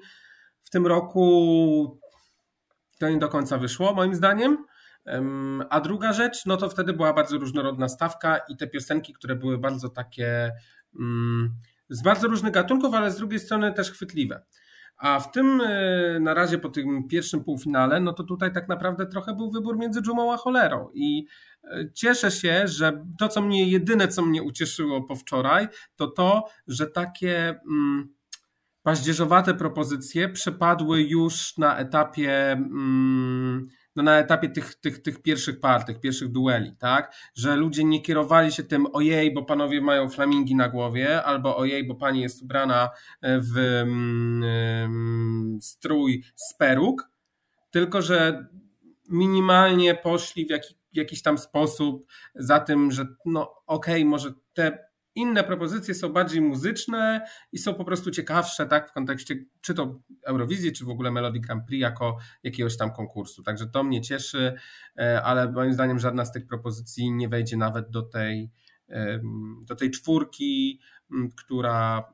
W 0.62 0.70
tym 0.70 0.86
roku 0.86 2.00
to 2.98 3.08
nie 3.08 3.18
do 3.18 3.28
końca 3.28 3.58
wyszło, 3.58 3.94
moim 3.94 4.14
zdaniem. 4.14 4.64
A 5.70 5.80
druga 5.80 6.12
rzecz, 6.12 6.46
no 6.46 6.56
to 6.56 6.68
wtedy 6.68 6.92
była 6.92 7.12
bardzo 7.12 7.38
różnorodna 7.38 7.88
stawka 7.88 8.38
i 8.48 8.56
te 8.56 8.66
piosenki, 8.66 9.12
które 9.12 9.36
były 9.36 9.58
bardzo 9.58 9.88
takie 9.88 10.52
mm, 11.00 11.54
z 11.88 12.02
bardzo 12.02 12.28
różnych 12.28 12.52
gatunków, 12.52 12.94
ale 12.94 13.10
z 13.10 13.16
drugiej 13.16 13.40
strony 13.40 13.72
też 13.72 13.90
chwytliwe. 13.90 14.42
A 14.96 15.20
w 15.20 15.32
tym 15.32 15.60
e, 15.60 16.20
na 16.20 16.34
razie 16.34 16.58
po 16.58 16.68
tym 16.68 17.08
pierwszym 17.08 17.44
półfinale, 17.44 18.00
no 18.00 18.12
to 18.12 18.24
tutaj 18.24 18.52
tak 18.52 18.68
naprawdę 18.68 19.06
trochę 19.06 19.36
był 19.36 19.50
wybór 19.50 19.78
między 19.78 20.02
dżumą 20.02 20.32
a 20.32 20.36
cholerą. 20.36 20.88
I 20.94 21.26
e, 21.64 21.90
cieszę 21.94 22.30
się, 22.30 22.68
że 22.68 23.04
to, 23.18 23.28
co 23.28 23.42
mnie 23.42 23.70
jedyne, 23.70 24.08
co 24.08 24.22
mnie 24.22 24.42
ucieszyło 24.42 25.02
po 25.02 25.16
wczoraj, 25.16 25.68
to 25.96 26.06
to, 26.06 26.44
że 26.66 26.86
takie 26.86 27.48
mm, 27.48 28.14
paździerzowate 28.82 29.54
propozycje 29.54 30.28
przepadły 30.28 31.02
już 31.02 31.58
na 31.58 31.78
etapie. 31.78 32.52
Mm, 32.52 33.68
no 33.96 34.02
na 34.02 34.18
etapie 34.18 34.48
tych, 34.48 34.74
tych, 34.74 35.02
tych 35.02 35.22
pierwszych 35.22 35.60
par, 35.60 35.84
tych 35.84 36.00
pierwszych 36.00 36.28
dueli, 36.28 36.76
tak? 36.76 37.14
Że 37.34 37.56
ludzie 37.56 37.84
nie 37.84 38.02
kierowali 38.02 38.52
się 38.52 38.62
tym 38.62 38.86
ojej, 38.92 39.34
bo 39.34 39.42
panowie 39.42 39.80
mają 39.80 40.08
flamingi 40.08 40.54
na 40.54 40.68
głowie, 40.68 41.22
albo 41.22 41.56
ojej, 41.56 41.86
bo 41.86 41.94
pani 41.94 42.20
jest 42.20 42.42
ubrana 42.42 42.90
w 43.22 43.56
um, 43.82 45.58
strój 45.62 46.24
z 46.34 46.54
peruk, 46.54 47.10
tylko 47.70 48.02
że 48.02 48.46
minimalnie 49.08 49.94
poszli 49.94 50.46
w 50.46 50.50
jaki, 50.50 50.74
jakiś 50.92 51.22
tam 51.22 51.38
sposób 51.38 52.06
za 52.34 52.60
tym, 52.60 52.90
że 52.90 53.06
no 53.24 53.54
okej, 53.66 53.94
okay, 53.94 54.04
może 54.04 54.32
te 54.52 54.93
inne 55.14 55.44
propozycje 55.44 55.94
są 55.94 56.12
bardziej 56.12 56.40
muzyczne 56.40 57.26
i 57.52 57.58
są 57.58 57.74
po 57.74 57.84
prostu 57.84 58.10
ciekawsze, 58.10 58.66
tak, 58.66 58.90
w 58.90 58.92
kontekście 58.92 59.44
czy 59.60 59.74
to 59.74 60.00
Eurowizji, 60.26 60.72
czy 60.72 60.84
w 60.84 60.88
ogóle 60.88 61.10
Melody 61.10 61.40
Grand 61.40 61.66
Prix 61.66 61.82
jako 61.82 62.16
jakiegoś 62.42 62.76
tam 62.76 62.92
konkursu. 62.92 63.42
Także 63.42 63.66
to 63.66 63.84
mnie 63.84 64.00
cieszy, 64.00 64.54
e, 64.98 65.22
ale 65.22 65.52
moim 65.52 65.72
zdaniem 65.72 65.98
żadna 65.98 66.24
z 66.24 66.32
tych 66.32 66.46
propozycji 66.46 67.12
nie 67.12 67.28
wejdzie 67.28 67.56
nawet 67.56 67.90
do 67.90 68.02
tej, 68.02 68.50
do 69.62 69.76
tej 69.76 69.90
czwórki 69.90 70.80
która, 71.36 72.12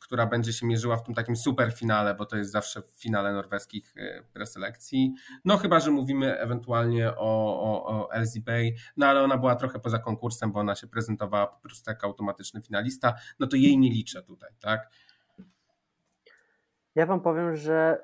która 0.00 0.26
będzie 0.26 0.52
się 0.52 0.66
mierzyła 0.66 0.96
w 0.96 1.02
tym 1.02 1.14
takim 1.14 1.36
super 1.36 1.72
finale, 1.72 2.14
bo 2.14 2.26
to 2.26 2.36
jest 2.36 2.50
zawsze 2.50 2.82
w 2.82 2.90
finale 2.90 3.32
norweskich 3.32 3.94
e, 3.96 4.22
preselekcji. 4.32 5.14
No 5.44 5.56
chyba, 5.56 5.80
że 5.80 5.90
mówimy 5.90 6.38
ewentualnie 6.38 7.10
o, 7.10 7.60
o, 7.62 7.86
o 7.86 8.12
Elsie 8.12 8.40
Bay, 8.40 8.74
no 8.96 9.06
ale 9.06 9.22
ona 9.22 9.38
była 9.38 9.56
trochę 9.56 9.78
poza 9.78 9.98
konkursem, 9.98 10.52
bo 10.52 10.60
ona 10.60 10.74
się 10.74 10.86
prezentowała 10.86 11.46
po 11.46 11.60
prostu 11.60 11.90
jako 11.90 12.06
automatyczny 12.06 12.62
finalista, 12.62 13.14
no 13.38 13.46
to 13.46 13.56
jej 13.56 13.78
nie 13.78 13.90
liczę 13.90 14.22
tutaj, 14.22 14.50
tak? 14.60 14.90
Ja 16.94 17.06
Wam 17.06 17.20
powiem, 17.20 17.56
że 17.56 18.00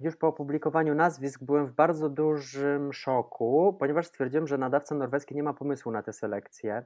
już 0.00 0.16
po 0.16 0.28
opublikowaniu 0.28 0.94
nazwisk 0.94 1.42
byłem 1.42 1.66
w 1.66 1.72
bardzo 1.72 2.08
dużym 2.08 2.92
szoku, 2.92 3.76
ponieważ 3.78 4.06
stwierdziłem, 4.06 4.46
że 4.46 4.58
nadawca 4.58 4.94
norweski 4.94 5.34
nie 5.34 5.42
ma 5.42 5.54
pomysłu 5.54 5.92
na 5.92 6.02
tę 6.02 6.12
selekcję. 6.12 6.84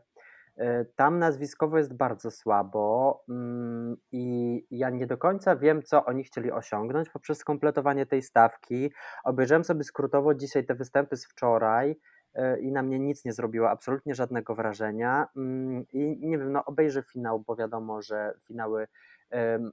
E, 0.57 0.85
tam 0.85 1.19
nazwiskowo 1.19 1.79
jest 1.79 1.95
bardzo 1.95 2.31
słabo 2.31 3.25
mm, 3.29 3.97
i 4.13 4.67
ja 4.71 4.91
nie 4.91 5.07
do 5.07 5.19
końca 5.19 5.57
wiem, 5.57 5.83
co 5.83 6.05
oni 6.05 6.25
chcieli 6.25 6.53
osiągnąć 6.53 7.11
poprzez 7.11 7.39
skompletowanie 7.39 8.07
tej 8.07 8.23
stawki. 8.23 8.93
Obejrzałem 9.25 9.65
sobie 9.65 9.85
skrótowo 9.85 10.35
dzisiaj 10.35 10.67
te 10.67 10.75
występy 10.75 11.17
z 11.17 11.27
wczoraj 11.27 11.97
e, 12.35 12.61
i 12.61 12.73
na 12.73 12.83
mnie 12.83 12.99
nic 12.99 13.25
nie 13.25 13.33
zrobiło, 13.33 13.71
absolutnie 13.71 14.15
żadnego 14.15 14.55
wrażenia. 14.55 15.27
Mm, 15.37 15.85
I 15.93 16.19
nie 16.21 16.39
wiem, 16.39 16.53
no 16.53 16.65
obejrzę 16.65 17.03
finał, 17.03 17.41
bo 17.41 17.57
wiadomo, 17.57 18.03
że 18.03 18.35
finały 18.47 18.87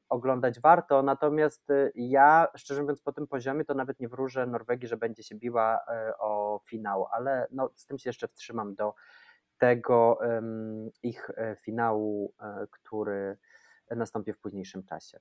oglądać 0.10 0.60
warto. 0.60 1.04
Natomiast 1.04 1.70
y, 1.70 1.92
ja, 1.96 2.48
szczerze 2.56 2.82
mówiąc, 2.82 3.02
po 3.02 3.12
tym 3.12 3.28
poziomie 3.28 3.66
to 3.66 3.74
nawet 3.74 4.00
nie 4.00 4.08
wróżę 4.08 4.48
Norwegii, 4.48 4.88
że 4.88 4.98
będzie 4.98 5.24
się 5.24 5.36
biła 5.36 5.80
e, 5.88 6.18
o 6.18 6.62
finał, 6.66 7.08
ale 7.12 7.48
no, 7.52 7.70
z 7.76 7.86
tym 7.86 7.98
się 7.98 8.10
jeszcze 8.10 8.28
wstrzymam 8.28 8.76
do 8.76 8.94
tego 9.58 10.20
ich 11.04 11.30
e, 11.30 11.56
finału, 11.62 12.34
e, 12.40 12.68
który 12.72 13.38
nastąpi 13.92 14.34
w 14.34 14.40
późniejszym 14.40 14.84
czasie. 14.84 15.20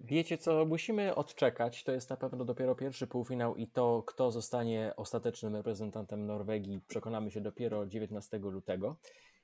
Wiecie 0.00 0.38
co, 0.38 0.64
musimy 0.64 1.14
odczekać. 1.14 1.84
To 1.84 1.92
jest 1.92 2.10
na 2.10 2.16
pewno 2.16 2.44
dopiero 2.44 2.74
pierwszy 2.74 3.06
półfinał 3.06 3.56
i 3.56 3.68
to, 3.68 4.02
kto 4.06 4.30
zostanie 4.30 4.92
ostatecznym 4.96 5.56
reprezentantem 5.56 6.26
Norwegii, 6.26 6.80
przekonamy 6.88 7.30
się 7.30 7.40
dopiero 7.40 7.86
19 7.86 8.38
lutego. 8.38 8.96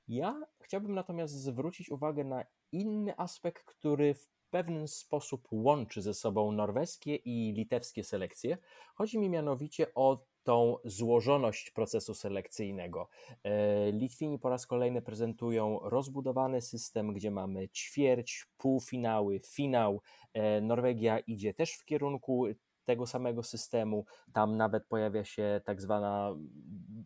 Ja 0.07 0.41
chciałbym 0.59 0.93
natomiast 0.93 1.33
zwrócić 1.33 1.89
uwagę 1.89 2.23
na 2.23 2.43
inny 2.71 3.13
aspekt, 3.17 3.63
który 3.63 4.13
w 4.13 4.29
pewien 4.49 4.87
sposób 4.87 5.47
łączy 5.51 6.01
ze 6.01 6.13
sobą 6.13 6.51
norweskie 6.51 7.15
i 7.15 7.53
litewskie 7.53 8.03
selekcje. 8.03 8.57
Chodzi 8.95 9.19
mi 9.19 9.29
mianowicie 9.29 9.93
o 9.95 10.25
tą 10.43 10.77
złożoność 10.85 11.71
procesu 11.71 12.13
selekcyjnego. 12.13 13.07
E, 13.43 13.91
Litwini 13.91 14.39
po 14.39 14.49
raz 14.49 14.67
kolejny 14.67 15.01
prezentują 15.01 15.79
rozbudowany 15.83 16.61
system, 16.61 17.13
gdzie 17.13 17.31
mamy 17.31 17.69
ćwierć, 17.69 18.45
półfinały, 18.57 19.39
finał. 19.39 20.01
E, 20.33 20.61
Norwegia 20.61 21.19
idzie 21.19 21.53
też 21.53 21.73
w 21.73 21.85
kierunku 21.85 22.47
tego 22.85 23.07
samego 23.07 23.43
systemu. 23.43 24.05
Tam 24.33 24.57
nawet 24.57 24.87
pojawia 24.87 25.23
się 25.23 25.61
tak 25.65 25.81
zwana 25.81 26.35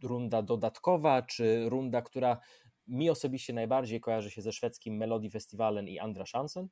runda 0.04 0.42
dodatkowa, 0.42 1.22
czy 1.22 1.70
runda, 1.70 2.02
która 2.02 2.38
mi 2.88 3.10
osobiście 3.10 3.54
najbardziej 3.54 4.02
kojarzy 4.02 4.32
się 4.32 4.42
ze 4.42 4.52
szwedzkim 4.52 4.98
Melody 4.98 5.30
Festiwalem 5.30 5.88
i 5.88 6.00
Andra 6.00 6.26
Chansen. 6.34 6.68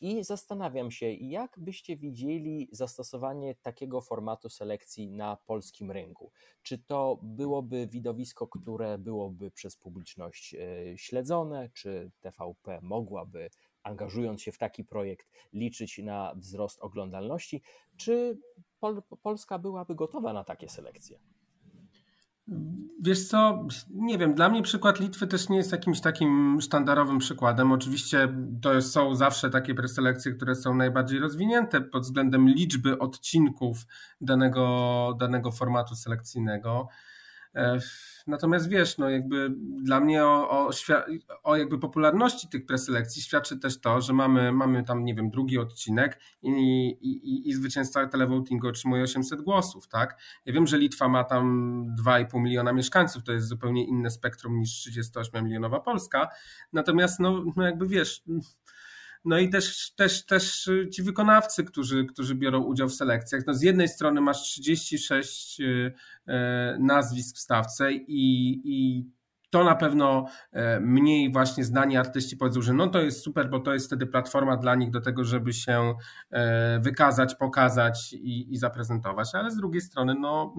I 0.00 0.24
zastanawiam 0.24 0.90
się, 0.90 1.12
jak 1.12 1.58
byście 1.58 1.96
widzieli 1.96 2.68
zastosowanie 2.72 3.54
takiego 3.54 4.00
formatu 4.00 4.48
selekcji 4.48 5.10
na 5.10 5.36
polskim 5.46 5.90
rynku? 5.90 6.32
Czy 6.62 6.78
to 6.78 7.18
byłoby 7.22 7.86
widowisko, 7.86 8.46
które 8.46 8.98
byłoby 8.98 9.50
przez 9.50 9.76
publiczność 9.76 10.54
e, 10.54 10.98
śledzone? 10.98 11.70
Czy 11.72 12.10
TVP 12.20 12.78
mogłaby, 12.82 13.50
angażując 13.82 14.42
się 14.42 14.52
w 14.52 14.58
taki 14.58 14.84
projekt, 14.84 15.28
liczyć 15.52 15.98
na 15.98 16.34
wzrost 16.36 16.78
oglądalności? 16.80 17.62
Czy 17.96 18.38
Pol 18.80 19.02
Polska 19.22 19.58
byłaby 19.58 19.94
gotowa 19.94 20.32
na 20.32 20.44
takie 20.44 20.68
selekcje? 20.68 21.18
Wiesz 23.02 23.28
co, 23.28 23.66
nie 23.90 24.18
wiem, 24.18 24.34
dla 24.34 24.48
mnie 24.48 24.62
przykład 24.62 25.00
Litwy 25.00 25.26
też 25.26 25.48
nie 25.48 25.56
jest 25.56 25.72
jakimś 25.72 26.00
takim 26.00 26.60
sztandarowym 26.60 27.18
przykładem. 27.18 27.72
Oczywiście 27.72 28.28
to 28.62 28.82
są 28.82 29.14
zawsze 29.14 29.50
takie 29.50 29.74
preselekcje, 29.74 30.32
które 30.32 30.54
są 30.54 30.74
najbardziej 30.74 31.18
rozwinięte 31.18 31.80
pod 31.80 32.02
względem 32.02 32.48
liczby 32.48 32.98
odcinków 32.98 33.78
danego, 34.20 35.16
danego 35.20 35.52
formatu 35.52 35.94
selekcyjnego. 35.94 36.88
E, 37.54 37.78
natomiast 38.26 38.68
wiesz, 38.68 38.98
no 38.98 39.10
jakby 39.10 39.50
dla 39.82 40.00
mnie 40.00 40.24
o, 40.24 40.50
o, 40.50 40.70
o, 41.42 41.56
jakby 41.56 41.78
popularności 41.78 42.48
tych 42.48 42.66
preselekcji 42.66 43.22
świadczy 43.22 43.58
też 43.58 43.80
to, 43.80 44.00
że 44.00 44.12
mamy, 44.12 44.52
mamy 44.52 44.84
tam, 44.84 45.04
nie 45.04 45.14
wiem, 45.14 45.30
drugi 45.30 45.58
odcinek 45.58 46.20
i, 46.42 46.50
i, 47.00 47.48
i 47.48 47.54
zwycięzca 47.54 48.06
televotingu 48.06 48.68
otrzymuje 48.68 49.02
800 49.02 49.42
głosów, 49.42 49.88
tak? 49.88 50.20
Ja 50.46 50.52
wiem, 50.52 50.66
że 50.66 50.78
Litwa 50.78 51.08
ma 51.08 51.24
tam 51.24 51.84
2,5 52.06 52.40
miliona 52.40 52.72
mieszkańców, 52.72 53.22
to 53.22 53.32
jest 53.32 53.48
zupełnie 53.48 53.84
inne 53.84 54.10
spektrum 54.10 54.58
niż 54.58 54.88
38-milionowa 54.88 55.80
Polska, 55.80 56.28
natomiast 56.72 57.20
no, 57.20 57.44
no 57.56 57.64
jakby 57.64 57.86
wiesz 57.86 58.22
no 59.26 59.38
i 59.38 59.48
też, 59.48 59.94
też, 59.94 60.26
też 60.26 60.70
ci 60.92 61.02
wykonawcy, 61.02 61.64
którzy, 61.64 62.04
którzy 62.04 62.34
biorą 62.34 62.62
udział 62.62 62.88
w 62.88 62.94
selekcjach. 62.94 63.42
No 63.46 63.54
z 63.54 63.62
jednej 63.62 63.88
strony 63.88 64.20
masz 64.20 64.42
36 64.42 65.60
y, 65.60 65.64
y, 65.64 66.32
nazwisk 66.78 67.36
w 67.36 67.38
stawce 67.38 67.92
i, 67.92 68.60
i 68.64 69.06
to 69.50 69.64
na 69.64 69.74
pewno 69.74 70.26
y, 70.52 70.58
mniej 70.80 71.32
właśnie 71.32 71.64
znani 71.64 71.96
artyści 71.96 72.36
powiedzą, 72.36 72.62
że 72.62 72.72
no 72.72 72.88
to 72.88 73.02
jest 73.02 73.20
super, 73.20 73.50
bo 73.50 73.60
to 73.60 73.72
jest 73.72 73.86
wtedy 73.86 74.06
platforma 74.06 74.56
dla 74.56 74.74
nich 74.74 74.90
do 74.90 75.00
tego, 75.00 75.24
żeby 75.24 75.52
się 75.52 75.94
wykazać, 76.80 77.34
pokazać 77.34 78.12
i, 78.12 78.52
i 78.52 78.56
zaprezentować, 78.56 79.28
ale 79.34 79.50
z 79.50 79.56
drugiej 79.56 79.80
strony 79.80 80.14
no, 80.20 80.54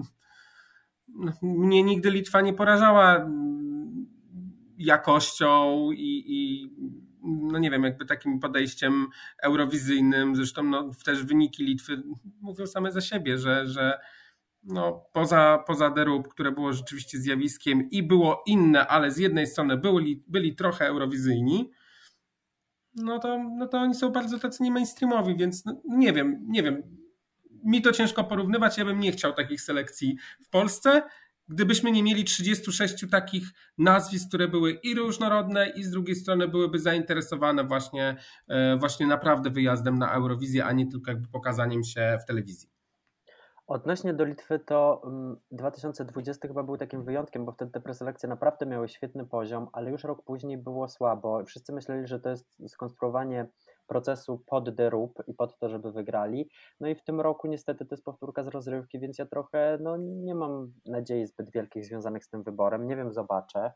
no 1.08 1.32
mnie 1.42 1.82
nigdy 1.82 2.10
Litwa 2.10 2.40
nie 2.40 2.52
porażała 2.52 3.16
mm, 3.16 4.06
jakością 4.78 5.76
i, 5.92 6.24
i 6.26 6.70
no 7.28 7.58
nie 7.58 7.70
wiem, 7.70 7.84
jakby 7.84 8.06
takim 8.06 8.40
podejściem 8.40 9.06
eurowizyjnym, 9.42 10.36
zresztą 10.36 10.62
no, 10.62 10.90
też 11.04 11.24
wyniki 11.24 11.64
Litwy 11.64 12.02
mówią 12.40 12.66
same 12.66 12.92
za 12.92 13.00
siebie, 13.00 13.38
że, 13.38 13.66
że 13.66 13.98
no, 14.62 15.04
poza, 15.12 15.64
poza 15.66 15.90
Derub, 15.90 16.28
które 16.28 16.52
było 16.52 16.72
rzeczywiście 16.72 17.18
zjawiskiem 17.18 17.90
i 17.90 18.02
było 18.02 18.42
inne, 18.46 18.86
ale 18.86 19.10
z 19.10 19.18
jednej 19.18 19.46
strony 19.46 19.76
byli, 19.76 20.24
byli 20.28 20.56
trochę 20.56 20.86
eurowizyjni, 20.86 21.70
no 22.94 23.18
to, 23.18 23.38
no 23.58 23.66
to 23.66 23.78
oni 23.78 23.94
są 23.94 24.10
bardzo 24.10 24.38
tacy 24.38 24.62
nie 24.62 24.70
mainstreamowi, 24.70 25.36
więc 25.36 25.64
no, 25.64 25.80
nie 25.84 26.12
wiem, 26.12 26.46
nie 26.48 26.62
wiem. 26.62 26.82
Mi 27.64 27.82
to 27.82 27.92
ciężko 27.92 28.24
porównywać, 28.24 28.78
ja 28.78 28.84
bym 28.84 29.00
nie 29.00 29.12
chciał 29.12 29.32
takich 29.32 29.60
selekcji 29.60 30.16
w 30.40 30.48
Polsce 30.48 31.02
gdybyśmy 31.48 31.92
nie 31.92 32.02
mieli 32.02 32.24
36 32.24 33.10
takich 33.10 33.44
nazwisk, 33.78 34.28
które 34.28 34.48
były 34.48 34.72
i 34.72 34.94
różnorodne, 34.94 35.68
i 35.68 35.82
z 35.82 35.90
drugiej 35.90 36.16
strony 36.16 36.48
byłyby 36.48 36.78
zainteresowane 36.78 37.64
właśnie, 37.64 38.16
e, 38.48 38.76
właśnie 38.76 39.06
naprawdę 39.06 39.50
wyjazdem 39.50 39.98
na 39.98 40.12
Eurowizję, 40.12 40.64
a 40.64 40.72
nie 40.72 40.86
tylko 40.86 41.10
jakby 41.10 41.28
pokazaniem 41.28 41.84
się 41.84 42.18
w 42.22 42.26
telewizji. 42.26 42.68
Odnośnie 43.66 44.14
do 44.14 44.24
Litwy, 44.24 44.58
to 44.58 45.02
2020 45.50 46.46
mm, 46.46 46.54
chyba 46.54 46.62
był 46.62 46.76
takim 46.76 47.04
wyjątkiem, 47.04 47.44
bo 47.44 47.52
wtedy 47.52 47.70
te 47.70 47.80
preselekcje 47.80 48.28
naprawdę 48.28 48.66
miały 48.66 48.88
świetny 48.88 49.26
poziom, 49.26 49.68
ale 49.72 49.90
już 49.90 50.04
rok 50.04 50.22
później 50.24 50.58
było 50.58 50.88
słabo. 50.88 51.44
Wszyscy 51.44 51.72
myśleli, 51.72 52.06
że 52.06 52.20
to 52.20 52.30
jest 52.30 52.46
skonstruowanie 52.68 53.46
procesu 53.88 54.42
pod 54.46 54.76
The 54.76 54.90
i 55.26 55.34
pod 55.34 55.58
to, 55.58 55.68
żeby 55.68 55.92
wygrali. 55.92 56.50
No 56.80 56.88
i 56.88 56.94
w 56.94 57.02
tym 57.02 57.20
roku 57.20 57.48
niestety 57.48 57.86
to 57.86 57.94
jest 57.94 58.04
powtórka 58.04 58.44
z 58.44 58.48
rozrywki, 58.48 59.00
więc 59.00 59.18
ja 59.18 59.26
trochę 59.26 59.78
no, 59.80 59.96
nie 59.96 60.34
mam 60.34 60.72
nadziei 60.86 61.26
zbyt 61.26 61.50
wielkich 61.50 61.84
związanych 61.84 62.24
z 62.24 62.30
tym 62.30 62.42
wyborem. 62.42 62.86
Nie 62.86 62.96
wiem, 62.96 63.12
zobaczę. 63.12 63.72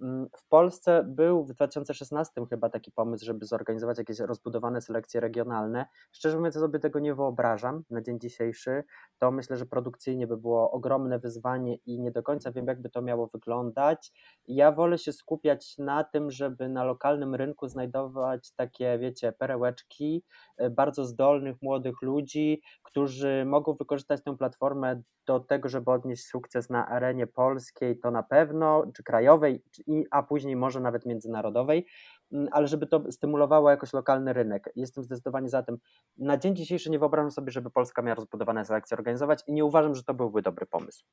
Mm, 0.00 0.28
w 0.36 0.48
Polsce 0.48 1.04
był 1.08 1.44
w 1.44 1.52
2016 1.52 2.46
chyba 2.50 2.68
taki 2.68 2.92
pomysł, 2.92 3.24
żeby 3.24 3.46
zorganizować 3.46 3.98
jakieś 3.98 4.18
rozbudowane 4.18 4.80
selekcje 4.80 5.20
regionalne. 5.20 5.86
Szczerze 6.12 6.36
mówiąc, 6.36 6.54
sobie 6.54 6.78
tego 6.78 6.98
nie 6.98 7.14
wyobrażam 7.14 7.84
na 7.90 8.02
dzień 8.02 8.20
dzisiejszy. 8.20 8.84
To 9.18 9.30
myślę, 9.30 9.56
że 9.56 9.66
produkcyjnie 9.66 10.26
by 10.26 10.36
było 10.36 10.70
ogromne 10.70 11.18
wyzwanie 11.18 11.76
i 11.86 12.00
nie 12.00 12.10
do 12.10 12.22
końca 12.22 12.52
wiem, 12.52 12.66
jakby 12.66 12.90
to 12.90 13.02
miało 13.02 13.26
wyglądać. 13.26 14.12
Ja 14.46 14.72
wolę 14.72 14.98
się 14.98 15.12
skupiać 15.12 15.78
na 15.78 16.04
tym, 16.04 16.30
żeby 16.30 16.68
na 16.68 16.84
lokalnym 16.84 17.34
rynku 17.34 17.68
znajdować 17.68 18.52
takie, 18.52 18.98
wiecie, 18.98 19.32
perełeczki 19.32 20.24
e, 20.56 20.70
bardzo 20.70 21.04
zdolnych 21.04 21.62
młodych 21.62 22.02
ludzi, 22.02 22.62
którzy 22.82 23.44
mogą 23.46 23.74
wykorzystać 23.74 24.22
tę 24.24 24.36
platformę 24.36 25.02
do 25.26 25.40
tego, 25.40 25.68
żeby 25.68 25.90
odnieść 25.90 26.26
sukces 26.26 26.70
na 26.70 26.88
arenie 26.88 27.26
polskiej, 27.26 27.98
to 27.98 28.10
na 28.10 28.22
pewno, 28.22 28.84
czy 28.94 29.02
krajowej, 29.02 29.62
a 30.10 30.22
później 30.22 30.56
może 30.56 30.80
nawet 30.80 31.06
międzynarodowej, 31.06 31.86
mm, 32.32 32.48
ale 32.52 32.66
żeby 32.66 32.86
to 32.86 33.12
stymulowało 33.12 33.70
jakoś 33.70 33.92
lokalny 33.92 34.32
rynek. 34.32 34.72
Jestem 34.76 35.04
zdecydowanie 35.04 35.48
za 35.48 35.62
tym. 35.62 35.78
Na 36.18 36.36
dzień 36.36 36.56
dzisiejszy 36.56 36.90
nie 36.90 36.98
wyobrażam 36.98 37.30
sobie, 37.30 37.52
żeby 37.52 37.70
Polska 37.70 38.02
miała 38.02 38.14
rozbudowane 38.14 38.64
selekcje 38.64 38.96
organizować 38.96 39.42
i 39.46 39.52
nie 39.52 39.64
uważam, 39.64 39.94
że 39.94 40.04
to 40.04 40.14
byłby 40.14 40.42
dobry 40.42 40.66
pomysł. 40.66 41.04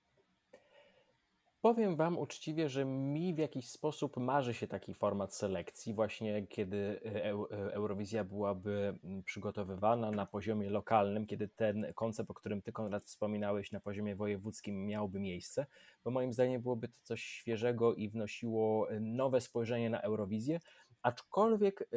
Powiem 1.62 1.96
Wam 1.96 2.18
uczciwie, 2.18 2.70
że 2.70 2.86
mi 2.86 3.34
w 3.34 3.38
jakiś 3.38 3.70
sposób 3.70 4.18
marzy 4.18 4.54
się 4.54 4.68
taki 4.68 4.94
format 4.94 5.36
selekcji, 5.36 5.94
właśnie 5.94 6.48
kiedy 6.48 7.00
e, 7.06 7.26
e, 7.26 7.74
Eurowizja 7.74 8.24
byłaby 8.24 9.00
mm, 9.04 9.24
przygotowywana 9.24 10.12
na 10.12 10.26
poziomie 10.26 10.70
lokalnym, 10.70 11.26
kiedy 11.26 11.48
ten 11.48 11.94
koncept, 11.96 12.32
o 12.32 12.34
którym 12.34 12.62
Ty, 12.62 12.72
Konrad, 12.72 13.04
wspominałeś 13.04 13.72
na 13.72 13.80
poziomie 13.80 14.16
wojewódzkim 14.16 14.86
miałby 14.86 15.20
miejsce, 15.20 15.66
bo 16.04 16.12
moim 16.12 16.34
zdaniem 16.34 16.62
byłoby 16.62 16.88
to 16.88 16.98
coś 17.04 17.24
świeżego 17.24 17.94
i 17.94 18.10
wnosiło 18.10 18.92
e, 18.92 19.00
nowe 19.00 19.42
spojrzenie 19.42 19.90
na 19.90 20.02
Eurowizję, 20.02 20.60
Aczkolwiek 21.02 21.82
y, 21.82 21.88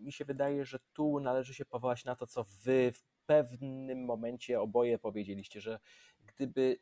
mi 0.00 0.12
się 0.12 0.24
wydaje, 0.24 0.64
że 0.64 0.78
tu 0.92 1.20
należy 1.20 1.54
się 1.54 1.64
powołać 1.64 2.04
na 2.04 2.16
to, 2.16 2.26
co 2.26 2.44
wy 2.44 2.92
w 2.92 3.02
pewnym 3.26 4.04
momencie 4.04 4.60
oboje 4.60 4.98
powiedzieliście, 4.98 5.60
że 5.60 5.78
gdyby 6.26 6.78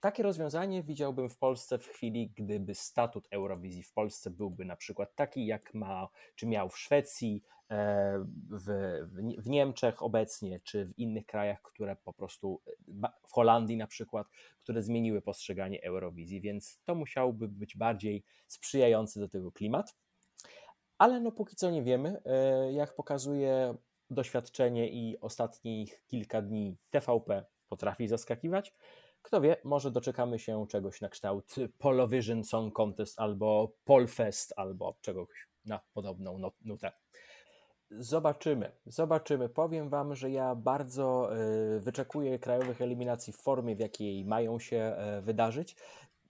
takie 0.00 0.22
rozwiązanie 0.22 0.82
widziałbym 0.82 1.28
w 1.28 1.38
Polsce 1.38 1.78
w 1.78 1.86
chwili, 1.86 2.32
gdyby 2.36 2.74
statut 2.74 3.28
Eurowizji 3.30 3.82
w 3.82 3.92
Polsce 3.92 4.30
byłby 4.30 4.64
na 4.64 4.76
przykład 4.76 5.14
taki, 5.14 5.46
jak 5.46 5.74
ma, 5.74 6.08
czy 6.34 6.46
miał 6.46 6.68
w 6.68 6.78
Szwecji, 6.78 7.42
e, 7.70 8.24
w, 8.50 8.98
w 9.38 9.48
Niemczech 9.48 10.02
obecnie, 10.02 10.60
czy 10.60 10.86
w 10.86 10.98
innych 10.98 11.26
krajach, 11.26 11.62
które 11.62 11.96
po 11.96 12.12
prostu, 12.12 12.60
w 13.26 13.32
Holandii 13.32 13.76
na 13.76 13.86
przykład, 13.86 14.26
które 14.62 14.82
zmieniły 14.82 15.22
postrzeganie 15.22 15.82
Eurowizji, 15.82 16.40
więc 16.40 16.80
to 16.84 16.94
musiałby 16.94 17.48
być 17.48 17.76
bardziej 17.76 18.24
sprzyjający 18.46 19.20
do 19.20 19.28
tego 19.28 19.52
klimat. 19.52 19.96
Ale 20.98 21.20
no 21.20 21.32
póki 21.32 21.56
co 21.56 21.70
nie 21.70 21.82
wiemy. 21.82 22.22
E, 22.24 22.72
jak 22.72 22.94
pokazuje 22.94 23.74
doświadczenie 24.10 24.88
i 24.88 25.20
ostatnich 25.20 26.02
kilka 26.06 26.42
dni 26.42 26.76
TVP 26.90 27.44
potrafi 27.68 28.08
zaskakiwać. 28.08 28.74
Kto 29.26 29.40
wie, 29.40 29.56
może 29.64 29.90
doczekamy 29.90 30.38
się 30.38 30.66
czegoś 30.68 31.00
na 31.00 31.08
kształt 31.08 31.54
Polovision 31.78 32.44
Song 32.44 32.74
Contest 32.74 33.20
albo 33.20 33.72
Polfest 33.84 34.52
albo 34.56 34.96
czegoś 35.00 35.48
na 35.64 35.80
podobną 35.94 36.50
nutę. 36.64 36.92
Zobaczymy, 37.90 38.72
zobaczymy. 38.86 39.48
Powiem 39.48 39.88
Wam, 39.88 40.14
że 40.14 40.30
ja 40.30 40.54
bardzo 40.54 41.36
e, 41.36 41.80
wyczekuję 41.80 42.38
krajowych 42.38 42.80
eliminacji 42.82 43.32
w 43.32 43.36
formie, 43.36 43.76
w 43.76 43.80
jakiej 43.80 44.24
mają 44.24 44.58
się 44.58 44.76
e, 44.76 45.22
wydarzyć. 45.22 45.76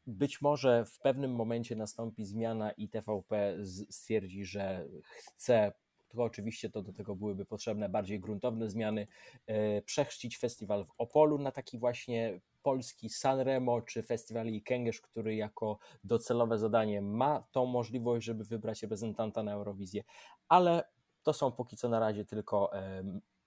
Być 0.06 0.42
może 0.42 0.84
w 0.84 0.98
pewnym 0.98 1.34
momencie 1.34 1.76
nastąpi 1.76 2.24
zmiana 2.24 2.70
i 2.70 2.88
TVP 2.88 3.56
stwierdzi, 3.90 4.44
że 4.44 4.88
chce 5.02 5.72
tylko 6.16 6.24
oczywiście 6.24 6.70
to 6.70 6.82
do 6.82 6.92
tego 6.92 7.16
byłyby 7.16 7.44
potrzebne 7.44 7.88
bardziej 7.88 8.20
gruntowne 8.20 8.70
zmiany, 8.70 9.06
e, 9.46 9.82
przechrzcić 9.82 10.38
festiwal 10.38 10.84
w 10.84 10.90
Opolu 10.98 11.38
na 11.38 11.52
taki 11.52 11.78
właśnie 11.78 12.40
polski 12.62 13.08
Sanremo 13.10 13.82
czy 13.82 14.02
festiwal 14.02 14.46
Kęgierz, 14.64 15.00
który 15.00 15.36
jako 15.36 15.78
docelowe 16.04 16.58
zadanie 16.58 17.02
ma 17.02 17.44
tą 17.52 17.66
możliwość, 17.66 18.26
żeby 18.26 18.44
wybrać 18.44 18.82
reprezentanta 18.82 19.42
na 19.42 19.52
Eurowizję, 19.52 20.02
ale 20.48 20.84
to 21.22 21.32
są 21.32 21.52
póki 21.52 21.76
co 21.76 21.88
na 21.88 21.98
razie 21.98 22.24
tylko 22.24 22.70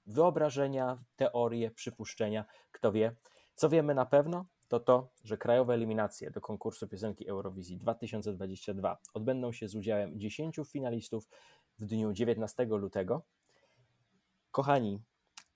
wyobrażenia, 0.05 0.97
teorie, 1.15 1.71
przypuszczenia, 1.71 2.45
kto 2.71 2.91
wie. 2.91 3.15
Co 3.55 3.69
wiemy 3.69 3.95
na 3.95 4.05
pewno, 4.05 4.45
to 4.69 4.79
to, 4.79 5.09
że 5.23 5.37
krajowe 5.37 5.73
eliminacje 5.73 6.31
do 6.31 6.41
konkursu 6.41 6.87
piosenki 6.87 7.29
Eurowizji 7.29 7.77
2022 7.77 8.97
odbędą 9.13 9.51
się 9.51 9.67
z 9.67 9.75
udziałem 9.75 10.19
10 10.19 10.59
finalistów 10.71 11.29
w 11.79 11.85
dniu 11.85 12.13
19 12.13 12.65
lutego. 12.65 13.21
Kochani, 14.51 15.01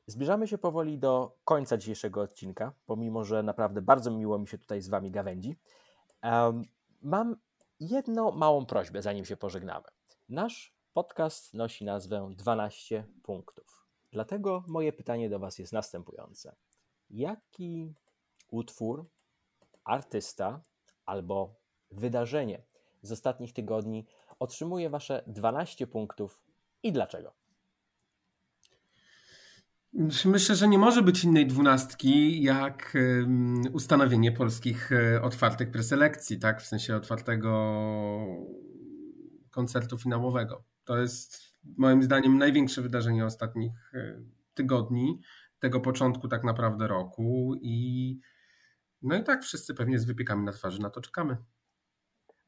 zbliżamy 0.07 0.47
się 0.47 0.57
powoli 0.57 0.99
do 0.99 1.37
końca 1.45 1.77
dzisiejszego 1.77 2.21
odcinka, 2.21 2.73
pomimo 2.85 3.23
że 3.23 3.43
naprawdę 3.43 3.81
bardzo 3.81 4.11
miło 4.11 4.39
mi 4.39 4.47
się 4.47 4.57
tutaj 4.57 4.81
z 4.81 4.89
Wami 4.89 5.11
gawędzi. 5.11 5.57
Um, 6.23 6.63
mam 7.01 7.35
jedną 7.79 8.31
małą 8.31 8.65
prośbę, 8.65 9.01
zanim 9.01 9.25
się 9.25 9.37
pożegnamy. 9.37 9.85
Nasz 10.29 10.75
podcast 10.93 11.53
nosi 11.53 11.85
nazwę 11.85 12.29
12 12.35 13.07
punktów. 13.23 13.87
Dlatego 14.11 14.63
moje 14.67 14.93
pytanie 14.93 15.29
do 15.29 15.39
Was 15.39 15.59
jest 15.59 15.73
następujące. 15.73 16.55
Jaki 17.09 17.93
utwór, 18.51 19.05
artysta 19.83 20.61
albo 21.05 21.55
wydarzenie 21.91 22.63
z 23.01 23.11
ostatnich 23.11 23.53
tygodni 23.53 24.05
otrzymuje 24.43 24.89
Wasze 24.89 25.23
12 25.27 25.87
punktów 25.87 26.43
i 26.83 26.91
dlaczego? 26.91 27.33
Myślę, 30.25 30.55
że 30.55 30.67
nie 30.67 30.77
może 30.77 31.01
być 31.01 31.23
innej 31.23 31.47
dwunastki 31.47 32.43
jak 32.43 32.97
ustanowienie 33.73 34.31
polskich 34.31 34.91
e, 34.91 35.21
otwartych 35.21 35.71
preselekcji, 35.71 36.39
tak? 36.39 36.61
W 36.61 36.67
sensie 36.67 36.95
otwartego 36.95 37.49
koncertu 39.51 39.97
finałowego. 39.97 40.63
To 40.83 40.97
jest 40.97 41.53
moim 41.77 42.03
zdaniem 42.03 42.37
największe 42.37 42.81
wydarzenie 42.81 43.25
ostatnich 43.25 43.93
e, 43.93 44.21
tygodni, 44.53 45.21
tego 45.59 45.79
początku 45.79 46.27
tak 46.27 46.43
naprawdę 46.43 46.87
roku 46.87 47.55
i 47.61 48.19
no 49.01 49.15
i 49.15 49.23
tak 49.23 49.43
wszyscy 49.43 49.73
pewnie 49.73 49.99
z 49.99 50.05
wypiekami 50.05 50.43
na 50.43 50.51
twarzy 50.51 50.81
na 50.81 50.89
to 50.89 51.01
czekamy. 51.01 51.37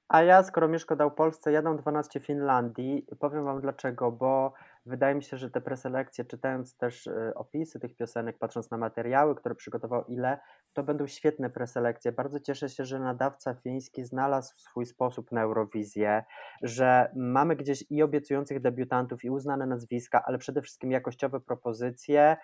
A 0.08 0.24
ja, 0.24 0.44
skoro 0.44 0.68
Mieszko 0.68 0.96
dał 0.96 1.12
Polsce, 1.12 1.52
jadą 1.52 1.78
12 1.78 2.20
Finlandii. 2.20 3.08
Powiem 3.20 3.46
Wam 3.46 3.62
dlaczego, 3.62 4.12
bo 4.12 4.54
wydaje 4.86 5.16
mi 5.16 5.24
się, 5.24 5.38
że 5.38 5.50
te 5.50 5.62
preselekcje, 5.62 6.26
czytając 6.26 6.78
też 6.78 7.08
y, 7.08 7.32
opisy 7.36 7.80
tych 7.80 7.96
piosenek, 7.96 8.38
patrząc 8.38 8.72
na 8.72 8.78
materiały, 8.78 9.36
które 9.36 9.56
przygotował 9.56 10.06
Ile, 10.08 10.40
to 10.74 10.84
będą 10.84 11.08
świetne 11.08 11.50
preselekcje. 11.50 12.12
Bardzo 12.12 12.40
cieszę 12.40 12.70
się, 12.70 12.86
że 12.86 13.00
nadawca 13.00 13.54
fiński 13.54 14.04
znalazł 14.04 14.56
swój 14.56 14.86
sposób 14.86 15.32
na 15.32 15.42
Eurowizję, 15.42 16.24
że 16.62 17.12
mamy 17.16 17.56
gdzieś 17.56 17.84
i 17.90 18.04
obiecujących 18.04 18.62
debiutantów, 18.62 19.24
i 19.24 19.30
uznane 19.30 19.66
nazwiska, 19.66 20.24
ale 20.26 20.38
przede 20.38 20.62
wszystkim 20.62 20.92
jakościowe 20.92 21.40
propozycje. 21.40 22.38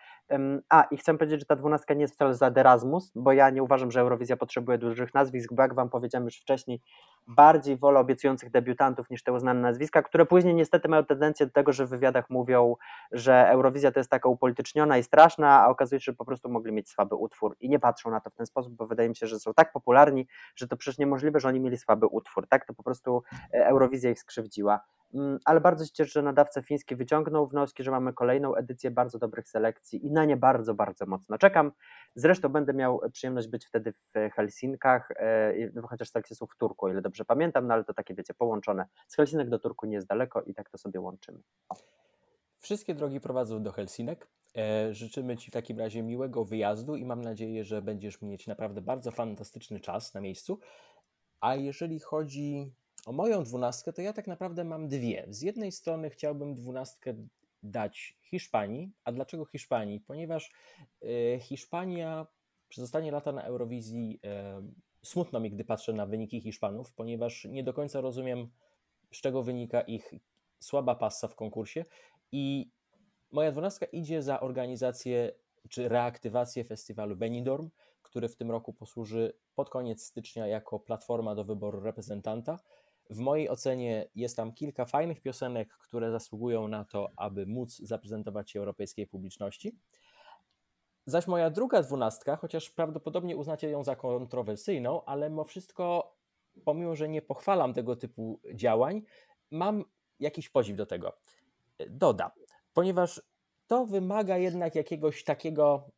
A, 0.69 0.83
i 0.83 0.97
chcę 0.97 1.17
powiedzieć, 1.17 1.39
że 1.39 1.45
ta 1.45 1.55
dwunastka 1.55 1.93
nie 1.93 2.01
jest 2.01 2.13
wcale 2.13 2.33
za 2.33 2.51
Erasmus, 2.55 3.11
bo 3.15 3.33
ja 3.33 3.49
nie 3.49 3.63
uważam, 3.63 3.91
że 3.91 4.01
Eurowizja 4.01 4.37
potrzebuje 4.37 4.77
dużych 4.77 5.13
nazwisk, 5.13 5.53
bo 5.53 5.61
jak 5.61 5.75
Wam 5.75 5.89
powiedziałem 5.89 6.25
już 6.25 6.37
wcześniej, 6.37 6.81
bardziej 7.27 7.77
wolę 7.77 7.99
obiecujących 7.99 8.51
debiutantów 8.51 9.09
niż 9.09 9.23
te 9.23 9.33
uznane 9.33 9.61
nazwiska, 9.61 10.01
które 10.01 10.25
później 10.25 10.55
niestety 10.55 10.87
mają 10.87 11.05
tendencję 11.05 11.45
do 11.45 11.51
tego, 11.51 11.73
że 11.73 11.85
w 11.85 11.89
wywiadach 11.89 12.29
mówią, 12.29 12.75
że 13.11 13.49
Eurowizja 13.49 13.91
to 13.91 13.99
jest 13.99 14.09
taka 14.09 14.29
upolityczniona 14.29 14.97
i 14.97 15.03
straszna, 15.03 15.61
a 15.61 15.67
okazuje 15.67 16.01
się, 16.01 16.11
że 16.11 16.13
po 16.13 16.25
prostu 16.25 16.49
mogli 16.49 16.71
mieć 16.71 16.89
słaby 16.89 17.15
utwór 17.15 17.55
i 17.59 17.69
nie 17.69 17.79
patrzą 17.79 18.11
na 18.11 18.19
to 18.19 18.29
w 18.29 18.35
ten 18.35 18.45
sposób, 18.45 18.73
bo 18.73 18.87
wydaje 18.87 19.09
mi 19.09 19.15
się, 19.15 19.27
że 19.27 19.39
są 19.39 19.53
tak 19.53 19.71
popularni, 19.71 20.27
że 20.55 20.67
to 20.67 20.77
przecież 20.77 20.97
niemożliwe, 20.97 21.39
że 21.39 21.47
oni 21.47 21.59
mieli 21.59 21.77
słaby 21.77 22.05
utwór, 22.05 22.47
tak? 22.47 22.65
To 22.65 22.73
po 22.73 22.83
prostu 22.83 23.23
e, 23.53 23.67
Eurowizja 23.67 24.11
ich 24.11 24.19
skrzywdziła. 24.19 24.79
Mm, 25.13 25.39
ale 25.45 25.61
bardzo 25.61 25.85
się 25.85 25.91
cieszę, 25.91 26.11
że 26.11 26.21
nadawca 26.21 26.61
fiński 26.61 26.95
wyciągnął 26.95 27.47
wnioski, 27.47 27.83
że 27.83 27.91
mamy 27.91 28.13
kolejną 28.13 28.55
edycję 28.55 28.91
bardzo 28.91 29.19
dobrych 29.19 29.49
selekcji 29.49 30.05
i 30.05 30.11
na 30.11 30.25
nie 30.25 30.37
bardzo, 30.37 30.73
bardzo 30.73 31.05
mocno 31.05 31.37
czekam. 31.37 31.71
Zresztą 32.15 32.49
będę 32.49 32.73
miał 32.73 33.01
przyjemność 33.13 33.47
być 33.47 33.65
wtedy 33.65 33.93
w 33.93 34.33
Helsinkach, 34.33 35.11
e, 35.11 35.81
chociaż 35.89 36.09
selekcje 36.09 36.35
są 36.35 36.45
w 36.45 36.55
Turku, 36.57 36.85
o 36.85 36.89
ile 36.89 37.01
dobrze 37.01 37.25
pamiętam, 37.25 37.67
no 37.67 37.73
ale 37.73 37.83
to 37.83 37.93
takie 37.93 38.15
wiecie, 38.15 38.33
połączone. 38.33 38.85
Z 39.07 39.15
Helsinek 39.15 39.49
do 39.49 39.59
Turku 39.59 39.85
nie 39.85 39.95
jest 39.95 40.07
daleko 40.07 40.41
i 40.41 40.53
tak 40.53 40.69
to 40.69 40.77
sobie 40.77 40.99
łączymy. 40.99 41.39
Wszystkie 42.59 42.95
drogi 42.95 43.19
prowadzą 43.19 43.63
do 43.63 43.71
Helsinek. 43.71 44.27
E, 44.57 44.93
życzymy 44.93 45.37
Ci 45.37 45.51
w 45.51 45.53
takim 45.53 45.79
razie 45.79 46.03
miłego 46.03 46.45
wyjazdu 46.45 46.95
i 46.95 47.05
mam 47.05 47.21
nadzieję, 47.21 47.63
że 47.63 47.81
będziesz 47.81 48.21
mieć 48.21 48.47
naprawdę 48.47 48.81
bardzo 48.81 49.11
fantastyczny 49.11 49.79
czas 49.79 50.13
na 50.13 50.21
miejscu. 50.21 50.59
A 51.39 51.55
jeżeli 51.55 51.99
chodzi 51.99 52.73
o 53.05 53.11
moją 53.11 53.43
dwunastkę, 53.43 53.93
to 53.93 54.01
ja 54.01 54.13
tak 54.13 54.27
naprawdę 54.27 54.63
mam 54.63 54.87
dwie. 54.87 55.25
Z 55.29 55.41
jednej 55.41 55.71
strony 55.71 56.09
chciałbym 56.09 56.53
dwunastkę 56.53 57.13
dać 57.63 58.17
Hiszpanii. 58.21 58.91
A 59.03 59.11
dlaczego 59.11 59.45
Hiszpanii? 59.45 59.99
Ponieważ 59.99 60.51
e, 61.01 61.39
Hiszpania 61.39 62.27
przez 62.67 62.83
ostatnie 62.83 63.11
lata 63.11 63.31
na 63.31 63.43
Eurowizji 63.43 64.19
e, 64.23 64.61
smutno 65.03 65.39
mi, 65.39 65.51
gdy 65.51 65.63
patrzę 65.63 65.93
na 65.93 66.05
wyniki 66.05 66.41
Hiszpanów, 66.41 66.93
ponieważ 66.93 67.45
nie 67.45 67.63
do 67.63 67.73
końca 67.73 68.01
rozumiem, 68.01 68.49
z 69.13 69.21
czego 69.21 69.43
wynika 69.43 69.81
ich 69.81 70.13
słaba 70.59 70.95
passa 70.95 71.27
w 71.27 71.35
konkursie 71.35 71.85
i 72.31 72.71
moja 73.31 73.51
dwunastka 73.51 73.85
idzie 73.85 74.23
za 74.23 74.39
organizację 74.39 75.31
czy 75.69 75.89
reaktywację 75.89 76.63
festiwalu 76.63 77.15
Benidorm, 77.15 77.69
który 78.01 78.29
w 78.29 78.35
tym 78.35 78.51
roku 78.51 78.73
posłuży 78.73 79.33
pod 79.55 79.69
koniec 79.69 80.03
stycznia 80.03 80.47
jako 80.47 80.79
platforma 80.79 81.35
do 81.35 81.43
wyboru 81.43 81.79
reprezentanta. 81.79 82.59
W 83.11 83.19
mojej 83.19 83.49
ocenie 83.49 84.09
jest 84.15 84.37
tam 84.37 84.53
kilka 84.53 84.85
fajnych 84.85 85.21
piosenek, 85.21 85.77
które 85.77 86.11
zasługują 86.11 86.67
na 86.67 86.85
to, 86.85 87.11
aby 87.15 87.45
móc 87.45 87.77
zaprezentować 87.77 88.51
się 88.51 88.59
europejskiej 88.59 89.07
publiczności. 89.07 89.75
Zaś 91.05 91.27
moja 91.27 91.49
druga 91.49 91.81
dwunastka, 91.81 92.35
chociaż 92.35 92.69
prawdopodobnie 92.69 93.37
uznacie 93.37 93.69
ją 93.69 93.83
za 93.83 93.95
kontrowersyjną, 93.95 95.05
ale 95.05 95.29
mimo 95.29 95.43
wszystko, 95.43 96.15
pomimo 96.65 96.95
że 96.95 97.09
nie 97.09 97.21
pochwalam 97.21 97.73
tego 97.73 97.95
typu 97.95 98.39
działań, 98.53 99.01
mam 99.51 99.83
jakiś 100.19 100.49
podziw 100.49 100.77
do 100.77 100.85
tego. 100.85 101.17
Doda, 101.89 102.31
ponieważ 102.73 103.21
to 103.67 103.85
wymaga 103.85 104.37
jednak 104.37 104.75
jakiegoś 104.75 105.23
takiego, 105.23 105.89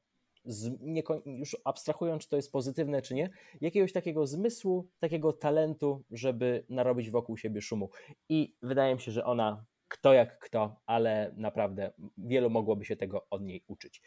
już 1.26 1.58
abstrahując, 1.66 2.24
czy 2.24 2.30
to 2.30 2.36
jest 2.36 2.52
pozytywne, 2.52 3.02
czy 3.02 3.14
nie, 3.14 3.30
jakiegoś 3.62 3.94
takiego 3.94 4.28
zmysłu, 4.28 4.88
takiego 5.00 5.34
talentu, 5.34 6.04
żeby 6.12 6.66
narobić 6.70 7.10
wokół 7.10 7.38
siebie 7.38 7.62
szumu. 7.62 7.90
I 8.30 8.56
wydaje 8.62 8.96
mi 8.96 9.02
się, 9.02 9.12
że 9.12 9.26
ona, 9.26 9.66
kto 9.88 10.14
jak 10.14 10.40
kto, 10.40 10.76
ale 10.86 11.34
naprawdę 11.38 11.94
wielu 12.18 12.50
mogłoby 12.50 12.86
się 12.86 12.96
tego 12.96 13.28
od 13.30 13.42
niej 13.42 13.64
uczyć. 13.68 14.02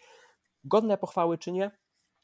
Godne 0.64 0.98
pochwały, 0.98 1.38
czy 1.38 1.52
nie? 1.52 1.70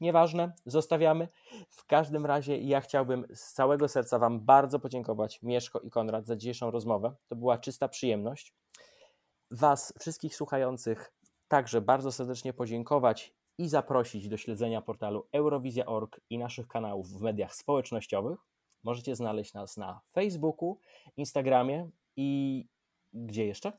nieważne, 0.03 0.53
zostawiamy. 0.67 1.29
W 1.69 1.85
każdym 1.87 2.27
razie 2.27 2.59
ja 2.59 2.81
chciałbym 2.81 3.27
z 3.35 3.53
całego 3.53 3.89
serca 3.89 4.19
Wam 4.19 4.41
bardzo 4.41 4.79
podziękować, 4.79 5.43
Mieszko 5.43 5.81
i 5.81 5.91
Konrad, 5.91 6.27
za 6.27 6.37
dzisiejszą 6.37 6.71
rozmowę. 6.71 7.15
To 7.29 7.37
była 7.37 7.59
czysta 7.59 7.89
przyjemność. 7.89 8.55
Was, 9.51 9.95
wszystkich 9.99 10.37
słuchających, 10.37 11.13
także 11.49 11.81
bardzo 11.81 12.13
serdecznie 12.13 12.53
podziękować 12.53 13.35
i 13.59 13.69
zaprosić 13.69 14.29
do 14.29 14.37
śledzenia 14.37 14.83
portalu 14.83 15.27
Eurowizja.org 15.33 16.21
i 16.31 16.39
naszych 16.39 16.69
kanałów 16.69 17.09
w 17.09 17.21
mediach 17.21 17.55
społecznościowych. 17.55 18.39
Możecie 18.85 19.17
znaleźć 19.17 19.55
nas 19.55 19.77
na 19.77 20.01
Facebooku, 20.13 20.79
Instagramie 21.17 21.91
i 22.17 22.65
gdzie 23.13 23.47
jeszcze? 23.47 23.73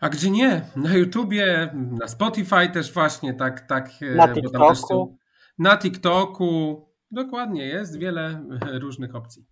A 0.00 0.08
gdzie 0.08 0.30
nie? 0.30 0.66
Na 0.76 0.94
YouTubie, 0.94 1.74
na 1.74 2.08
Spotify 2.08 2.68
też 2.72 2.92
właśnie, 2.92 3.34
tak, 3.34 3.66
tak. 3.66 3.90
e, 4.02 4.14
Na 4.14 4.34
TikToku. 4.34 5.18
Na 5.58 5.78
TikToku. 5.78 6.84
Dokładnie, 7.10 7.66
jest 7.66 7.98
wiele 7.98 8.46
e, 8.62 8.78
różnych 8.78 9.14
opcji. 9.14 9.46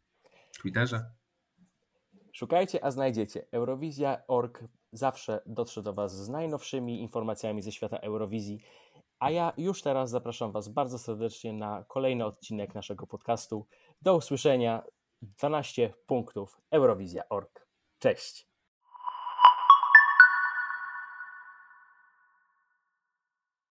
W 0.52 0.58
Twitterze. 0.58 1.10
Szukajcie, 2.32 2.84
a 2.84 2.90
znajdziecie. 2.90 3.46
Eurowizja.org 3.52 4.64
zawsze 4.92 5.40
dotrze 5.46 5.82
do 5.82 5.92
Was 5.92 6.16
z 6.16 6.28
najnowszymi 6.28 7.00
informacjami 7.00 7.62
ze 7.62 7.72
świata 7.72 7.98
Eurowizji. 7.98 8.60
A 9.18 9.30
ja 9.30 9.52
już 9.56 9.82
teraz 9.82 10.10
zapraszam 10.10 10.52
Was 10.52 10.68
bardzo 10.68 10.98
serdecznie 10.98 11.52
na 11.52 11.84
kolejny 11.88 12.24
odcinek 12.24 12.74
naszego 12.74 13.06
podcastu. 13.06 13.66
Do 14.02 14.16
usłyszenia. 14.16 14.82
12 15.22 15.94
punktów 16.06 16.60
Eurowizja.org. 16.70 17.66
Cześć. 17.98 18.55